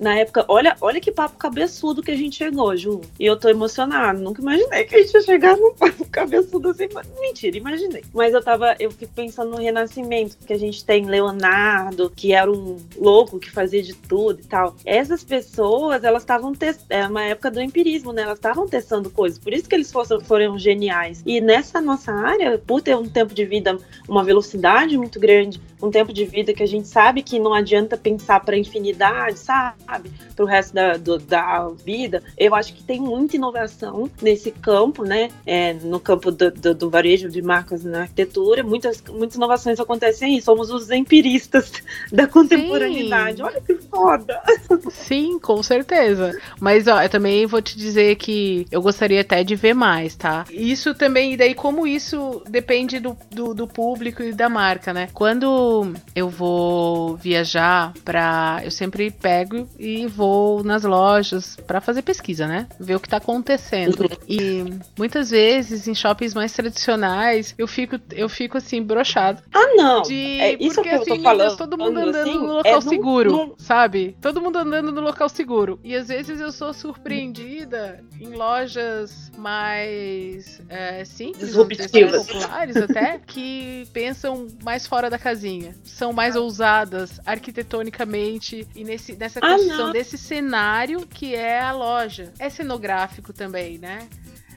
na 0.00 0.18
época, 0.18 0.44
olha, 0.48 0.76
olha 0.80 1.00
que 1.00 1.10
papo 1.10 1.36
cabeçudo 1.36 2.02
que 2.02 2.10
a 2.10 2.16
gente 2.16 2.36
chegou, 2.36 2.76
Ju. 2.76 3.00
E 3.18 3.26
eu 3.26 3.36
tô 3.36 3.48
emocionada. 3.48 4.18
Nunca 4.18 4.40
imaginei 4.40 4.84
que 4.84 4.94
a 4.94 4.98
gente 4.98 5.14
ia 5.14 5.22
chegar 5.22 5.56
num 5.56 5.74
cabeçudo 6.10 6.70
assim. 6.70 6.88
Mentira, 7.20 7.56
imaginei. 7.56 8.04
Mas 8.14 8.32
eu 8.32 8.42
tava, 8.42 8.76
eu 8.86 8.90
fico 8.90 9.12
pensando 9.14 9.50
no 9.50 9.56
renascimento, 9.58 10.36
porque 10.36 10.52
a 10.52 10.58
gente 10.58 10.84
tem 10.84 11.06
Leonardo, 11.06 12.10
que 12.14 12.32
era 12.32 12.50
um 12.50 12.76
louco 12.96 13.38
que 13.38 13.50
fazia 13.50 13.82
de 13.82 13.94
tudo 13.94 14.40
e 14.40 14.44
tal. 14.44 14.74
Essas 14.84 15.22
pessoas, 15.22 16.04
elas 16.04 16.22
estavam 16.22 16.54
testando. 16.54 16.86
É 16.88 17.06
uma 17.06 17.22
época 17.22 17.50
do 17.50 17.60
empirismo, 17.60 18.12
né? 18.12 18.22
Elas 18.22 18.38
estavam 18.38 18.66
testando 18.68 19.10
coisas. 19.10 19.38
Por 19.38 19.52
isso 19.52 19.68
que 19.68 19.74
eles 19.74 19.90
foram, 19.90 20.20
foram 20.20 20.58
geniais. 20.58 21.22
E 21.26 21.40
nessa 21.40 21.80
nossa 21.80 22.12
área, 22.12 22.58
por 22.58 22.80
ter 22.80 22.96
um 22.96 23.08
tempo 23.08 23.34
de 23.34 23.44
vida, 23.44 23.78
uma 24.08 24.24
velocidade 24.24 24.96
muito 24.96 25.18
grande, 25.18 25.60
um 25.82 25.90
tempo 25.90 26.12
de 26.12 26.24
vida 26.24 26.52
que 26.52 26.62
a 26.62 26.66
gente 26.66 26.88
sabe 26.88 27.22
que 27.22 27.38
não 27.38 27.52
adianta 27.52 27.96
pensar 27.96 28.40
para 28.40 28.56
infinidade, 28.56 29.38
sabe? 29.38 30.10
Para 30.34 30.44
o 30.44 30.48
resto 30.48 30.74
da, 30.74 30.96
do, 30.96 31.18
da 31.18 31.68
vida. 31.84 32.22
Eu 32.36 32.54
acho 32.54 32.74
que 32.74 32.82
tem 32.82 33.00
muita 33.00 33.36
inovação 33.36 34.10
nesse 34.20 34.50
campo, 34.50 35.04
né? 35.04 35.30
É, 35.46 35.74
no 35.74 36.00
campo 36.00 36.30
do, 36.30 36.50
do, 36.50 36.74
do, 36.74 36.90
varejo 36.90 37.28
de 37.28 37.42
marcas 37.42 37.84
na 37.84 38.02
arquitetura. 38.02 38.62
Muitas, 38.62 39.02
muitas 39.10 39.36
inovações 39.36 39.78
acontecem 39.78 40.34
aí. 40.34 40.42
Somos 40.42 40.70
os 40.70 40.90
empiristas 40.90 41.72
da 42.10 42.26
contemporaneidade. 42.26 43.36
Sim. 43.36 43.42
Olha 43.42 43.60
que 43.60 43.74
foda! 43.74 44.42
Sim, 44.90 45.38
com 45.38 45.62
certeza. 45.62 46.38
Mas 46.60 46.86
ó, 46.86 47.02
eu 47.02 47.08
também 47.08 47.46
vou 47.46 47.60
te 47.60 47.76
dizer 47.76 48.16
que 48.16 48.66
eu 48.70 48.80
gostaria 48.80 49.20
até 49.20 49.44
de 49.44 49.54
ver 49.54 49.74
mais, 49.74 50.14
tá? 50.14 50.44
Isso 50.50 50.94
também, 50.94 51.34
e 51.34 51.36
daí 51.36 51.54
como 51.54 51.86
isso 51.86 52.42
depende 52.48 52.98
do, 52.98 53.16
do, 53.30 53.54
do 53.54 53.66
público 53.66 54.22
e 54.22 54.32
da 54.32 54.48
marca, 54.48 54.92
né? 54.92 55.08
Quando 55.12 55.65
eu 56.14 56.28
vou 56.28 57.16
viajar 57.16 57.92
para, 58.04 58.60
eu 58.64 58.70
sempre 58.70 59.10
pego 59.10 59.68
e 59.78 60.06
vou 60.06 60.62
nas 60.62 60.84
lojas 60.84 61.56
para 61.66 61.80
fazer 61.80 62.02
pesquisa, 62.02 62.46
né? 62.46 62.66
Ver 62.78 62.96
o 62.96 63.00
que 63.00 63.08
tá 63.08 63.18
acontecendo. 63.18 64.00
Uhum. 64.00 64.16
E 64.28 64.64
muitas 64.98 65.30
vezes 65.30 65.86
em 65.88 65.94
shoppings 65.94 66.34
mais 66.34 66.52
tradicionais, 66.52 67.54
eu 67.58 67.66
fico 67.66 67.98
eu 68.12 68.28
fico 68.28 68.58
assim 68.58 68.82
brochado. 68.82 69.42
Ah, 69.52 69.74
não. 69.74 70.02
De, 70.02 70.40
é 70.40 70.56
isso 70.62 70.76
porque, 70.76 70.88
que 70.88 70.94
eu 70.94 71.00
assim, 71.02 71.16
tô 71.16 71.22
falando. 71.22 71.46
Deus, 71.46 71.56
todo 71.56 71.78
mundo 71.78 71.98
andando 71.98 72.16
assim, 72.16 72.34
no 72.34 72.52
local 72.52 72.78
é 72.78 72.80
seguro, 72.80 73.30
no... 73.30 73.54
sabe? 73.58 74.16
Todo 74.20 74.40
mundo 74.40 74.58
andando 74.58 74.92
no 74.92 75.00
local 75.00 75.28
seguro. 75.28 75.78
E 75.82 75.94
às 75.94 76.08
vezes 76.08 76.40
eu 76.40 76.52
sou 76.52 76.72
surpreendida 76.72 78.04
em 78.20 78.34
lojas 78.34 79.30
mais 79.36 80.60
é, 80.68 81.04
simples, 81.04 81.46
disruptivas, 81.46 82.26
populares 82.26 82.76
até, 82.76 83.20
que 83.26 83.86
pensam 83.92 84.48
mais 84.62 84.86
fora 84.86 85.08
da 85.08 85.18
casinha. 85.18 85.55
São 85.84 86.12
mais 86.12 86.36
ousadas 86.36 87.20
arquitetonicamente 87.24 88.66
e 88.74 88.84
nesse, 88.84 89.14
nessa 89.14 89.40
ah, 89.40 89.52
construção 89.52 89.92
desse 89.92 90.18
cenário 90.18 91.06
que 91.06 91.34
é 91.34 91.60
a 91.60 91.72
loja. 91.72 92.32
É 92.38 92.48
cenográfico 92.48 93.32
também, 93.32 93.78
né? 93.78 94.08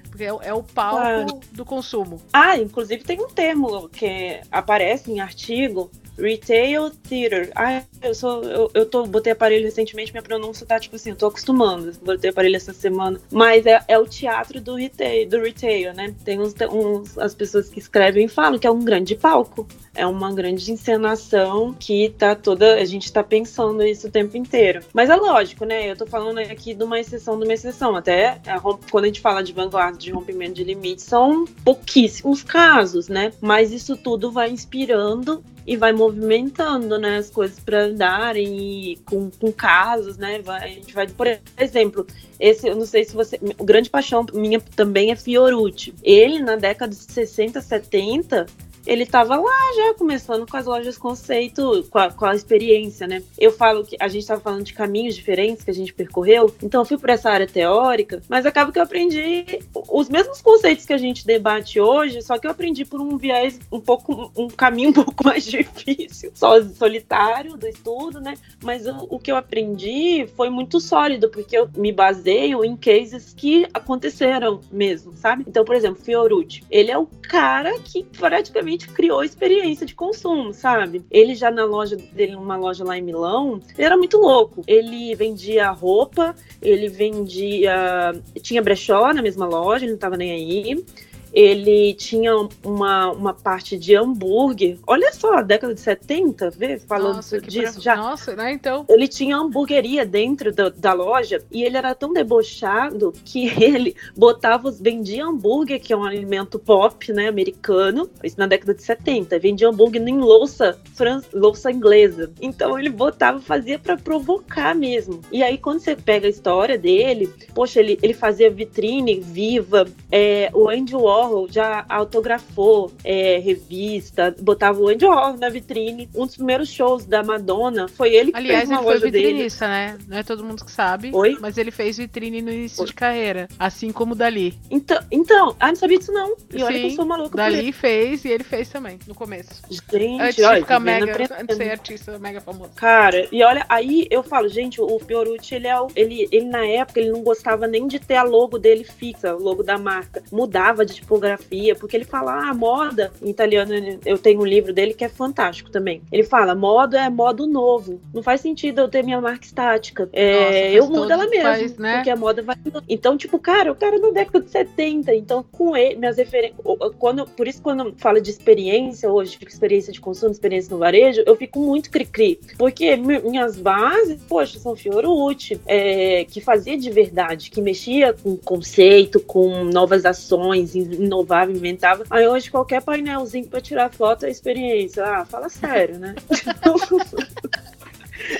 Porque 0.10 0.24
é, 0.24 0.28
é 0.28 0.54
o 0.54 0.64
palco 0.64 1.40
do 1.52 1.64
consumo. 1.64 2.22
Ah, 2.34 2.58
inclusive 2.58 3.04
tem 3.04 3.22
um 3.22 3.28
termo 3.28 3.88
que 3.90 4.42
aparece 4.52 5.12
em 5.12 5.20
artigo 5.20 5.92
Retail 6.20 6.92
Theater. 7.08 7.52
Ah, 7.56 7.84
eu 8.02 8.14
sou. 8.14 8.44
Eu, 8.44 8.72
eu 8.74 8.86
tô, 8.86 9.06
botei 9.06 9.32
aparelho 9.34 9.66
recentemente, 9.66 10.12
minha 10.12 10.22
pronúncia 10.22 10.66
tá 10.66 10.80
tipo 10.80 10.96
assim, 10.96 11.12
eu 11.12 11.16
tô 11.16 11.28
acostumando. 11.28 11.92
Botei 12.04 12.30
aparelho 12.30 12.56
essa 12.56 12.74
semana. 12.74 13.20
Mas 13.32 13.66
é, 13.66 13.82
é 13.88 13.98
o 13.98 14.06
teatro 14.06 14.62
do 14.62 14.76
retail, 14.76 15.28
do 15.30 15.40
retail, 15.42 15.94
né? 15.94 16.14
Tem 16.24 16.40
uns, 16.40 16.54
uns. 16.72 17.18
As 17.18 17.34
pessoas 17.34 17.70
que 17.70 17.80
escrevem 17.80 18.28
falam 18.28 18.60
que 18.60 18.68
é 18.68 18.72
um 18.72 18.84
grande 18.84 19.16
palco. 19.16 19.68
É 19.96 20.06
uma 20.06 20.34
grande 20.34 20.72
encenação 20.72 21.74
que 21.74 22.14
tá 22.18 22.36
toda. 22.36 22.76
A 22.76 22.86
gente 22.86 23.12
tá 23.12 23.24
pensando 23.24 23.84
isso 23.84 24.08
o 24.08 24.12
tempo 24.12 24.38
inteiro. 24.38 24.82
Mas 24.94 25.10
é 25.10 25.16
lógico, 25.16 25.66
né? 25.66 25.92
Eu 25.92 25.96
tô 25.96 26.06
falando 26.06 26.40
aqui 26.40 26.74
de 26.74 26.84
uma 26.84 27.00
exceção 27.00 27.38
de 27.38 27.46
uma 27.46 27.54
exceção. 27.54 27.96
Até 27.96 28.40
a, 28.46 28.60
quando 28.60 29.06
a 29.06 29.08
gente 29.08 29.22
fala 29.22 29.42
de 29.44 29.54
vanguarda, 29.54 29.98
de 29.98 30.12
rompimento 30.12 30.54
de 30.54 30.64
limites, 30.64 31.06
são 31.06 31.46
pouquíssimos 31.64 32.44
casos, 32.44 33.08
né? 33.08 33.32
Mas 33.42 33.72
isso 33.72 33.98
tudo 33.98 34.32
vai 34.32 34.50
inspirando 34.50 35.44
e 35.70 35.78
vai 35.78 35.94
movimentando, 35.94 36.98
né, 36.98 37.18
as 37.18 37.30
coisas 37.30 37.60
para 37.60 37.84
andarem 37.84 38.58
e 38.58 38.98
com, 39.06 39.30
com 39.30 39.52
casos, 39.52 40.18
né, 40.18 40.42
vai, 40.42 40.64
a 40.64 40.68
gente 40.68 40.92
vai, 40.96 41.08
por 41.08 41.28
exemplo, 41.60 42.08
esse, 42.40 42.68
eu 42.68 42.76
não 42.76 42.88
sei 42.88 43.04
se 43.06 43.14
você, 43.14 43.40
o 43.56 43.64
grande 43.64 43.88
paixão 43.88 44.26
minha 44.34 44.60
também 44.60 45.12
é 45.12 45.16
Fiorucci. 45.16 45.94
Ele, 46.02 46.40
na 46.40 46.56
década 46.56 46.92
de 46.92 47.04
60, 47.14 47.62
70, 47.62 48.48
ele 48.86 49.04
estava 49.04 49.36
lá 49.36 49.74
já 49.76 49.94
começando 49.94 50.50
com 50.50 50.58
as 50.58 50.66
lojas 50.66 50.98
conceito, 50.98 51.86
com 51.90 52.00
a, 52.00 52.12
com 52.12 52.26
a, 52.26 52.36
experiência, 52.36 53.08
né? 53.08 53.22
Eu 53.38 53.52
falo 53.52 53.86
que 53.86 53.96
a 54.00 54.08
gente 54.08 54.22
estava 54.22 54.42
falando 54.42 54.64
de 54.64 54.74
caminhos 54.74 55.16
diferentes 55.16 55.64
que 55.64 55.72
a 55.72 55.74
gente 55.74 55.94
percorreu, 55.94 56.54
então 56.62 56.82
eu 56.82 56.86
fui 56.86 56.98
por 56.98 57.10
essa 57.10 57.30
área 57.30 57.48
teórica, 57.48 58.22
mas 58.28 58.46
acaba 58.46 58.72
que 58.72 58.80
eu 58.80 58.84
aprendi 58.84 59.60
os 59.90 60.10
mesmos 60.10 60.42
conceitos 60.42 60.86
que 60.86 60.94
a 60.94 60.98
gente 60.98 61.26
debate 61.26 61.80
hoje, 61.80 62.22
só 62.22 62.38
que 62.38 62.48
eu 62.48 62.52
aprendi 62.52 62.86
por 62.86 63.02
um 63.02 63.18
viés 63.18 63.60
um 63.72 63.80
pouco, 63.80 64.32
um 64.36 64.48
caminho 64.48 64.90
um 64.92 64.94
pouco 64.94 65.24
mais 65.24 65.44
difícil, 65.44 66.32
solitário 66.76 67.58
do 67.58 67.68
estudo, 67.68 68.20
né? 68.20 68.34
Mas 68.64 68.86
o, 68.86 69.08
o 69.10 69.20
que 69.20 69.32
eu 69.32 69.36
aprendi 69.36 70.28
foi 70.36 70.50
muito 70.50 70.80
sólido, 70.80 71.30
porque 71.30 71.58
eu 71.58 71.70
me 71.76 71.92
baseio 71.92 72.64
em 72.64 72.76
cases 72.76 73.34
que 73.36 73.68
aconteceram 73.74 74.62
mesmo, 74.72 75.14
sabe? 75.14 75.44
Então, 75.48 75.66
por 75.66 75.76
exemplo, 75.76 76.02
Fiorucci, 76.02 76.64
ele 76.70 76.92
é 76.92 76.98
o 76.98 77.06
cara 77.06 77.78
que 77.80 78.04
praticamente 78.04 78.69
criou 78.78 79.24
experiência 79.24 79.86
de 79.86 79.96
consumo, 79.96 80.54
sabe? 80.54 81.04
Ele 81.10 81.36
já 81.36 81.50
na 81.50 81.66
loja 81.66 81.96
dele, 81.96 82.34
numa 82.34 82.56
loja 82.56 82.84
lá 82.84 82.98
em 82.98 83.02
Milão, 83.02 83.62
ele 83.78 83.86
era 83.86 83.98
muito 83.98 84.18
louco. 84.18 84.64
Ele 84.68 85.16
vendia 85.16 85.70
roupa, 85.72 86.36
ele 86.62 86.88
vendia. 86.88 88.14
Tinha 88.42 88.62
brechó 88.62 89.14
na 89.14 89.22
mesma 89.22 89.46
loja, 89.46 89.86
ele 89.86 89.94
não 89.94 90.00
tava 90.00 90.18
nem 90.18 90.32
aí 90.32 90.86
ele 91.34 91.94
tinha 91.94 92.36
uma, 92.64 93.12
uma 93.12 93.34
parte 93.34 93.78
de 93.78 93.96
hambúrguer. 93.96 94.78
Olha 94.86 95.12
só, 95.14 95.42
década 95.42 95.74
de 95.74 95.82
70, 95.82 96.50
vê, 96.52 96.80
falando 96.80 97.18
Nossa, 97.18 97.40
disso 97.40 97.74
pra... 97.74 97.82
já. 97.82 97.96
Nossa, 97.96 98.36
né, 98.36 98.54
então. 98.54 98.86
Ele 98.90 99.08
tinha 99.08 99.38
hamburgueria 99.38 100.06
dentro 100.06 100.52
da, 100.52 100.70
da, 100.70 100.94
loja 100.94 101.44
e 101.52 101.64
ele 101.64 101.78
era 101.78 101.94
tão 101.94 102.12
debochado 102.12 103.14
que 103.24 103.48
ele 103.62 103.96
botava, 104.16 104.72
vendia 104.72 105.26
hambúrguer, 105.26 105.80
que 105.80 105.94
é 105.94 105.98
um 105.98 106.04
alimento 106.04 106.58
pop, 106.58 107.12
né, 107.14 107.28
americano, 107.28 108.10
isso 108.24 108.40
na 108.40 108.48
década 108.48 108.74
de 108.74 108.84
70, 108.84 109.38
vendia 109.40 109.70
hambúrguer 109.70 110.06
em 110.08 110.20
louça, 110.20 110.80
fran... 110.96 111.22
louça 111.34 111.72
inglesa. 111.72 112.32
Então 112.42 112.78
ele 112.78 112.90
botava, 112.90 113.40
fazia 113.40 113.78
para 113.78 113.98
provocar 113.98 114.74
mesmo. 114.76 115.22
E 115.32 115.44
aí 115.44 115.58
quando 115.58 115.80
você 115.80 115.96
pega 115.96 116.28
a 116.28 116.30
história 116.30 116.78
dele, 116.78 117.32
poxa, 117.54 117.80
ele, 117.80 118.00
ele 118.02 118.14
fazia 118.14 118.50
vitrine 118.50 119.20
viva, 119.20 119.86
é, 120.12 120.50
o 120.54 120.70
Andy 120.70 120.96
Warhol 120.96 121.19
Warhol 121.20 121.48
já 121.50 121.86
autografou 121.88 122.92
é, 123.04 123.40
revista, 123.40 124.36
botava 124.40 124.80
o 124.80 124.88
Andy 124.88 125.06
Warhol 125.06 125.38
na 125.38 125.50
vitrine. 125.50 126.10
Um 126.16 126.26
dos 126.26 126.36
primeiros 126.36 126.70
shows 126.70 127.06
da 127.06 127.24
Madonna 127.24 127.88
foi 127.88 128.14
ele 128.14 128.32
que 128.32 128.38
Aliás, 128.38 128.68
fez 128.68 128.70
uma 128.70 128.92
ele 128.92 129.00
foi 129.00 129.12
vitrinista, 129.12 129.68
dele. 129.68 129.78
né? 129.78 129.98
Não 130.08 130.18
é 130.18 130.24
todo 130.24 130.44
mundo 130.44 130.66
que 130.66 130.72
sabe. 130.72 131.12
Oi? 131.14 131.38
Mas 131.40 131.58
ele 131.58 131.72
fez 131.72 131.98
vitrine 131.98 132.42
no 132.42 132.52
início 132.52 132.82
Oi? 132.82 132.88
de 132.88 132.94
carreira, 132.94 133.48
assim 133.58 133.92
como 133.92 134.14
o 134.14 134.16
Dali. 134.16 134.58
Então, 134.70 135.00
então, 135.12 135.56
ah, 135.60 135.68
não 135.68 135.76
sabia 135.76 135.98
disso 135.98 136.12
não. 136.12 136.36
E 136.54 136.58
Sim, 136.58 136.64
olha 136.64 136.80
que 136.80 136.86
eu 136.86 136.92
sou 136.92 137.06
maluca 137.06 137.38
Dali 137.38 137.72
fez 137.72 138.26
e 138.26 138.30
ele 138.30 138.44
fez 138.44 138.70
também, 138.70 139.00
no 139.08 139.16
começo. 139.16 139.62
Gente, 139.70 140.22
antes 140.22 140.44
olha, 140.44 140.56
de 140.56 140.62
ficar 140.62 140.80
mega, 140.80 141.12
antes 141.40 141.48
de 141.48 141.56
ser 141.56 141.72
artista 141.72 142.20
mega 142.20 142.42
famoso. 142.42 142.72
Cara, 142.76 143.28
e 143.32 143.44
olha, 143.44 143.66
aí 143.70 144.08
eu 144.10 144.24
falo, 144.24 144.48
gente, 144.48 144.82
o 144.82 145.00
Fiorucci, 145.00 145.56
ele 145.56 145.68
é 145.68 145.80
o, 145.80 145.88
ele, 145.96 146.28
ele 146.32 146.46
na 146.46 146.66
época, 146.66 147.00
ele 147.00 147.12
não 147.12 147.22
gostava 147.22 147.68
nem 147.68 147.88
de 147.88 148.00
ter 148.00 148.16
a 148.16 148.24
logo 148.24 148.58
dele 148.58 148.84
fixa, 148.84 149.36
o 149.36 149.42
logo 149.42 149.64
da 149.64 149.78
marca. 149.78 150.24
Mudava 150.32 150.86
de 150.86 151.02
tipografia, 151.10 151.76
porque 151.76 151.98
ele 151.98 152.06
fala, 152.06 152.50
ah, 152.50 152.54
moda, 152.54 153.12
em 153.22 153.30
italiano, 153.30 153.74
eu 154.06 154.18
tenho 154.20 154.42
um 154.42 154.46
livro 154.46 154.72
dele 154.72 154.94
que 154.94 155.04
é 155.04 155.10
fantástico 155.10 155.72
também. 155.72 156.04
Ele 156.12 156.24
fala, 156.24 156.54
moda 156.54 157.00
é 157.00 157.10
modo 157.10 157.48
novo. 157.48 158.00
Não 158.14 158.22
faz 158.22 158.42
sentido 158.42 158.82
eu 158.82 158.88
ter 158.88 159.04
minha 159.04 159.20
marca 159.20 159.46
estática. 159.46 160.08
É, 160.14 160.34
Nossa, 160.34 160.58
eu 160.58 160.88
mudo 160.88 161.12
ela 161.12 161.28
mesmo, 161.28 161.44
faz, 161.44 161.78
né? 161.78 161.96
porque 161.96 162.10
a 162.12 162.16
moda 162.16 162.44
vai 162.44 162.56
Então, 162.88 163.18
tipo, 163.18 163.40
cara, 163.40 163.72
o 163.72 163.76
cara 163.76 163.98
na 163.98 164.12
década 164.12 164.42
de 164.42 164.52
70, 164.52 165.16
então 165.16 165.44
com 165.52 165.76
ele, 165.76 165.96
minhas 165.96 166.18
referências, 166.18 166.60
quando, 167.00 167.26
por 167.26 167.48
isso 167.48 167.62
quando 167.62 167.94
fala 167.98 168.22
de 168.22 168.30
experiência 168.30 169.12
hoje, 169.12 169.38
de 169.38 169.48
experiência 169.48 169.92
de 169.92 170.00
consumo, 170.00 170.32
experiência 170.32 170.72
no 170.72 170.78
varejo, 170.78 171.24
eu 171.26 171.36
fico 171.36 171.60
muito 171.60 171.90
cri-cri, 171.90 172.40
porque 172.58 172.96
minhas 172.96 173.58
bases, 173.58 174.22
poxa, 174.28 174.60
são 174.60 174.76
Fiorucci, 174.76 175.60
é, 175.66 176.26
que 176.26 176.40
fazia 176.40 176.78
de 176.78 176.90
verdade, 176.92 177.50
que 177.50 177.62
mexia 177.62 178.14
com 178.14 178.38
conceito, 178.38 179.20
com 179.20 179.64
novas 179.64 180.06
ações, 180.06 180.76
inovar 181.00 181.50
sabe? 181.50 181.54
Inventava. 181.54 182.04
Aí 182.10 182.28
hoje 182.28 182.52
qualquer 182.52 182.82
painelzinho 182.82 183.48
para 183.48 183.62
tirar 183.62 183.92
foto 183.92 184.26
é 184.26 184.30
experiência. 184.30 185.04
Ah, 185.06 185.26
fala 185.26 185.50
sério, 185.50 185.98
né? 186.00 186.16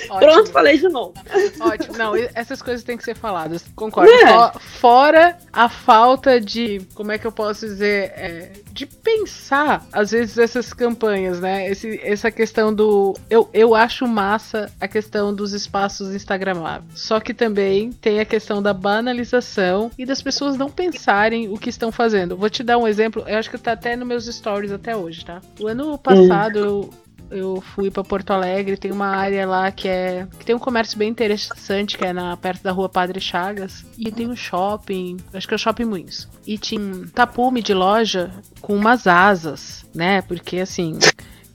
Ótimo. 0.10 0.20
Pronto, 0.20 0.52
falei 0.52 0.78
de 0.78 0.90
novo. 0.90 1.14
Ótimo. 1.60 1.98
Não, 1.98 2.16
essas 2.16 2.62
coisas 2.62 2.84
têm 2.84 2.98
que 2.98 3.04
ser 3.04 3.16
faladas. 3.16 3.66
Concordo. 3.76 4.12
É. 4.12 4.60
Fora 4.60 5.38
a 5.52 5.70
falta 5.70 6.40
de, 6.40 6.82
como 6.94 7.12
é 7.12 7.18
que 7.18 7.26
eu 7.26 7.32
posso 7.32 7.66
dizer, 7.66 8.14
é, 8.16 8.52
de 8.72 8.86
pensar, 8.86 9.86
às 9.92 10.12
vezes, 10.12 10.38
essas 10.38 10.74
campanhas, 10.74 11.40
né? 11.40 11.70
Esse, 11.70 12.00
essa 12.04 12.32
questão 12.32 12.74
do. 12.74 13.16
Eu, 13.30 13.50
eu 13.54 13.76
acho 13.76 14.08
massa 14.08 14.72
a 14.80 14.88
questão 14.88 15.34
dos 15.34 15.54
espaços 15.54 16.14
instagramáveis. 16.14 17.00
Só 17.00 17.20
que 17.20 17.34
também 17.34 17.92
tem 17.92 18.20
a 18.20 18.26
questão 18.26 18.62
da 18.62 18.74
banalização 18.74 19.92
e 19.98 20.06
das 20.06 20.22
pessoas 20.22 20.58
não 20.58 20.70
pensarem 20.70 21.50
o 21.50 21.58
que 21.58 21.70
estão 21.70 21.92
fazendo. 21.92 22.38
Vou 22.38 22.50
te 22.50 22.64
dar 22.64 22.78
um 22.78 22.88
exemplo, 22.88 23.24
eu 23.28 23.38
acho 23.38 23.50
que 23.50 23.58
tá 23.58 23.74
até 23.74 23.96
nos 23.96 24.08
meus 24.08 24.26
stories 24.26 24.72
até 24.72 24.96
hoje, 24.96 25.26
tá? 25.26 25.42
O 25.60 25.68
ano 25.68 25.98
passado 25.98 26.60
hum. 26.60 26.64
eu 26.64 26.90
eu 27.32 27.62
fui 27.62 27.92
para 27.92 28.04
Porto 28.04 28.32
Alegre, 28.32 28.78
tem 28.78 28.92
uma 28.92 29.08
área 29.08 29.48
lá 29.48 29.72
que 29.72 29.88
é 29.88 30.28
que 30.38 30.46
tem 30.46 30.56
um 30.56 30.60
comércio 30.60 30.98
bem 30.98 31.10
interessante, 31.10 31.98
que 31.98 32.06
é 32.06 32.14
na 32.14 32.36
perto 32.38 32.64
da 32.64 32.72
Rua 32.72 32.90
Padre 32.90 33.20
Chagas, 33.20 33.86
e 33.98 34.12
tem 34.12 34.28
um 34.28 34.36
shopping, 34.36 35.18
acho 35.34 35.48
que 35.48 35.54
é 35.54 35.56
o 35.56 35.60
Shopping 35.60 35.86
Moinhos. 35.86 36.28
E 36.46 36.58
tinha 36.58 36.82
um 36.82 37.08
tapume 37.08 37.62
de 37.62 37.74
loja 37.74 38.32
com 38.62 38.76
umas 38.76 39.08
asas, 39.08 39.86
né? 39.94 40.22
Porque 40.22 40.60
assim, 40.60 40.98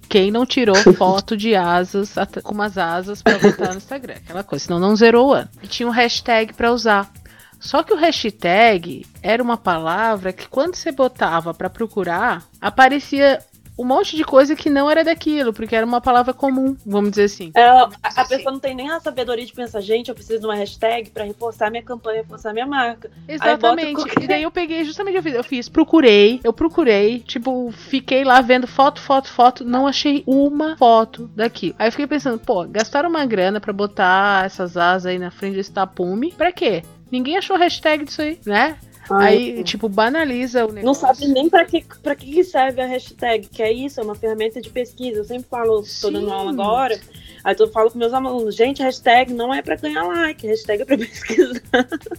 quem 0.09 0.31
não 0.31 0.47
tirou 0.47 0.77
foto 0.95 1.37
de 1.37 1.55
asas 1.55 2.14
com 2.43 2.55
umas 2.55 2.79
asas 2.79 3.22
para 3.22 3.39
botar 3.39 3.72
no 3.72 3.79
Instagram, 3.79 4.14
aquela 4.14 4.45
coisa, 4.45 4.64
senão 4.66 4.79
não 4.79 4.97
zerou 4.97 5.31
o 5.31 5.33
ano. 5.35 5.51
E 5.62 5.66
tinha 5.66 5.89
um 5.89 5.93
hashtag 5.93 6.53
para 6.53 6.72
usar. 6.72 7.11
Só 7.59 7.83
que 7.83 7.95
o 7.95 7.97
hashtag 7.97 9.07
era 9.22 9.43
uma 9.43 9.57
palavra 9.57 10.33
que 10.33 10.47
quando 10.47 10.77
você 10.77 10.93
botava 10.93 11.55
para 11.55 11.70
procurar, 11.70 12.45
aparecia 12.61 13.41
um 13.79 13.85
monte 13.85 14.16
de 14.16 14.25
coisa 14.25 14.55
que 14.55 14.70
não 14.70 14.91
era 14.91 15.05
daquilo, 15.05 15.53
porque 15.53 15.75
era 15.75 15.85
uma 15.85 16.01
palavra 16.01 16.33
comum, 16.33 16.77
vamos 16.85 17.11
dizer 17.11 17.25
assim. 17.25 17.53
É, 17.55 17.64
a, 17.64 17.91
a 18.03 18.25
pessoa 18.25 18.53
não 18.53 18.61
tem 18.61 18.75
nem 18.75 18.91
a 18.91 19.01
sabedoria 19.01 19.45
de 19.45 19.53
pensar, 19.53 19.81
gente, 19.81 20.09
eu 20.09 20.14
preciso 20.14 20.41
de 20.41 20.47
uma 20.47 20.55
hashtag 20.55 21.11
para 21.11 21.25
reforçar 21.25 21.70
minha 21.70 21.83
campanha, 21.83 22.22
reforçar 22.22 22.53
minha 22.53 22.66
marca. 22.66 23.11
Exatamente. 23.27 23.95
Qualquer... 23.95 24.22
E 24.22 24.27
daí 24.27 24.43
eu 24.43 24.51
peguei, 24.51 24.85
justamente 24.85 25.16
eu 25.16 25.22
fiz, 25.22 25.35
eu 25.35 25.45
fiz, 25.45 25.68
procurei, 25.68 26.41
eu 26.45 26.53
procurei, 26.53 27.20
tipo, 27.20 27.72
fiquei 27.72 28.25
lá 28.25 28.41
vendo 28.41 28.66
foto, 28.66 29.01
foto, 29.01 29.29
foto, 29.29 29.64
não 29.64 29.87
achei 29.87 30.22
uma 30.27 30.77
foto 30.77 31.31
daqui. 31.35 31.75
Aí 31.79 31.89
eu 31.89 31.93
fiquei 31.93 32.07
pensando, 32.07 32.39
pô, 32.39 32.64
gastaram 32.64 33.11
uma 33.11 33.27
grana 33.27 33.61
para 33.61 33.72
botar 33.72 34.45
essas 34.45 34.77
asas 34.77 35.07
aí 35.07 35.18
na 35.18 35.31
frente 35.31 35.57
desse 35.57 35.72
tapume, 35.72 36.33
pra 36.33 36.53
quê? 36.53 36.83
Ninguém 37.11 37.37
achou 37.37 37.57
hashtag 37.57 38.05
disso 38.05 38.22
aí, 38.22 38.39
né? 38.45 38.77
Aí, 39.11 39.63
tipo, 39.65 39.89
banaliza 39.89 40.65
o 40.65 40.73
negócio. 40.73 40.85
Não 40.85 40.95
sabe 40.95 41.27
nem 41.29 41.49
para 41.49 41.65
que, 41.65 41.85
pra 42.03 42.15
que 42.15 42.43
serve 42.45 42.81
a 42.81 42.87
hashtag, 42.87 43.49
que 43.49 43.63
é 43.63 43.73
isso, 43.73 44.01
é 44.01 44.03
uma 44.03 44.15
ferramenta 44.15 44.61
de 44.61 44.71
pesquisa. 44.71 45.21
Eu 45.21 45.25
sempre 45.25 45.47
falo, 45.49 45.85
tô 46.01 46.11
dando 46.11 46.31
aula 46.33 46.51
agora, 46.51 46.99
Aí 47.45 47.55
eu 47.59 47.68
falo 47.68 47.90
com 47.90 47.99
meus 47.99 48.14
alunos, 48.14 48.57
gente, 48.57 48.82
hashtag 48.82 49.32
não 49.34 49.53
é 49.53 49.61
para 49.61 49.76
ganhar 49.76 50.03
like, 50.05 50.47
hashtag 50.47 50.82
é 50.82 50.84
para 50.86 50.97
pesquisar. 50.99 51.61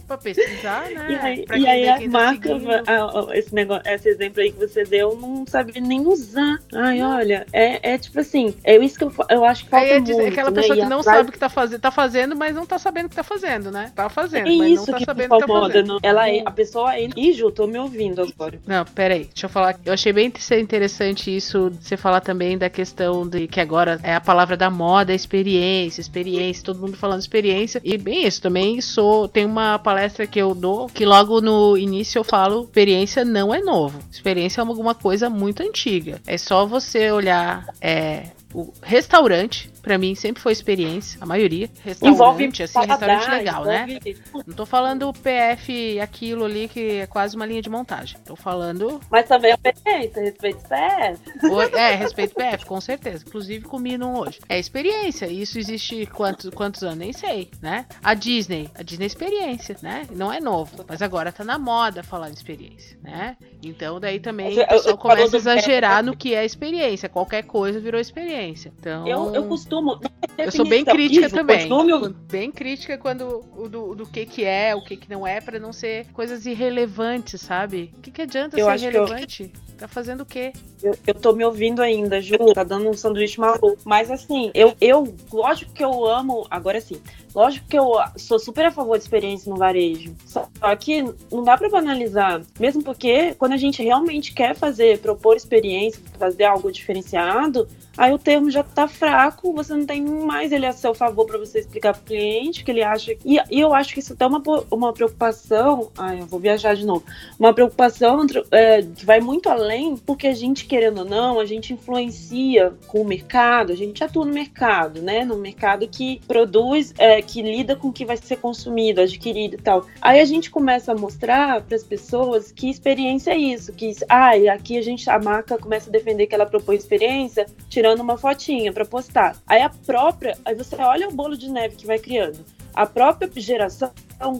Para 0.06 0.18
pesquisar, 0.18 0.88
né? 0.90 1.06
E 1.10 1.14
aí, 1.16 1.44
e 1.58 1.66
aí 1.66 1.88
a 1.88 1.98
tá 1.98 2.08
marca, 2.08 2.50
a, 2.86 3.36
esse, 3.36 3.52
negócio, 3.52 3.82
esse 3.86 4.08
exemplo 4.08 4.40
aí 4.40 4.52
que 4.52 4.58
você 4.58 4.84
deu, 4.84 5.16
não 5.16 5.44
sabe 5.44 5.80
nem 5.80 6.06
usar. 6.06 6.60
Ai, 6.72 6.98
não. 6.98 7.16
olha, 7.16 7.44
é, 7.52 7.94
é 7.94 7.98
tipo 7.98 8.20
assim, 8.20 8.54
é 8.62 8.76
isso 8.76 8.96
que 8.96 9.04
eu, 9.04 9.12
eu 9.28 9.44
acho 9.44 9.64
que 9.64 9.70
falta 9.70 9.86
é, 9.86 9.98
muito. 9.98 10.20
É 10.20 10.28
aquela 10.28 10.50
né? 10.50 10.60
pessoa 10.60 10.78
que 10.78 10.86
não 10.86 11.02
sabe 11.02 11.28
o 11.28 11.32
que 11.32 11.38
tá 11.38 11.48
fazendo, 11.48 11.80
tá 11.80 11.90
fazendo, 11.90 12.36
mas 12.36 12.54
não 12.54 12.64
tá 12.64 12.78
sabendo 12.78 13.06
o 13.06 13.08
que 13.08 13.16
tá 13.16 13.24
fazendo, 13.24 13.72
né? 13.72 13.90
Tá 13.96 14.08
fazendo, 14.08 14.48
é 14.48 14.56
mas 14.56 14.76
não 14.76 14.86
tá 14.86 15.00
sabendo 15.00 15.34
o 15.34 15.40
que 15.40 15.46
tá 15.46 15.60
fazendo. 15.60 15.86
Não, 15.86 15.98
ela 16.02 16.30
é, 16.30 16.42
a 16.46 16.50
pessoa 16.52 16.96
é. 16.96 17.08
Ih, 17.16 17.32
Ju, 17.32 17.50
tô 17.50 17.66
me 17.66 17.78
ouvindo 17.78 18.22
agora. 18.22 18.60
Não, 18.64 18.84
peraí, 18.84 19.24
deixa 19.24 19.46
eu 19.46 19.50
falar. 19.50 19.76
Eu 19.84 19.92
achei 19.92 20.12
bem 20.12 20.32
interessante 20.60 21.34
isso, 21.34 21.70
você 21.80 21.96
falar 21.96 22.20
também 22.20 22.56
da 22.56 22.70
questão 22.70 23.26
de 23.26 23.48
que 23.48 23.60
agora 23.60 23.98
é 24.04 24.14
a 24.14 24.20
palavra 24.20 24.56
da 24.56 24.70
moda, 24.70 25.15
experiência, 25.16 26.00
experiência, 26.00 26.64
todo 26.64 26.80
mundo 26.80 26.96
falando 26.96 27.20
experiência. 27.20 27.80
E 27.84 27.96
bem 27.98 28.26
isso, 28.26 28.40
também 28.40 28.80
sou. 28.80 29.28
Tem 29.28 29.44
uma 29.44 29.78
palestra 29.78 30.26
que 30.26 30.38
eu 30.38 30.54
dou 30.54 30.86
que 30.88 31.04
logo 31.04 31.40
no 31.40 31.76
início 31.76 32.18
eu 32.18 32.24
falo: 32.24 32.62
experiência 32.62 33.24
não 33.24 33.54
é 33.54 33.60
novo. 33.60 33.98
Experiência 34.10 34.60
é 34.60 34.64
alguma 34.64 34.94
coisa 34.94 35.28
muito 35.28 35.62
antiga. 35.62 36.20
É 36.26 36.38
só 36.38 36.66
você 36.66 37.10
olhar 37.10 37.66
é, 37.80 38.30
o 38.54 38.72
restaurante 38.82 39.70
para 39.86 39.98
mim 39.98 40.16
sempre 40.16 40.42
foi 40.42 40.50
experiência, 40.50 41.16
a 41.20 41.24
maioria. 41.24 41.70
Restaurante, 41.84 42.14
envolve 42.16 42.44
assim, 42.60 42.72
paladar, 42.72 43.08
restaurante 43.08 43.30
legal, 43.30 43.64
né? 43.64 43.86
envolve... 43.88 44.14
né? 44.34 44.42
Não 44.44 44.54
tô 44.56 44.66
falando 44.66 45.12
PF 45.12 46.00
aquilo 46.00 46.44
ali 46.44 46.66
que 46.66 46.98
é 46.98 47.06
quase 47.06 47.36
uma 47.36 47.46
linha 47.46 47.62
de 47.62 47.70
montagem. 47.70 48.18
Tô 48.24 48.34
falando. 48.34 49.00
Mas 49.08 49.28
também 49.28 49.52
é 49.52 49.54
experiência, 49.54 50.22
respeito 50.22 50.58
PF. 50.68 51.76
É, 51.76 51.94
respeito 51.94 52.34
PF, 52.34 52.66
com 52.66 52.80
certeza. 52.80 53.22
Inclusive 53.24 53.64
comi 53.64 53.96
num 53.96 54.18
hoje. 54.18 54.40
É 54.48 54.58
experiência. 54.58 55.26
Isso 55.26 55.56
existe 55.56 56.04
quantos, 56.06 56.50
quantos 56.50 56.82
anos? 56.82 56.98
Nem 56.98 57.12
sei, 57.12 57.48
né? 57.62 57.86
A 58.02 58.12
Disney. 58.12 58.68
A 58.74 58.82
Disney 58.82 59.04
é 59.04 59.06
experiência, 59.06 59.76
né? 59.82 60.04
Não 60.10 60.32
é 60.32 60.40
novo. 60.40 60.84
Mas 60.88 61.00
agora 61.00 61.30
tá 61.30 61.44
na 61.44 61.60
moda 61.60 62.02
falar 62.02 62.28
de 62.30 62.34
experiência, 62.34 62.98
né? 63.04 63.36
Então 63.62 64.00
daí 64.00 64.18
também 64.18 64.58
o 64.58 64.66
pessoal 64.66 64.98
começa 64.98 65.36
a 65.36 65.38
exagerar 65.38 66.02
no 66.02 66.16
que 66.16 66.34
é 66.34 66.44
experiência. 66.44 67.08
Qualquer 67.08 67.44
coisa 67.44 67.78
virou 67.78 68.00
experiência. 68.00 68.72
Então. 68.80 69.06
Eu, 69.06 69.32
eu 69.32 69.44
costumo 69.44 69.75
costumo. 69.76 70.00
Eu 70.38 70.52
sou 70.52 70.66
bem 70.66 70.84
crítica 70.84 71.26
isso, 71.26 71.34
também. 71.34 71.68
Costumo... 71.68 72.08
Bem 72.30 72.50
crítica 72.50 72.98
quando 72.98 73.42
do, 73.70 73.94
do 73.94 74.06
que 74.06 74.26
que 74.26 74.44
é, 74.44 74.74
o 74.74 74.82
que 74.82 74.96
que 74.96 75.08
não 75.10 75.26
é, 75.26 75.40
para 75.40 75.58
não 75.58 75.72
ser 75.72 76.06
coisas 76.12 76.46
irrelevantes, 76.46 77.40
sabe? 77.40 77.92
O 77.96 78.00
que, 78.00 78.10
que 78.10 78.22
adianta 78.22 78.58
eu 78.58 78.66
ser 78.66 78.88
irrelevante? 78.88 79.52
Eu... 79.54 79.76
Tá 79.76 79.86
fazendo 79.86 80.22
o 80.22 80.26
quê? 80.26 80.52
Eu, 80.82 80.94
eu 81.06 81.14
tô 81.14 81.34
me 81.34 81.44
ouvindo 81.44 81.82
ainda, 81.82 82.20
Ju. 82.20 82.36
Tá 82.54 82.64
dando 82.64 82.88
um 82.88 82.94
sanduíche 82.94 83.38
maluco. 83.38 83.76
Mas 83.84 84.10
assim, 84.10 84.50
eu, 84.54 84.74
eu, 84.80 85.14
lógico 85.30 85.72
que 85.72 85.84
eu 85.84 86.06
amo. 86.06 86.46
Agora 86.50 86.80
sim, 86.80 87.00
lógico 87.36 87.68
que 87.68 87.78
eu 87.78 87.92
sou 88.16 88.38
super 88.38 88.64
a 88.64 88.70
favor 88.70 88.96
de 88.96 89.04
experiência 89.04 89.50
no 89.50 89.58
varejo. 89.58 90.16
Só 90.24 90.48
que 90.80 91.02
não 91.30 91.44
dá 91.44 91.58
pra 91.58 91.68
banalizar. 91.68 92.40
Mesmo 92.58 92.82
porque 92.82 93.34
quando 93.34 93.52
a 93.52 93.58
gente 93.58 93.82
realmente 93.82 94.32
quer 94.32 94.56
fazer, 94.56 95.00
propor 95.00 95.36
experiência, 95.36 96.00
fazer 96.18 96.44
algo 96.44 96.72
diferenciado, 96.72 97.68
aí 97.94 98.10
o 98.12 98.18
termo 98.18 98.50
já 98.50 98.62
tá 98.62 98.88
fraco, 98.88 99.52
você 99.52 99.74
não 99.74 99.84
tem 99.84 100.02
mais 100.02 100.50
ele 100.50 100.64
a 100.64 100.72
seu 100.72 100.94
favor 100.94 101.26
para 101.26 101.36
você 101.36 101.58
explicar 101.58 101.92
pro 101.92 102.04
cliente 102.04 102.64
que 102.64 102.70
ele 102.70 102.82
acha. 102.82 103.12
E, 103.22 103.38
e 103.50 103.60
eu 103.60 103.74
acho 103.74 103.92
que 103.92 104.00
isso 104.00 104.16
é 104.18 104.26
uma, 104.26 104.42
uma 104.70 104.92
preocupação. 104.94 105.90
Ai, 105.98 106.20
eu 106.20 106.26
vou 106.26 106.40
viajar 106.40 106.74
de 106.74 106.86
novo. 106.86 107.04
Uma 107.38 107.52
preocupação 107.52 108.24
é, 108.50 108.80
que 108.80 109.04
vai 109.04 109.20
muito 109.20 109.50
além, 109.50 109.94
porque 109.94 110.26
a 110.26 110.34
gente, 110.34 110.64
querendo 110.64 111.00
ou 111.00 111.04
não, 111.04 111.38
a 111.38 111.44
gente 111.44 111.74
influencia 111.74 112.72
com 112.86 113.02
o 113.02 113.04
mercado, 113.04 113.72
a 113.72 113.76
gente 113.76 114.02
atua 114.02 114.24
no 114.24 114.32
mercado, 114.32 115.02
né? 115.02 115.22
No 115.22 115.36
mercado 115.36 115.86
que 115.86 116.22
produz, 116.26 116.94
é, 116.96 117.25
que 117.26 117.42
lida 117.42 117.76
com 117.76 117.88
o 117.88 117.92
que 117.92 118.04
vai 118.04 118.16
ser 118.16 118.36
consumido, 118.36 119.00
adquirido 119.00 119.54
e 119.54 119.58
tal. 119.58 119.86
Aí 120.00 120.20
a 120.20 120.24
gente 120.24 120.50
começa 120.50 120.92
a 120.92 120.94
mostrar 120.94 121.60
para 121.62 121.76
as 121.76 121.82
pessoas 121.82 122.52
que 122.52 122.70
experiência 122.70 123.32
é 123.32 123.36
isso, 123.36 123.72
que 123.72 123.92
ah, 124.08 124.30
aqui 124.52 124.78
a 124.78 124.82
gente, 124.82 125.10
a 125.10 125.18
marca 125.18 125.58
começa 125.58 125.90
a 125.90 125.92
defender 125.92 126.26
que 126.26 126.34
ela 126.34 126.46
propõe 126.46 126.76
experiência, 126.76 127.46
tirando 127.68 128.00
uma 128.00 128.16
fotinha 128.16 128.72
para 128.72 128.84
postar. 128.84 129.36
Aí 129.46 129.60
a 129.60 129.68
própria, 129.68 130.38
aí 130.44 130.54
você 130.54 130.76
olha 130.76 131.08
o 131.08 131.12
bolo 131.12 131.36
de 131.36 131.50
neve 131.50 131.76
que 131.76 131.86
vai 131.86 131.98
criando. 131.98 132.44
A 132.72 132.86
própria 132.86 133.30
geração 133.36 133.90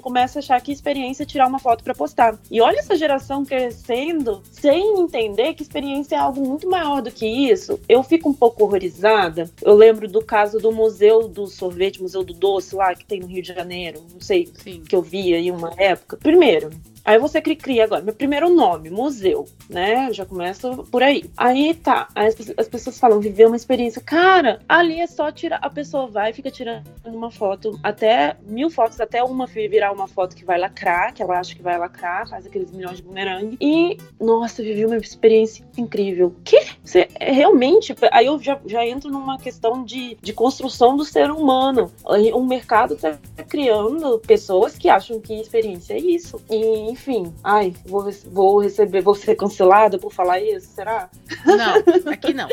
começa 0.01 0.39
a 0.39 0.41
achar 0.41 0.61
que 0.61 0.73
experiência 0.73 1.23
é 1.23 1.27
tirar 1.27 1.47
uma 1.47 1.59
foto 1.59 1.85
para 1.85 1.95
postar. 1.95 2.39
E 2.51 2.61
olha 2.61 2.79
essa 2.79 2.97
geração 2.97 3.45
crescendo 3.45 4.43
sem 4.51 5.01
entender 5.01 5.55
que 5.55 5.63
experiência 5.63 6.17
é 6.17 6.19
algo 6.19 6.47
muito 6.47 6.69
maior 6.69 7.03
do 7.03 7.11
que 7.11 7.27
isso. 7.27 7.79
Eu 7.89 8.03
fico 8.03 8.29
um 8.29 8.35
pouco 8.35 8.65
horrorizada. 8.65 9.51
Eu 9.63 9.75
lembro 9.75 10.09
do 10.09 10.25
caso 10.25 10.59
do 10.59 10.73
Museu 10.73 11.29
do 11.29 11.47
Sorvete, 11.47 12.03
Museu 12.03 12.25
do 12.25 12.35
Doce 12.35 12.75
lá 12.75 12.95
que 12.95 13.05
tem 13.05 13.21
no 13.21 13.27
Rio 13.27 13.43
de 13.43 13.53
Janeiro, 13.53 14.03
não 14.13 14.21
sei, 14.21 14.49
Sim. 14.63 14.83
que 14.87 14.95
eu 14.95 15.03
vi 15.03 15.35
aí 15.35 15.51
uma 15.51 15.73
época. 15.77 16.17
Primeiro, 16.17 16.71
Aí 17.07 17.19
você 17.19 17.41
cria 17.41 17.85
agora, 17.85 18.03
meu 18.03 18.15
primeiro 18.15 18.49
nome, 18.49 18.91
museu, 18.91 19.47
né? 19.71 20.13
já 20.13 20.27
começo 20.27 20.85
por 20.91 21.03
aí. 21.03 21.25
Aí 21.37 21.75
tá, 21.75 22.09
aí 22.15 22.27
as, 22.27 22.37
as, 22.57 22.69
pessoas 22.69 22.99
falam, 22.99 23.21
viver 23.21 23.47
uma 23.47 23.57
experiência. 23.57 24.03
Cara, 24.03 24.61
ali 24.69 25.01
é 25.01 25.07
só 25.07 25.31
tirar, 25.31 25.59
a 25.63 25.71
pessoa 25.71 26.09
vai 26.09 26.31
e 26.31 26.35
fica 26.35 26.51
tirando 26.51 26.85
uma 27.05 27.31
foto, 27.31 27.79
até 27.83 28.37
mil 28.47 28.71
fotos, 28.71 29.01
até 29.01 29.23
uma 29.23 29.47
virar 29.47 29.93
uma 29.93 30.09
foto 30.09 30.35
que 30.35 30.45
vai 30.45 30.59
lacrar, 30.59 31.15
que 31.15 31.23
ela 31.23 31.39
acha 31.39 31.55
que 31.55 31.63
vai 31.63 31.79
lacrar, 31.79 32.29
faz 32.29 32.45
aqueles 32.45 32.71
milhões 32.73 32.97
de 32.97 33.03
bumerangue. 33.03 33.57
E, 33.61 33.97
nossa, 34.21 34.63
vivi 34.63 34.85
uma 34.85 34.97
experiência 34.97 35.65
incrível. 35.79 36.35
Que? 36.45 36.67
Você 36.85 37.09
é 37.15 37.33
realmente. 37.33 37.95
Aí 38.11 38.27
eu 38.27 38.39
já, 38.41 38.59
já 38.67 38.85
entro 38.85 39.11
numa 39.11 39.39
questão 39.39 39.85
de, 39.85 40.19
de 40.21 40.33
construção 40.33 40.97
do 40.97 41.05
ser 41.05 41.31
humano. 41.31 41.91
O 42.35 42.45
mercado 42.45 42.97
tá 42.97 43.17
criando 43.49 44.19
pessoas 44.19 44.77
que 44.77 44.89
acham 44.89 45.21
que 45.21 45.41
experiência 45.41 45.95
é 45.95 45.99
isso. 45.99 46.41
E, 46.51 46.96
enfim, 46.97 47.35
ai, 47.45 47.75
vou, 47.85 48.11
vou 48.25 48.63
receber, 48.63 49.03
vou 49.03 49.15
ser 49.15 49.37
cancelada 49.37 49.99
por 49.99 50.11
falar 50.11 50.41
isso, 50.41 50.69
será? 50.69 51.11
Não, 51.45 52.11
aqui 52.11 52.33
não. 52.33 52.49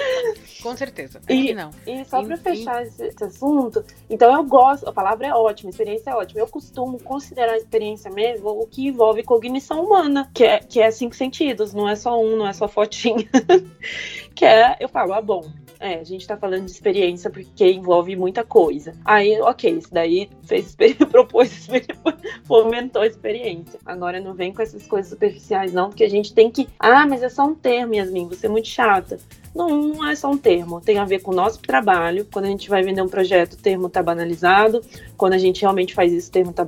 Com 0.61 0.75
certeza. 0.75 1.19
Aqui 1.19 1.51
e, 1.51 1.53
não. 1.53 1.69
E 1.87 2.03
só 2.03 2.21
para 2.21 2.35
fechar 2.35 2.83
esse, 2.83 3.05
esse, 3.05 3.23
assunto, 3.23 3.83
então 4.09 4.35
eu 4.35 4.43
gosto, 4.43 4.87
a 4.87 4.91
palavra 4.91 5.27
é 5.27 5.33
ótima, 5.33 5.69
a 5.69 5.71
experiência 5.71 6.09
é 6.11 6.15
ótima. 6.15 6.41
Eu 6.41 6.47
costumo 6.47 7.01
considerar 7.01 7.53
a 7.53 7.57
experiência 7.57 8.11
mesmo 8.11 8.49
o 8.49 8.67
que 8.67 8.87
envolve 8.87 9.23
cognição 9.23 9.81
humana, 9.85 10.29
que 10.33 10.43
é, 10.43 10.59
que 10.59 10.81
é 10.81 10.91
cinco 10.91 11.15
sentidos, 11.15 11.73
não 11.73 11.87
é 11.87 11.95
só 11.95 12.21
um, 12.21 12.35
não 12.35 12.47
é 12.47 12.51
só 12.51 12.67
fotinha. 12.67 13.25
que 14.35 14.43
é, 14.43 14.75
eu 14.81 14.89
falo, 14.89 15.13
ah, 15.13 15.21
bom, 15.21 15.49
é, 15.83 15.99
a 15.99 16.03
gente 16.05 16.25
tá 16.25 16.37
falando 16.37 16.63
de 16.63 16.71
experiência 16.71 17.29
porque 17.29 17.69
envolve 17.69 18.15
muita 18.15 18.41
coisa. 18.43 18.95
Aí, 19.03 19.37
ok, 19.41 19.69
isso 19.69 19.89
daí 19.91 20.29
fez 20.43 20.75
propôs, 21.11 21.67
fomentou 22.45 23.01
a 23.01 23.07
experiência. 23.07 23.77
Agora 23.85 24.21
não 24.21 24.33
vem 24.33 24.53
com 24.53 24.61
essas 24.61 24.87
coisas 24.87 25.11
superficiais, 25.11 25.73
não, 25.73 25.89
porque 25.89 26.05
a 26.05 26.09
gente 26.09 26.33
tem 26.33 26.49
que. 26.49 26.69
Ah, 26.79 27.05
mas 27.05 27.21
é 27.21 27.27
só 27.27 27.45
um 27.45 27.53
termo, 27.53 27.95
Yasmin, 27.95 28.29
você 28.29 28.45
é 28.45 28.49
muito 28.49 28.69
chata. 28.69 29.17
Não, 29.55 29.69
não 29.69 30.09
é 30.09 30.15
só 30.15 30.31
um 30.31 30.37
termo, 30.37 30.81
tem 30.81 30.97
a 30.97 31.05
ver 31.05 31.19
com 31.19 31.31
o 31.31 31.35
nosso 31.35 31.59
trabalho. 31.59 32.27
Quando 32.31 32.45
a 32.45 32.47
gente 32.47 32.69
vai 32.69 32.81
vender 32.81 33.01
um 33.01 33.07
projeto, 33.07 33.53
o 33.53 33.57
termo 33.57 33.87
está 33.87 34.01
banalizado. 34.01 34.81
Quando 35.15 35.33
a 35.33 35.37
gente 35.37 35.61
realmente 35.61 35.93
faz 35.93 36.11
isso, 36.11 36.29
o 36.29 36.31
termo 36.31 36.51
tá 36.51 36.65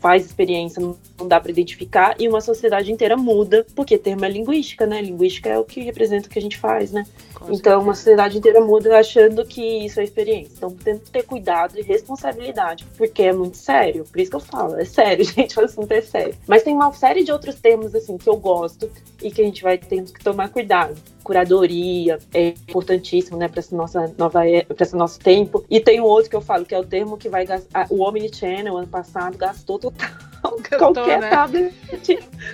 faz 0.00 0.24
experiência, 0.24 0.80
não, 0.80 0.96
não 1.18 1.26
dá 1.26 1.40
para 1.40 1.50
identificar. 1.50 2.14
E 2.18 2.28
uma 2.28 2.40
sociedade 2.40 2.92
inteira 2.92 3.16
muda, 3.16 3.66
porque 3.74 3.98
termo 3.98 4.24
é 4.24 4.28
linguística, 4.28 4.86
né? 4.86 5.02
Linguística 5.02 5.48
é 5.48 5.58
o 5.58 5.64
que 5.64 5.80
representa 5.80 6.28
o 6.28 6.30
que 6.30 6.38
a 6.38 6.42
gente 6.42 6.56
faz, 6.56 6.92
né? 6.92 7.04
Com 7.34 7.52
então, 7.52 7.82
uma 7.82 7.94
sociedade 7.94 8.38
inteira 8.38 8.60
muda 8.60 8.96
achando 8.96 9.44
que 9.44 9.84
isso 9.84 9.98
é 9.98 10.04
experiência. 10.04 10.54
Então, 10.56 10.70
tem 10.70 10.98
que 10.98 11.10
ter 11.10 11.24
cuidado 11.24 11.78
e 11.78 11.82
responsabilidade, 11.82 12.86
porque 12.96 13.22
é 13.22 13.32
muito 13.32 13.56
sério. 13.56 14.04
Por 14.04 14.20
isso 14.20 14.30
que 14.30 14.36
eu 14.36 14.40
falo, 14.40 14.76
é 14.78 14.84
sério, 14.84 15.24
gente, 15.26 15.58
o 15.58 15.64
assunto 15.64 15.90
é 15.90 16.00
sério. 16.00 16.34
Mas 16.46 16.62
tem 16.62 16.74
uma 16.74 16.92
série 16.92 17.24
de 17.24 17.32
outros 17.32 17.56
termos, 17.56 17.94
assim, 17.94 18.16
que 18.16 18.28
eu 18.28 18.36
gosto 18.36 18.88
e 19.20 19.30
que 19.30 19.42
a 19.42 19.44
gente 19.44 19.62
vai 19.62 19.76
tendo 19.76 20.12
que 20.12 20.22
tomar 20.22 20.50
cuidado 20.50 20.94
curadoria 21.28 22.18
é 22.32 22.48
importantíssimo, 22.48 23.36
né, 23.36 23.48
para 23.48 23.60
essa 23.60 23.76
nossa 23.76 24.14
nova 24.16 24.40
para 24.66 24.82
esse 24.82 24.96
nosso 24.96 25.20
tempo. 25.20 25.62
E 25.68 25.78
tem 25.78 26.00
um 26.00 26.04
outro 26.04 26.30
que 26.30 26.36
eu 26.36 26.40
falo 26.40 26.64
que 26.64 26.74
é 26.74 26.78
o 26.78 26.84
termo 26.84 27.18
que 27.18 27.28
vai 27.28 27.44
gastar 27.44 27.86
o 27.90 28.00
Omnichannel 28.00 28.78
ano 28.78 28.86
passado 28.86 29.36
gastou 29.36 29.78
total 29.78 30.08
qualquer 30.78 31.20
né? 31.20 31.28
tablet, 31.28 31.74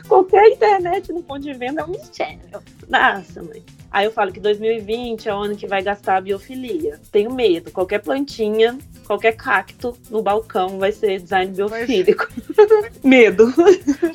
qualquer 0.08 0.48
internet 0.48 1.12
no 1.12 1.22
ponto 1.22 1.42
de 1.42 1.52
venda 1.52 1.82
é 1.82 1.84
Omnichannel. 1.84 2.62
Nossa, 2.88 3.44
mãe. 3.44 3.62
Aí 3.92 4.06
eu 4.06 4.10
falo 4.10 4.32
que 4.32 4.40
2020 4.40 5.28
é 5.28 5.32
o 5.32 5.38
ano 5.38 5.56
que 5.56 5.68
vai 5.68 5.80
gastar 5.80 6.16
a 6.16 6.20
biofilia. 6.20 7.00
Tenho 7.12 7.32
medo. 7.32 7.70
Qualquer 7.70 8.00
plantinha, 8.00 8.76
qualquer 9.06 9.36
cacto 9.36 9.96
no 10.10 10.20
balcão 10.20 10.80
vai 10.80 10.90
ser 10.90 11.20
design 11.20 11.52
biofílico. 11.52 12.26
medo. 13.04 13.54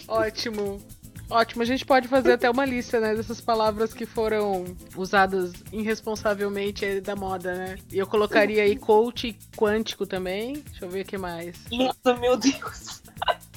Ótimo. 0.06 0.82
Ótimo, 1.30 1.62
a 1.62 1.66
gente 1.66 1.86
pode 1.86 2.08
fazer 2.08 2.34
até 2.34 2.50
uma 2.50 2.66
lista, 2.66 3.00
né, 3.00 3.14
dessas 3.14 3.40
palavras 3.40 3.94
que 3.94 4.06
foram 4.06 4.66
usadas 4.96 5.54
irresponsavelmente 5.72 7.00
da 7.02 7.16
moda, 7.16 7.54
né? 7.54 7.78
E 7.92 8.00
eu 8.00 8.08
colocaria 8.08 8.64
aí 8.64 8.76
coach 8.76 9.38
quântico 9.56 10.08
também. 10.08 10.54
Deixa 10.54 10.86
eu 10.86 10.90
ver 10.90 11.02
o 11.02 11.06
que 11.06 11.18
mais. 11.18 11.56
Nossa, 11.72 12.20
meu 12.20 12.36
Deus. 12.36 13.04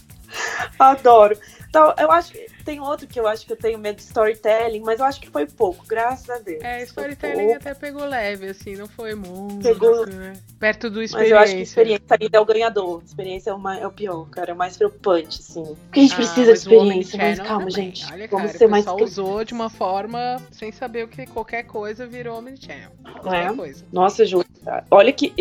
Adoro. 0.79 1.39
Então, 1.69 1.95
eu 1.99 2.11
acho 2.11 2.33
que 2.33 2.47
tem 2.63 2.81
outro 2.81 3.07
que 3.07 3.19
eu 3.19 3.27
acho 3.27 3.47
que 3.47 3.53
eu 3.53 3.57
tenho 3.57 3.79
medo 3.79 3.97
de 3.97 4.03
storytelling, 4.03 4.81
mas 4.81 5.01
eu 5.01 5.07
acho 5.07 5.21
que 5.21 5.31
foi 5.31 5.47
pouco, 5.47 5.85
graças 5.87 6.29
a 6.31 6.39
Deus. 6.39 6.63
É, 6.63 6.83
storytelling 6.83 7.53
até 7.53 7.75
pegou 7.75 8.05
leve, 8.05 8.49
assim, 8.49 8.77
não 8.77 8.87
foi 8.87 9.15
muito. 9.15 9.63
Pegou. 9.63 10.07
Né? 10.07 10.35
Perto 10.59 10.91
do 10.91 11.03
experiência. 11.03 11.19
Mas 11.19 11.31
eu 11.31 11.39
acho 11.39 11.53
que 11.55 11.61
a 11.61 11.63
experiência 11.63 12.17
ainda 12.21 12.39
é 12.39 12.41
o 12.41 12.45
ganhador. 12.45 13.01
A 13.01 13.05
experiência 13.05 13.51
é, 13.51 13.55
uma, 13.55 13.79
é 13.79 13.87
o 13.87 13.91
pior, 13.91 14.29
cara. 14.31 14.51
É 14.51 14.55
o 14.55 14.57
mais 14.57 14.77
preocupante, 14.77 15.41
assim. 15.41 15.65
Porque 15.65 16.01
a 16.01 16.03
gente 16.03 16.13
ah, 16.13 16.17
precisa 16.17 16.53
de 16.53 16.59
experiência, 16.59 17.19
mas 17.19 17.39
calma, 17.39 17.59
também. 17.59 17.71
gente. 17.71 18.13
Olha, 18.13 18.29
Vamos 18.29 18.47
cara, 18.47 18.59
ser 18.59 18.67
mais. 18.69 18.85
Só 18.85 18.97
usou 18.97 19.45
de 19.45 19.55
uma 19.55 19.71
forma 19.71 20.41
sem 20.51 20.73
saber 20.73 21.05
o 21.05 21.09
que 21.09 21.27
qualquer 21.27 21.65
coisa 21.65 22.07
virou 22.07 22.39
Omnichannel. 22.39 22.91
Qualquer 23.21 23.53
é? 23.53 23.55
coisa. 23.55 23.85
Nossa, 23.93 24.25
Ju, 24.25 24.45
olha 24.91 25.13
que 25.13 25.33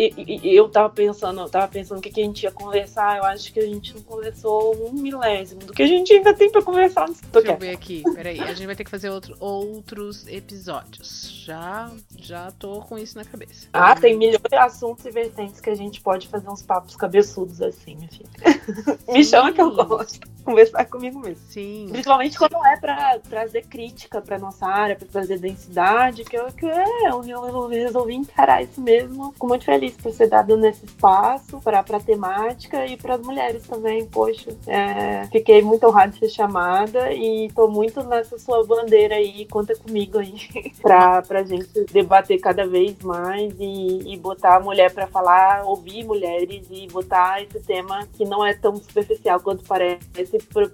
eu 0.42 0.68
tava 0.68 0.90
pensando, 0.90 1.40
eu 1.40 1.48
tava 1.48 1.68
pensando 1.68 1.98
o 1.98 2.00
que, 2.00 2.10
que 2.10 2.20
a 2.20 2.24
gente 2.24 2.42
ia 2.44 2.52
conversar. 2.52 3.18
Eu 3.18 3.24
acho 3.24 3.52
que 3.52 3.60
a 3.60 3.66
gente 3.66 3.94
não 3.94 4.02
conversou 4.02 4.88
um 4.88 4.92
milésimo 4.92 5.60
do 5.60 5.72
que 5.72 5.82
a 5.82 5.86
gente 5.86 6.12
ainda 6.12 6.34
tem 6.34 6.50
pra 6.50 6.62
conversar. 6.62 7.08
Deixa 7.32 7.52
eu 7.52 7.56
ver 7.56 7.70
aqui, 7.70 8.02
peraí. 8.14 8.40
A 8.40 8.54
gente 8.54 8.66
vai 8.66 8.76
ter 8.76 8.84
que 8.84 8.90
fazer 8.90 9.10
outro, 9.10 9.36
outros 9.40 10.26
episódios. 10.26 11.42
Já, 11.44 11.90
já 12.16 12.50
tô 12.52 12.80
com 12.82 12.98
isso 12.98 13.16
na 13.16 13.24
cabeça. 13.24 13.68
Ah, 13.72 13.94
tem 13.94 14.16
milhões 14.16 14.42
de 14.48 14.56
assuntos 14.56 15.04
e 15.04 15.10
vertentes 15.10 15.60
que 15.60 15.70
a 15.70 15.74
gente 15.74 16.00
pode 16.00 16.28
fazer 16.28 16.48
uns 16.48 16.62
papos 16.62 16.96
cabeçudos 16.96 17.60
assim, 17.62 17.96
minha 17.96 18.08
filha. 18.08 18.28
Me 19.08 19.24
chama 19.24 19.52
que 19.52 19.60
eu 19.60 19.74
gosto. 19.74 20.20
Conversar 20.44 20.84
comigo 20.86 21.20
mesmo. 21.20 21.42
Sim. 21.48 21.88
Principalmente 21.90 22.38
quando 22.38 22.56
é 22.66 22.76
pra 22.76 23.18
trazer 23.18 23.62
crítica 23.62 24.20
pra 24.20 24.38
nossa 24.38 24.66
área, 24.66 24.96
pra 24.96 25.06
trazer 25.06 25.38
densidade, 25.38 26.24
que 26.24 26.36
eu, 26.36 26.46
que 26.46 26.66
é, 26.66 27.08
eu, 27.08 27.24
eu 27.24 27.68
resolvi 27.68 28.14
encarar 28.14 28.62
isso 28.62 28.80
mesmo. 28.80 29.32
Fico 29.32 29.46
muito 29.46 29.64
feliz 29.64 29.96
por 29.96 30.12
ser 30.12 30.28
dado 30.28 30.56
nesse 30.56 30.84
espaço 30.84 31.60
pra, 31.60 31.82
pra 31.82 32.00
temática 32.00 32.86
e 32.86 32.96
pras 32.96 33.20
mulheres 33.20 33.66
também. 33.66 34.06
Poxa, 34.06 34.56
é, 34.66 35.26
fiquei 35.30 35.62
muito 35.62 35.86
honrada 35.86 36.12
de 36.12 36.18
ser 36.18 36.28
chamada 36.28 37.12
e 37.12 37.50
tô 37.54 37.68
muito 37.68 38.02
nessa 38.02 38.38
sua 38.38 38.64
bandeira 38.66 39.16
aí. 39.16 39.46
Conta 39.46 39.76
comigo 39.76 40.18
aí 40.18 40.34
pra 40.82 41.42
gente 41.44 41.84
debater 41.92 42.40
cada 42.40 42.66
vez 42.66 42.96
mais 43.02 43.54
e, 43.58 44.12
e 44.12 44.16
botar 44.16 44.56
a 44.56 44.60
mulher 44.60 44.92
pra 44.92 45.06
falar, 45.06 45.64
ouvir 45.64 46.04
mulheres 46.04 46.66
e 46.70 46.86
botar 46.88 47.42
esse 47.42 47.60
tema 47.60 48.06
que 48.12 48.24
não 48.24 48.44
é 48.44 48.54
tão 48.54 48.76
superficial 48.76 49.40
quanto 49.40 49.64
parece 49.64 50.00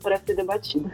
para 0.03 0.17
ser 0.19 0.35
debatido. 0.35 0.91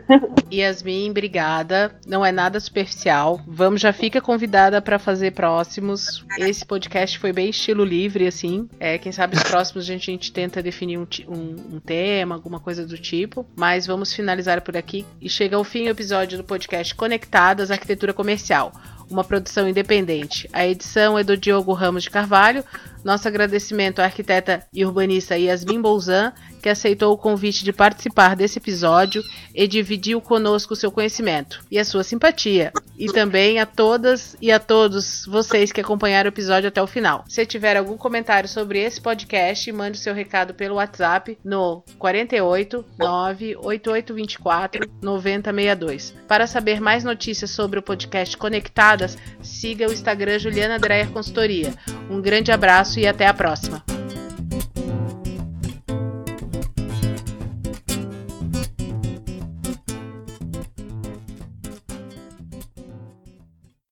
Yasmin, 0.52 1.10
obrigada. 1.10 1.94
Não 2.06 2.24
é 2.24 2.30
nada 2.32 2.58
superficial. 2.60 3.40
Vamos, 3.46 3.80
já 3.80 3.92
fica 3.92 4.20
convidada 4.20 4.80
para 4.80 4.98
fazer 4.98 5.32
próximos. 5.32 6.24
Esse 6.38 6.64
podcast 6.64 7.18
foi 7.18 7.32
bem 7.32 7.50
estilo 7.50 7.84
livre, 7.84 8.26
assim. 8.26 8.68
É, 8.78 8.98
quem 8.98 9.12
sabe 9.12 9.36
os 9.36 9.42
próximos 9.42 9.84
a 9.84 9.86
gente, 9.86 10.10
a 10.10 10.12
gente 10.12 10.32
tenta 10.32 10.62
definir 10.62 10.98
um, 10.98 11.06
um, 11.28 11.76
um 11.76 11.80
tema, 11.80 12.34
alguma 12.34 12.60
coisa 12.60 12.86
do 12.86 12.96
tipo. 12.96 13.46
Mas 13.56 13.86
vamos 13.86 14.12
finalizar 14.12 14.62
por 14.62 14.76
aqui 14.76 15.04
e 15.20 15.28
chega 15.28 15.56
ao 15.56 15.64
fim 15.64 15.86
o 15.86 15.90
episódio 15.90 16.38
do 16.38 16.44
podcast 16.44 16.94
Conectadas 16.94 17.70
Arquitetura 17.70 18.12
Comercial 18.12 18.72
uma 19.10 19.24
produção 19.24 19.68
independente. 19.68 20.48
A 20.52 20.66
edição 20.66 21.18
é 21.18 21.24
do 21.24 21.36
Diogo 21.36 21.72
Ramos 21.72 22.04
de 22.04 22.10
Carvalho. 22.10 22.64
Nosso 23.04 23.28
agradecimento 23.28 24.00
à 24.00 24.04
arquiteta 24.04 24.66
e 24.72 24.84
urbanista 24.84 25.36
Yasmin 25.36 25.82
Bolzan, 25.82 26.32
que 26.62 26.70
aceitou 26.70 27.12
o 27.12 27.18
convite 27.18 27.62
de 27.62 27.74
participar 27.74 28.34
desse 28.34 28.58
episódio 28.58 29.22
e 29.54 29.68
dividiu 29.68 30.18
conosco 30.20 30.74
seu 30.74 30.90
conhecimento 30.90 31.60
e 31.70 31.78
a 31.78 31.84
sua 31.84 32.02
simpatia. 32.02 32.72
E 32.98 33.06
também 33.12 33.58
a 33.58 33.66
todas 33.66 34.34
e 34.40 34.50
a 34.50 34.58
todos 34.58 35.26
vocês 35.26 35.70
que 35.70 35.82
acompanharam 35.82 36.28
o 36.28 36.32
episódio 36.32 36.68
até 36.68 36.80
o 36.80 36.86
final. 36.86 37.24
Se 37.28 37.44
tiver 37.44 37.76
algum 37.76 37.98
comentário 37.98 38.48
sobre 38.48 38.78
esse 38.78 39.00
podcast, 39.00 39.70
mande 39.72 39.98
seu 39.98 40.14
recado 40.14 40.54
pelo 40.54 40.76
WhatsApp 40.76 41.36
no 41.44 41.82
48 41.98 42.84
98824 42.98 44.88
9062. 45.02 46.14
Para 46.26 46.46
saber 46.46 46.80
mais 46.80 47.04
notícias 47.04 47.50
sobre 47.50 47.78
o 47.78 47.82
podcast 47.82 48.36
Conectadas, 48.38 49.18
siga 49.42 49.88
o 49.88 49.92
Instagram 49.92 50.38
Juliana 50.38 50.78
Dreyer 50.78 51.10
Consultoria. 51.10 51.74
Um 52.08 52.22
grande 52.22 52.50
abraço 52.50 52.93
e 53.00 53.06
até 53.06 53.26
a 53.26 53.34
próxima. 53.34 53.93